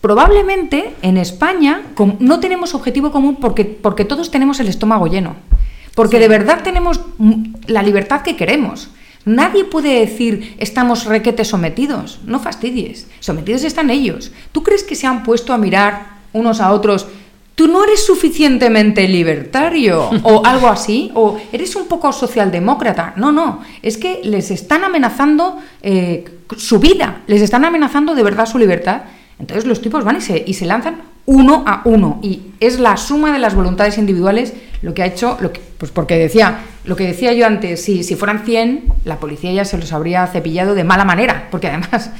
Probablemente 0.00 0.94
en 1.02 1.16
España 1.16 1.82
no 2.18 2.40
tenemos 2.40 2.74
objetivo 2.74 3.12
común 3.12 3.36
porque, 3.40 3.64
porque 3.64 4.04
todos 4.04 4.30
tenemos 4.30 4.58
el 4.58 4.68
estómago 4.68 5.06
lleno. 5.06 5.36
Porque 5.94 6.18
de 6.18 6.28
verdad 6.28 6.62
tenemos 6.64 7.00
la 7.66 7.82
libertad 7.82 8.22
que 8.22 8.36
queremos. 8.36 8.90
Nadie 9.24 9.64
puede 9.64 10.00
decir 10.00 10.56
estamos 10.58 11.04
requete 11.04 11.44
sometidos. 11.44 12.20
No 12.26 12.40
fastidies. 12.40 13.06
Sometidos 13.20 13.64
están 13.64 13.90
ellos. 13.90 14.32
¿Tú 14.52 14.62
crees 14.62 14.82
que 14.82 14.96
se 14.96 15.06
han 15.06 15.22
puesto 15.22 15.52
a 15.52 15.58
mirar 15.58 16.18
unos 16.32 16.60
a 16.60 16.72
otros? 16.72 17.06
Tú 17.54 17.68
no 17.68 17.84
eres 17.84 18.04
suficientemente 18.04 19.06
libertario 19.06 20.10
o 20.22 20.44
algo 20.44 20.68
así, 20.68 21.10
o 21.14 21.38
eres 21.52 21.76
un 21.76 21.86
poco 21.86 22.12
socialdemócrata. 22.12 23.14
No, 23.16 23.30
no, 23.30 23.60
es 23.82 23.98
que 23.98 24.20
les 24.24 24.50
están 24.50 24.84
amenazando 24.84 25.58
eh, 25.82 26.24
su 26.56 26.78
vida, 26.78 27.22
les 27.26 27.42
están 27.42 27.64
amenazando 27.64 28.14
de 28.14 28.22
verdad 28.22 28.46
su 28.46 28.58
libertad. 28.58 29.02
Entonces 29.38 29.66
los 29.66 29.80
tipos 29.82 30.04
van 30.04 30.16
y 30.16 30.20
se, 30.20 30.42
y 30.46 30.54
se 30.54 30.66
lanzan 30.66 31.11
uno 31.26 31.64
a 31.66 31.82
uno. 31.84 32.18
Y 32.22 32.52
es 32.60 32.78
la 32.78 32.96
suma 32.96 33.32
de 33.32 33.38
las 33.38 33.54
voluntades 33.54 33.98
individuales 33.98 34.54
lo 34.82 34.94
que 34.94 35.02
ha 35.02 35.06
hecho, 35.06 35.38
lo 35.40 35.52
que, 35.52 35.60
pues 35.78 35.92
porque 35.92 36.18
decía, 36.18 36.58
lo 36.84 36.96
que 36.96 37.06
decía 37.06 37.32
yo 37.32 37.46
antes, 37.46 37.84
si, 37.84 38.02
si 38.02 38.16
fueran 38.16 38.44
100, 38.44 38.92
la 39.04 39.18
policía 39.18 39.52
ya 39.52 39.64
se 39.64 39.78
los 39.78 39.92
habría 39.92 40.26
cepillado 40.26 40.74
de 40.74 40.84
mala 40.84 41.04
manera, 41.04 41.48
porque 41.50 41.68
además, 41.68 42.10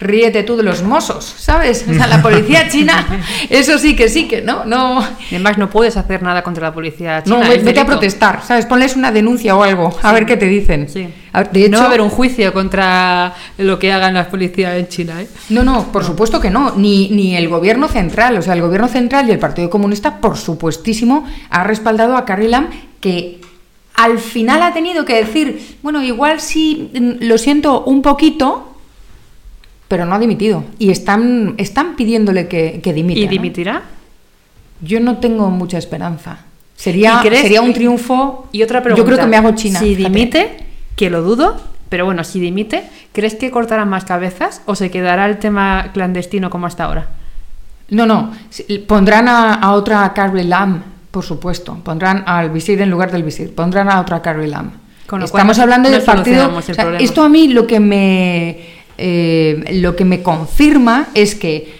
ríete 0.00 0.44
tú 0.44 0.56
de 0.56 0.62
los 0.62 0.82
mozos, 0.82 1.24
¿sabes? 1.24 1.84
O 1.88 1.92
sea, 1.92 2.06
la 2.06 2.22
policía 2.22 2.68
china, 2.70 3.04
eso 3.50 3.78
sí 3.78 3.96
que 3.96 4.08
sí 4.08 4.28
que, 4.28 4.42
¿no? 4.42 4.64
No, 4.64 5.04
Además, 5.30 5.58
no 5.58 5.68
puedes 5.70 5.96
hacer 5.96 6.22
nada 6.22 6.42
contra 6.42 6.68
la 6.68 6.72
policía 6.72 7.22
china. 7.22 7.36
no, 7.36 7.42
vete 7.42 7.60
a 7.60 7.64
delito. 7.64 7.86
protestar, 7.86 8.42
¿sabes? 8.46 8.66
Ponles 8.66 8.94
una 8.94 9.10
denuncia 9.10 9.56
o 9.56 9.62
algo, 9.62 9.96
a 10.02 10.12
ver 10.12 10.24
qué 10.24 10.36
te 10.36 10.46
dicen. 10.46 10.88
Sí. 10.88 11.08
A 11.32 11.44
de 11.44 11.60
hecho, 11.60 11.70
no 11.70 11.78
va 11.78 11.84
a 11.84 11.88
haber 11.88 12.00
un 12.00 12.10
juicio 12.10 12.52
contra 12.52 13.34
lo 13.58 13.78
que 13.78 13.92
hagan 13.92 14.14
las 14.14 14.28
policías 14.28 14.76
en 14.76 14.88
China, 14.88 15.20
¿eh? 15.20 15.28
No, 15.50 15.62
no, 15.62 15.92
por 15.92 16.04
supuesto 16.04 16.40
que 16.40 16.50
no, 16.50 16.74
ni, 16.76 17.10
ni 17.10 17.36
el 17.36 17.48
gobierno 17.48 17.88
central, 17.88 18.36
o 18.38 18.42
sea, 18.42 18.54
el 18.54 18.62
gobierno 18.62 18.88
central 18.88 19.28
y 19.28 19.32
el 19.32 19.38
Partido 19.38 19.68
Comunista, 19.68 20.20
por 20.20 20.36
supuestísimo, 20.36 21.26
ha 21.50 21.64
respaldado 21.64 22.16
a 22.16 22.24
Carrie 22.24 22.48
Lam, 22.48 22.68
que 23.00 23.40
al 23.94 24.20
final 24.20 24.62
ha 24.62 24.72
tenido 24.72 25.04
que 25.04 25.16
decir, 25.16 25.76
bueno, 25.82 26.02
igual 26.02 26.40
sí, 26.40 26.90
mm, 26.94 27.24
lo 27.24 27.36
siento 27.36 27.82
un 27.82 28.00
poquito, 28.00 28.67
pero 29.88 30.04
no 30.04 30.14
ha 30.14 30.18
dimitido. 30.18 30.64
Y 30.78 30.90
están, 30.90 31.54
están 31.56 31.96
pidiéndole 31.96 32.46
que, 32.46 32.80
que 32.82 32.92
dimita. 32.92 33.20
¿Y 33.20 33.24
¿no? 33.24 33.30
dimitirá? 33.30 33.82
Yo 34.80 35.00
no 35.00 35.16
tengo 35.16 35.50
mucha 35.50 35.78
esperanza. 35.78 36.40
Sería, 36.76 37.20
¿Y 37.24 37.26
crees 37.26 37.42
sería 37.42 37.62
un 37.62 37.72
triunfo. 37.72 38.48
Y 38.52 38.62
otra 38.62 38.82
pregunta. 38.82 39.02
Yo 39.02 39.06
creo 39.06 39.18
que 39.18 39.26
me 39.26 39.36
hago 39.36 39.52
China. 39.52 39.80
Si 39.80 39.96
dimite, 39.96 40.64
que 40.94 41.10
lo 41.10 41.22
dudo, 41.22 41.60
pero 41.88 42.04
bueno, 42.04 42.22
si 42.22 42.38
dimite, 42.38 42.84
¿crees 43.12 43.34
que 43.34 43.50
cortarán 43.50 43.88
más 43.88 44.04
cabezas 44.04 44.62
o 44.66 44.76
se 44.76 44.90
quedará 44.90 45.26
el 45.26 45.38
tema 45.38 45.90
clandestino 45.92 46.50
como 46.50 46.66
hasta 46.66 46.84
ahora? 46.84 47.08
No, 47.88 48.06
no. 48.06 48.32
Pondrán 48.86 49.26
a, 49.28 49.54
a 49.54 49.72
otra 49.72 50.12
Carrie 50.12 50.44
Lam, 50.44 50.82
por 51.10 51.24
supuesto. 51.24 51.74
Pondrán 51.82 52.22
al 52.26 52.50
visir 52.50 52.80
en 52.82 52.90
lugar 52.90 53.10
del 53.10 53.22
visir. 53.22 53.54
Pondrán 53.54 53.90
a 53.90 54.00
otra 54.00 54.20
Carrie 54.20 54.46
Lam. 54.46 54.70
Con 55.08 55.20
lo 55.20 55.28
cual 55.28 55.40
Estamos 55.40 55.58
hablando 55.58 55.88
no 55.88 55.94
del 55.96 56.04
partido. 56.04 56.54
o 56.54 56.60
sea, 56.60 56.98
esto 56.98 57.22
a 57.22 57.30
mí 57.30 57.48
lo 57.48 57.66
que 57.66 57.80
me 57.80 58.77
eh, 58.98 59.64
lo 59.80 59.96
que 59.96 60.04
me 60.04 60.22
confirma 60.22 61.08
es 61.14 61.34
que 61.34 61.72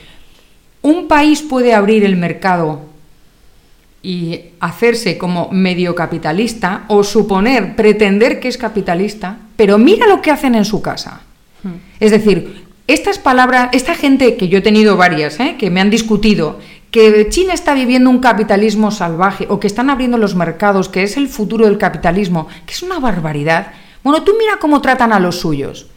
un 0.83 1.09
país 1.09 1.43
puede 1.43 1.75
abrir 1.75 2.05
el 2.05 2.17
mercado 2.17 2.83
y 4.03 4.41
hacerse 4.61 5.19
como 5.19 5.51
medio 5.51 5.95
capitalista 5.95 6.85
o 6.87 7.03
suponer, 7.03 7.75
pretender 7.75 8.39
que 8.39 8.49
es 8.49 8.57
capitalista, 8.57 9.39
pero 9.57 9.77
mira 9.77 10.07
lo 10.07 10.23
que 10.23 10.31
hacen 10.31 10.55
en 10.55 10.65
su 10.65 10.81
casa. 10.81 11.23
Es 11.99 12.13
decir, 12.13 12.65
estas 12.87 13.19
palabras, 13.19 13.71
esta 13.73 13.97
gente 13.97 14.37
que 14.37 14.49
yo 14.49 14.59
he 14.59 14.63
tenido 14.63 14.97
varias, 14.97 15.41
¿eh? 15.41 15.57
que 15.59 15.71
me 15.71 15.81
han 15.81 15.91
discutido, 15.91 16.61
que 16.93 17.29
China 17.29 17.53
está 17.53 17.75
viviendo 17.75 18.09
un 18.09 18.21
capitalismo 18.21 18.93
salvaje 18.93 19.47
o 19.51 19.59
que 19.59 19.67
están 19.67 19.91
abriendo 19.91 20.17
los 20.17 20.37
mercados, 20.37 20.89
que 20.89 21.03
es 21.03 21.17
el 21.17 21.29
futuro 21.29 21.67
del 21.67 21.77
capitalismo, 21.77 22.47
que 22.65 22.73
es 22.73 22.83
una 22.83 23.01
barbaridad. 23.01 23.73
Bueno, 24.05 24.23
tú 24.23 24.33
mira 24.39 24.59
cómo 24.59 24.81
tratan 24.81 25.13
a 25.13 25.21
los 25.21 25.41
suyos. 25.41 25.88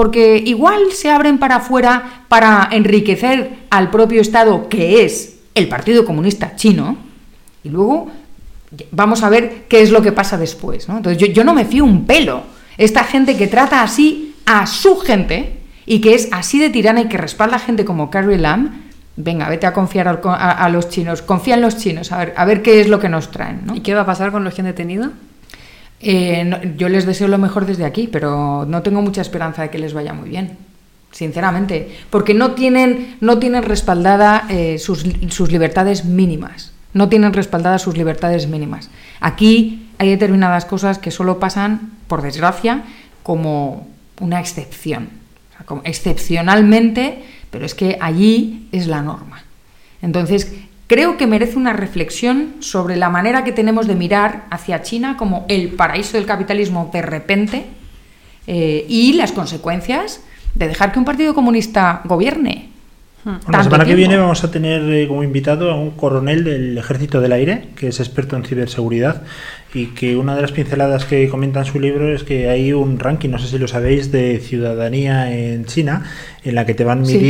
Porque 0.00 0.42
igual 0.46 0.92
se 0.92 1.10
abren 1.10 1.36
para 1.36 1.56
afuera 1.56 2.24
para 2.28 2.70
enriquecer 2.72 3.58
al 3.68 3.90
propio 3.90 4.22
Estado, 4.22 4.66
que 4.70 5.04
es 5.04 5.40
el 5.54 5.68
Partido 5.68 6.06
Comunista 6.06 6.56
Chino, 6.56 6.96
y 7.62 7.68
luego 7.68 8.08
vamos 8.92 9.22
a 9.22 9.28
ver 9.28 9.66
qué 9.68 9.82
es 9.82 9.90
lo 9.90 10.00
que 10.00 10.12
pasa 10.12 10.38
después. 10.38 10.88
¿no? 10.88 10.96
Entonces 10.96 11.34
yo, 11.34 11.44
no 11.44 11.52
me 11.52 11.66
fío 11.66 11.84
un 11.84 12.06
pelo. 12.06 12.44
Esta 12.78 13.04
gente 13.04 13.36
que 13.36 13.46
trata 13.46 13.82
así 13.82 14.36
a 14.46 14.66
su 14.66 14.96
gente 14.96 15.58
y 15.84 16.00
que 16.00 16.14
es 16.14 16.30
así 16.32 16.58
de 16.58 16.70
tirana 16.70 17.02
y 17.02 17.08
que 17.08 17.18
respalda 17.18 17.56
a 17.56 17.60
gente 17.60 17.84
como 17.84 18.10
Carrie 18.10 18.38
Lam, 18.38 18.84
venga, 19.16 19.50
vete 19.50 19.66
a 19.66 19.74
confiar 19.74 20.22
a, 20.24 20.68
los 20.70 20.88
chinos, 20.88 21.20
confía 21.20 21.56
en 21.56 21.60
los 21.60 21.76
chinos, 21.76 22.10
a 22.10 22.16
ver, 22.16 22.34
a 22.38 22.46
ver 22.46 22.62
qué 22.62 22.80
es 22.80 22.88
lo 22.88 23.00
que 23.00 23.10
nos 23.10 23.30
traen. 23.30 23.66
¿Y 23.74 23.80
qué 23.80 23.92
va 23.92 24.00
a 24.00 24.06
pasar 24.06 24.32
con 24.32 24.44
los 24.44 24.54
que 24.54 24.62
han 24.62 24.66
detenido? 24.66 25.10
Eh, 26.02 26.74
yo 26.76 26.88
les 26.88 27.04
deseo 27.04 27.28
lo 27.28 27.38
mejor 27.38 27.66
desde 27.66 27.84
aquí, 27.84 28.08
pero 28.10 28.64
no 28.66 28.82
tengo 28.82 29.02
mucha 29.02 29.20
esperanza 29.20 29.62
de 29.62 29.70
que 29.70 29.78
les 29.78 29.92
vaya 29.92 30.14
muy 30.14 30.30
bien, 30.30 30.56
sinceramente, 31.10 31.90
porque 32.08 32.32
no 32.32 32.52
tienen, 32.52 33.16
no 33.20 33.38
tienen 33.38 33.62
respaldada 33.62 34.46
eh, 34.48 34.78
sus, 34.78 35.04
sus 35.28 35.52
libertades 35.52 36.04
mínimas, 36.06 36.72
no 36.94 37.08
tienen 37.08 37.32
respaldadas 37.32 37.82
sus 37.82 37.96
libertades 37.96 38.48
mínimas. 38.48 38.88
Aquí 39.20 39.90
hay 39.98 40.08
determinadas 40.08 40.64
cosas 40.64 40.98
que 40.98 41.10
solo 41.10 41.38
pasan, 41.38 41.92
por 42.06 42.22
desgracia, 42.22 42.84
como 43.22 43.86
una 44.20 44.40
excepción, 44.40 45.10
excepcionalmente, 45.84 47.22
pero 47.50 47.66
es 47.66 47.74
que 47.74 47.98
allí 48.00 48.68
es 48.72 48.86
la 48.86 49.02
norma. 49.02 49.42
Entonces, 50.00 50.52
creo 50.90 51.16
que 51.16 51.28
merece 51.28 51.56
una 51.56 51.72
reflexión 51.72 52.56
sobre 52.58 52.96
la 52.96 53.10
manera 53.10 53.44
que 53.44 53.52
tenemos 53.52 53.86
de 53.86 53.94
mirar 53.94 54.46
hacia 54.50 54.82
China 54.82 55.16
como 55.16 55.46
el 55.48 55.68
paraíso 55.68 56.16
del 56.16 56.26
capitalismo 56.26 56.90
de 56.92 57.00
repente 57.00 57.66
eh, 58.48 58.86
y 58.88 59.12
las 59.12 59.30
consecuencias 59.30 60.20
de 60.56 60.66
dejar 60.66 60.90
que 60.90 60.98
un 60.98 61.04
partido 61.04 61.32
comunista 61.32 62.00
gobierne. 62.06 62.70
Bueno, 63.22 63.38
la 63.52 63.62
semana 63.62 63.84
que 63.84 63.94
tiempo. 63.94 64.08
viene 64.08 64.16
vamos 64.16 64.42
a 64.42 64.50
tener 64.50 64.82
eh, 64.92 65.06
como 65.06 65.22
invitado 65.22 65.70
a 65.70 65.76
un 65.76 65.92
coronel 65.92 66.42
del 66.42 66.76
Ejército 66.76 67.20
del 67.20 67.34
Aire, 67.34 67.68
que 67.76 67.86
es 67.86 68.00
experto 68.00 68.34
en 68.34 68.44
ciberseguridad, 68.44 69.22
y 69.72 69.88
que 69.88 70.16
una 70.16 70.34
de 70.34 70.42
las 70.42 70.50
pinceladas 70.50 71.04
que 71.04 71.28
comenta 71.28 71.60
en 71.60 71.66
su 71.66 71.78
libro 71.78 72.12
es 72.12 72.24
que 72.24 72.48
hay 72.48 72.72
un 72.72 72.98
ranking, 72.98 73.28
no 73.28 73.38
sé 73.38 73.46
si 73.46 73.58
lo 73.58 73.68
sabéis, 73.68 74.10
de 74.10 74.40
ciudadanía 74.40 75.32
en 75.32 75.66
China, 75.66 76.02
en 76.42 76.56
la 76.56 76.66
que 76.66 76.74
te 76.74 76.82
van 76.82 77.06
Sí. 77.06 77.20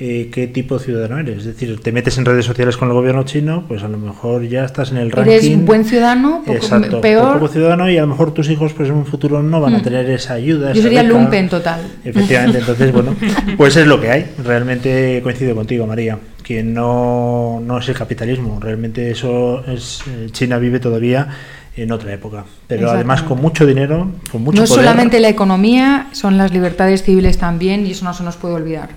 Eh, 0.00 0.28
qué 0.32 0.48
tipo 0.48 0.76
de 0.78 0.84
ciudadano 0.84 1.18
eres. 1.18 1.38
Es 1.38 1.44
decir, 1.44 1.80
te 1.80 1.92
metes 1.92 2.18
en 2.18 2.24
redes 2.24 2.44
sociales 2.44 2.76
con 2.76 2.88
el 2.88 2.94
gobierno 2.94 3.22
chino, 3.22 3.64
pues 3.68 3.82
a 3.84 3.88
lo 3.88 3.96
mejor 3.98 4.42
ya 4.48 4.64
estás 4.64 4.90
en 4.90 4.96
el 4.96 5.10
ranking. 5.12 5.32
Eres 5.32 5.48
un 5.50 5.64
buen 5.66 5.84
ciudadano, 5.84 6.40
poco, 6.44 6.52
Exacto, 6.56 7.00
peor. 7.00 7.34
poco 7.34 7.48
ciudadano 7.48 7.88
y 7.88 7.96
a 7.96 8.00
lo 8.00 8.08
mejor 8.08 8.34
tus 8.34 8.50
hijos 8.50 8.72
pues 8.72 8.88
en 8.88 8.96
un 8.96 9.06
futuro 9.06 9.42
no 9.42 9.60
van 9.60 9.74
a 9.74 9.78
Mm. 9.78 9.82
tener 9.82 10.10
esa 10.10 10.34
ayuda. 10.34 10.68
Yo 10.72 10.80
esa 10.80 10.82
sería 10.82 11.02
beca. 11.02 11.14
lumpen 11.14 11.48
total. 11.48 11.80
Efectivamente, 12.04 12.58
entonces, 12.58 12.92
bueno, 12.92 13.14
pues 13.56 13.76
es 13.76 13.86
lo 13.86 14.00
que 14.00 14.10
hay. 14.10 14.26
Realmente 14.44 15.20
coincido 15.22 15.54
contigo, 15.54 15.86
María, 15.86 16.18
que 16.42 16.62
no, 16.62 17.60
no 17.64 17.78
es 17.78 17.88
el 17.88 17.94
capitalismo. 17.94 18.58
Realmente 18.60 19.10
eso 19.12 19.64
es. 19.66 20.02
eh, 20.08 20.26
China 20.32 20.58
vive 20.58 20.80
todavía 20.80 21.28
en 21.76 21.90
otra 21.92 22.12
época. 22.12 22.44
Pero 22.66 22.90
además 22.90 23.22
con 23.22 23.40
mucho 23.40 23.64
dinero, 23.66 24.10
con 24.30 24.42
mucho 24.42 24.60
no 24.62 24.66
poder. 24.68 24.84
solamente 24.84 25.18
la 25.20 25.28
economía, 25.28 26.08
son 26.12 26.36
las 26.38 26.52
libertades 26.52 27.02
civiles 27.02 27.38
también 27.38 27.86
y 27.86 27.92
eso 27.92 28.04
no 28.04 28.12
se 28.14 28.22
nos 28.24 28.36
puede 28.36 28.54
olvidar. 28.54 28.88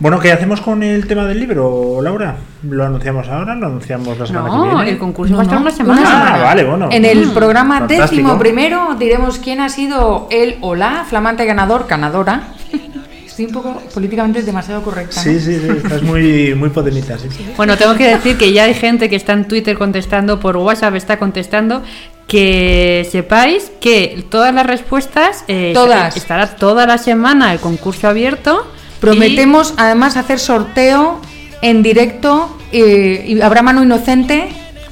Bueno, 0.00 0.18
¿qué 0.18 0.32
hacemos 0.32 0.62
con 0.62 0.82
el 0.82 1.06
tema 1.06 1.26
del 1.26 1.38
libro, 1.38 2.00
Laura? 2.00 2.36
¿Lo 2.62 2.86
anunciamos 2.86 3.28
ahora? 3.28 3.54
¿Lo 3.54 3.66
anunciamos 3.66 4.18
la 4.18 4.26
semana 4.26 4.48
que 4.48 4.56
No, 4.56 4.74
viene? 4.76 4.90
el 4.92 4.98
concurso 4.98 5.32
No, 5.32 5.36
va 5.36 5.42
a 5.42 5.44
estar 5.44 5.58
no, 5.58 5.62
una 5.66 5.70
semana. 5.70 6.02
Ah, 6.02 6.06
semana. 6.26 6.42
vale, 6.44 6.64
bueno. 6.64 6.88
En 6.90 7.04
el 7.04 7.26
Mm, 7.26 7.30
programa 7.34 7.78
fantástico. 7.80 8.10
décimo 8.10 8.38
primero 8.38 8.96
diremos 8.98 9.38
quién 9.38 9.60
ha 9.60 9.68
sido 9.68 10.26
el 10.30 10.56
o 10.62 10.74
la 10.74 11.04
flamante 11.08 11.44
ganador, 11.44 11.86
ganadora 11.86 12.44
Estoy 13.26 13.44
un 13.44 13.52
poco 13.52 13.74
políticamente 13.94 14.42
demasiado 14.42 14.82
correcta. 14.82 15.16
¿no? 15.16 15.22
Sí, 15.22 15.38
sí, 15.38 15.58
sí, 15.60 15.68
estás 15.76 16.02
muy, 16.02 16.54
muy 16.54 16.68
podemita, 16.70 17.16
sí. 17.18 17.28
Bueno, 17.56 17.76
tengo 17.76 17.94
que 17.94 18.08
decir 18.08 18.36
que 18.38 18.52
ya 18.52 18.64
hay 18.64 18.74
gente 18.74 19.08
que 19.10 19.16
está 19.16 19.34
en 19.34 19.46
Twitter 19.46 19.76
contestando, 19.78 20.40
por 20.40 20.56
WhatsApp 20.56 20.94
está 20.96 21.18
contestando, 21.18 21.82
que 22.26 23.06
sepáis 23.10 23.70
que 23.80 24.24
todas 24.30 24.52
las 24.54 24.66
respuestas 24.66 25.44
eh, 25.46 25.72
Todas. 25.74 26.16
estará 26.16 26.48
toda 26.56 26.86
la 26.86 26.96
semana 26.98 27.52
el 27.52 27.60
concurso 27.60 28.08
abierto. 28.08 28.66
Prometemos 29.00 29.74
además 29.76 30.16
hacer 30.16 30.38
sorteo 30.38 31.20
en 31.62 31.82
directo 31.82 32.56
eh, 32.72 33.24
y 33.26 33.40
habrá 33.40 33.62
mano 33.62 33.82
inocente. 33.82 34.48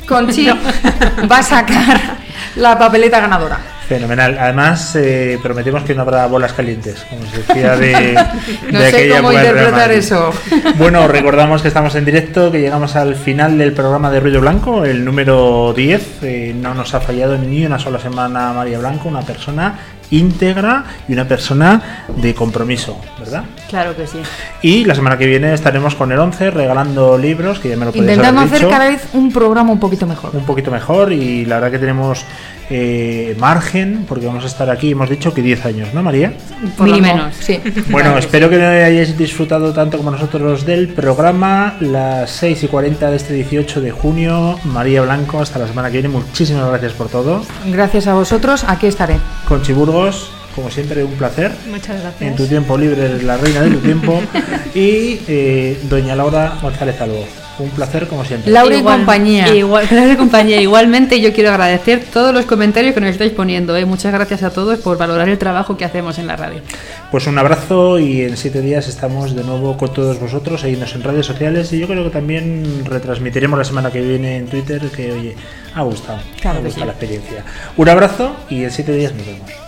Conchi 0.06 0.48
va 1.30 1.38
a 1.38 1.42
sacar 1.42 2.16
la 2.56 2.78
papeleta 2.78 3.20
ganadora. 3.20 3.58
Fenomenal. 3.88 4.36
Además, 4.38 4.94
eh, 4.96 5.38
prometemos 5.42 5.82
que 5.82 5.94
no 5.94 6.02
habrá 6.02 6.26
bolas 6.26 6.52
calientes, 6.52 7.06
como 7.08 7.24
se 7.30 7.38
decía 7.38 7.74
de, 7.74 8.12
No 8.70 8.80
de 8.80 8.90
sé 8.90 8.96
aquella 8.96 9.16
cómo 9.16 9.32
interpretar 9.32 9.90
eso. 9.92 10.30
Bueno, 10.76 11.08
recordamos 11.08 11.62
que 11.62 11.68
estamos 11.68 11.94
en 11.94 12.04
directo, 12.04 12.52
que 12.52 12.60
llegamos 12.60 12.96
al 12.96 13.14
final 13.16 13.56
del 13.56 13.72
programa 13.72 14.10
de 14.10 14.20
Ruido 14.20 14.42
Blanco, 14.42 14.84
el 14.84 15.06
número 15.06 15.72
10. 15.74 16.22
Eh, 16.22 16.54
no 16.54 16.74
nos 16.74 16.92
ha 16.92 17.00
fallado 17.00 17.38
ni 17.38 17.64
una 17.64 17.78
sola 17.78 17.98
semana 17.98 18.52
María 18.52 18.78
Blanco, 18.78 19.08
una 19.08 19.22
persona 19.22 19.78
íntegra 20.10 20.84
y 21.08 21.12
una 21.12 21.26
persona 21.26 22.04
de 22.16 22.34
compromiso, 22.34 23.00
¿verdad? 23.18 23.44
Claro 23.68 23.94
que 23.96 24.06
sí. 24.06 24.18
Y 24.62 24.84
la 24.84 24.94
semana 24.94 25.18
que 25.18 25.26
viene 25.26 25.52
estaremos 25.52 25.94
con 25.94 26.10
el 26.12 26.18
11 26.18 26.50
regalando 26.50 27.18
libros, 27.18 27.58
que 27.58 27.68
ya 27.68 27.76
me 27.76 27.84
lo 27.84 27.92
podías 27.92 28.08
Intentando 28.10 28.40
haber 28.40 28.54
hacer 28.54 28.66
dicho. 28.66 28.70
cada 28.78 28.90
vez 28.90 29.08
un 29.12 29.32
programa 29.32 29.72
un 29.72 29.80
poquito 29.80 30.06
mejor. 30.06 30.34
un 30.34 30.44
poquito 30.44 30.70
mejor 30.70 31.12
y 31.12 31.44
la 31.44 31.56
verdad 31.56 31.72
que 31.72 31.78
tenemos 31.78 32.24
eh, 32.70 33.34
margen 33.38 34.04
porque 34.06 34.26
vamos 34.26 34.44
a 34.44 34.46
estar 34.46 34.68
aquí, 34.70 34.90
hemos 34.90 35.08
dicho 35.08 35.32
que 35.32 35.42
10 35.42 35.64
años, 35.66 35.94
¿no 35.94 36.02
María? 36.02 36.32
Por 36.76 36.88
menos. 37.00 37.34
sí. 37.38 37.60
Bueno, 37.90 38.16
espero 38.18 38.50
que 38.50 38.62
hayáis 38.62 39.16
disfrutado 39.16 39.72
tanto 39.72 39.96
como 39.98 40.10
nosotros 40.10 40.66
del 40.66 40.88
programa. 40.88 41.76
Las 41.80 42.30
6 42.30 42.64
y 42.64 42.68
40 42.68 43.10
de 43.10 43.16
este 43.16 43.32
18 43.34 43.80
de 43.80 43.90
junio. 43.90 44.58
María 44.64 45.02
Blanco, 45.02 45.40
hasta 45.40 45.58
la 45.58 45.66
semana 45.66 45.88
que 45.88 46.00
viene. 46.00 46.08
Muchísimas 46.08 46.68
gracias 46.68 46.92
por 46.92 47.08
todo. 47.08 47.42
Gracias 47.66 48.06
a 48.06 48.14
vosotros, 48.14 48.64
aquí 48.66 48.86
estaré. 48.86 49.16
Conchi 49.46 49.72
Burgos, 49.98 50.30
como 50.54 50.70
siempre, 50.70 51.04
un 51.04 51.12
placer. 51.12 51.52
Muchas 51.70 52.00
gracias. 52.00 52.22
En 52.22 52.36
tu 52.36 52.46
tiempo 52.46 52.76
libre, 52.76 53.04
eres 53.04 53.22
la 53.22 53.36
reina 53.36 53.62
de 53.62 53.70
tu 53.70 53.78
tiempo. 53.78 54.20
Y 54.74 55.20
eh, 55.26 55.80
doña 55.88 56.14
Laura 56.14 56.58
González 56.60 57.00
Albo. 57.00 57.24
Un 57.58 57.70
placer, 57.70 58.06
como 58.06 58.24
siempre. 58.24 58.52
Laura 58.52 58.76
y 58.76 58.82
compañía. 58.82 59.52
Igual, 59.52 59.88
Laura 59.90 60.12
y 60.12 60.16
compañía. 60.16 60.60
Igualmente, 60.60 61.20
yo 61.20 61.32
quiero 61.32 61.50
agradecer 61.50 62.04
todos 62.12 62.32
los 62.32 62.44
comentarios 62.44 62.94
que 62.94 63.00
nos 63.00 63.10
estáis 63.10 63.32
poniendo. 63.32 63.76
¿eh? 63.76 63.84
Muchas 63.86 64.12
gracias 64.12 64.42
a 64.44 64.50
todos 64.50 64.78
por 64.78 64.96
valorar 64.96 65.28
el 65.28 65.38
trabajo 65.38 65.76
que 65.76 65.84
hacemos 65.84 66.18
en 66.18 66.28
la 66.28 66.36
radio. 66.36 66.60
Pues 67.10 67.26
un 67.26 67.38
abrazo 67.38 67.98
y 67.98 68.22
en 68.22 68.36
siete 68.36 68.60
días 68.60 68.86
estamos 68.86 69.34
de 69.34 69.42
nuevo 69.42 69.76
con 69.76 69.92
todos 69.92 70.20
vosotros. 70.20 70.60
Seguidnos 70.60 70.94
en 70.94 71.02
redes 71.02 71.26
sociales 71.26 71.72
y 71.72 71.80
yo 71.80 71.88
creo 71.88 72.04
que 72.04 72.10
también 72.10 72.84
retransmitiremos 72.84 73.58
la 73.58 73.64
semana 73.64 73.90
que 73.90 74.02
viene 74.02 74.36
en 74.36 74.46
Twitter 74.46 74.80
que, 74.94 75.12
oye, 75.12 75.34
ha 75.74 75.82
gustado. 75.82 76.20
Claro 76.40 76.58
ha 76.58 76.62
que 76.62 76.68
gustado 76.68 76.84
sí. 76.84 76.86
la 76.86 76.92
experiencia. 76.92 77.44
Un 77.76 77.88
abrazo 77.88 78.36
y 78.48 78.62
en 78.62 78.70
siete 78.70 78.92
días 78.92 79.12
nos 79.14 79.26
vemos. 79.26 79.67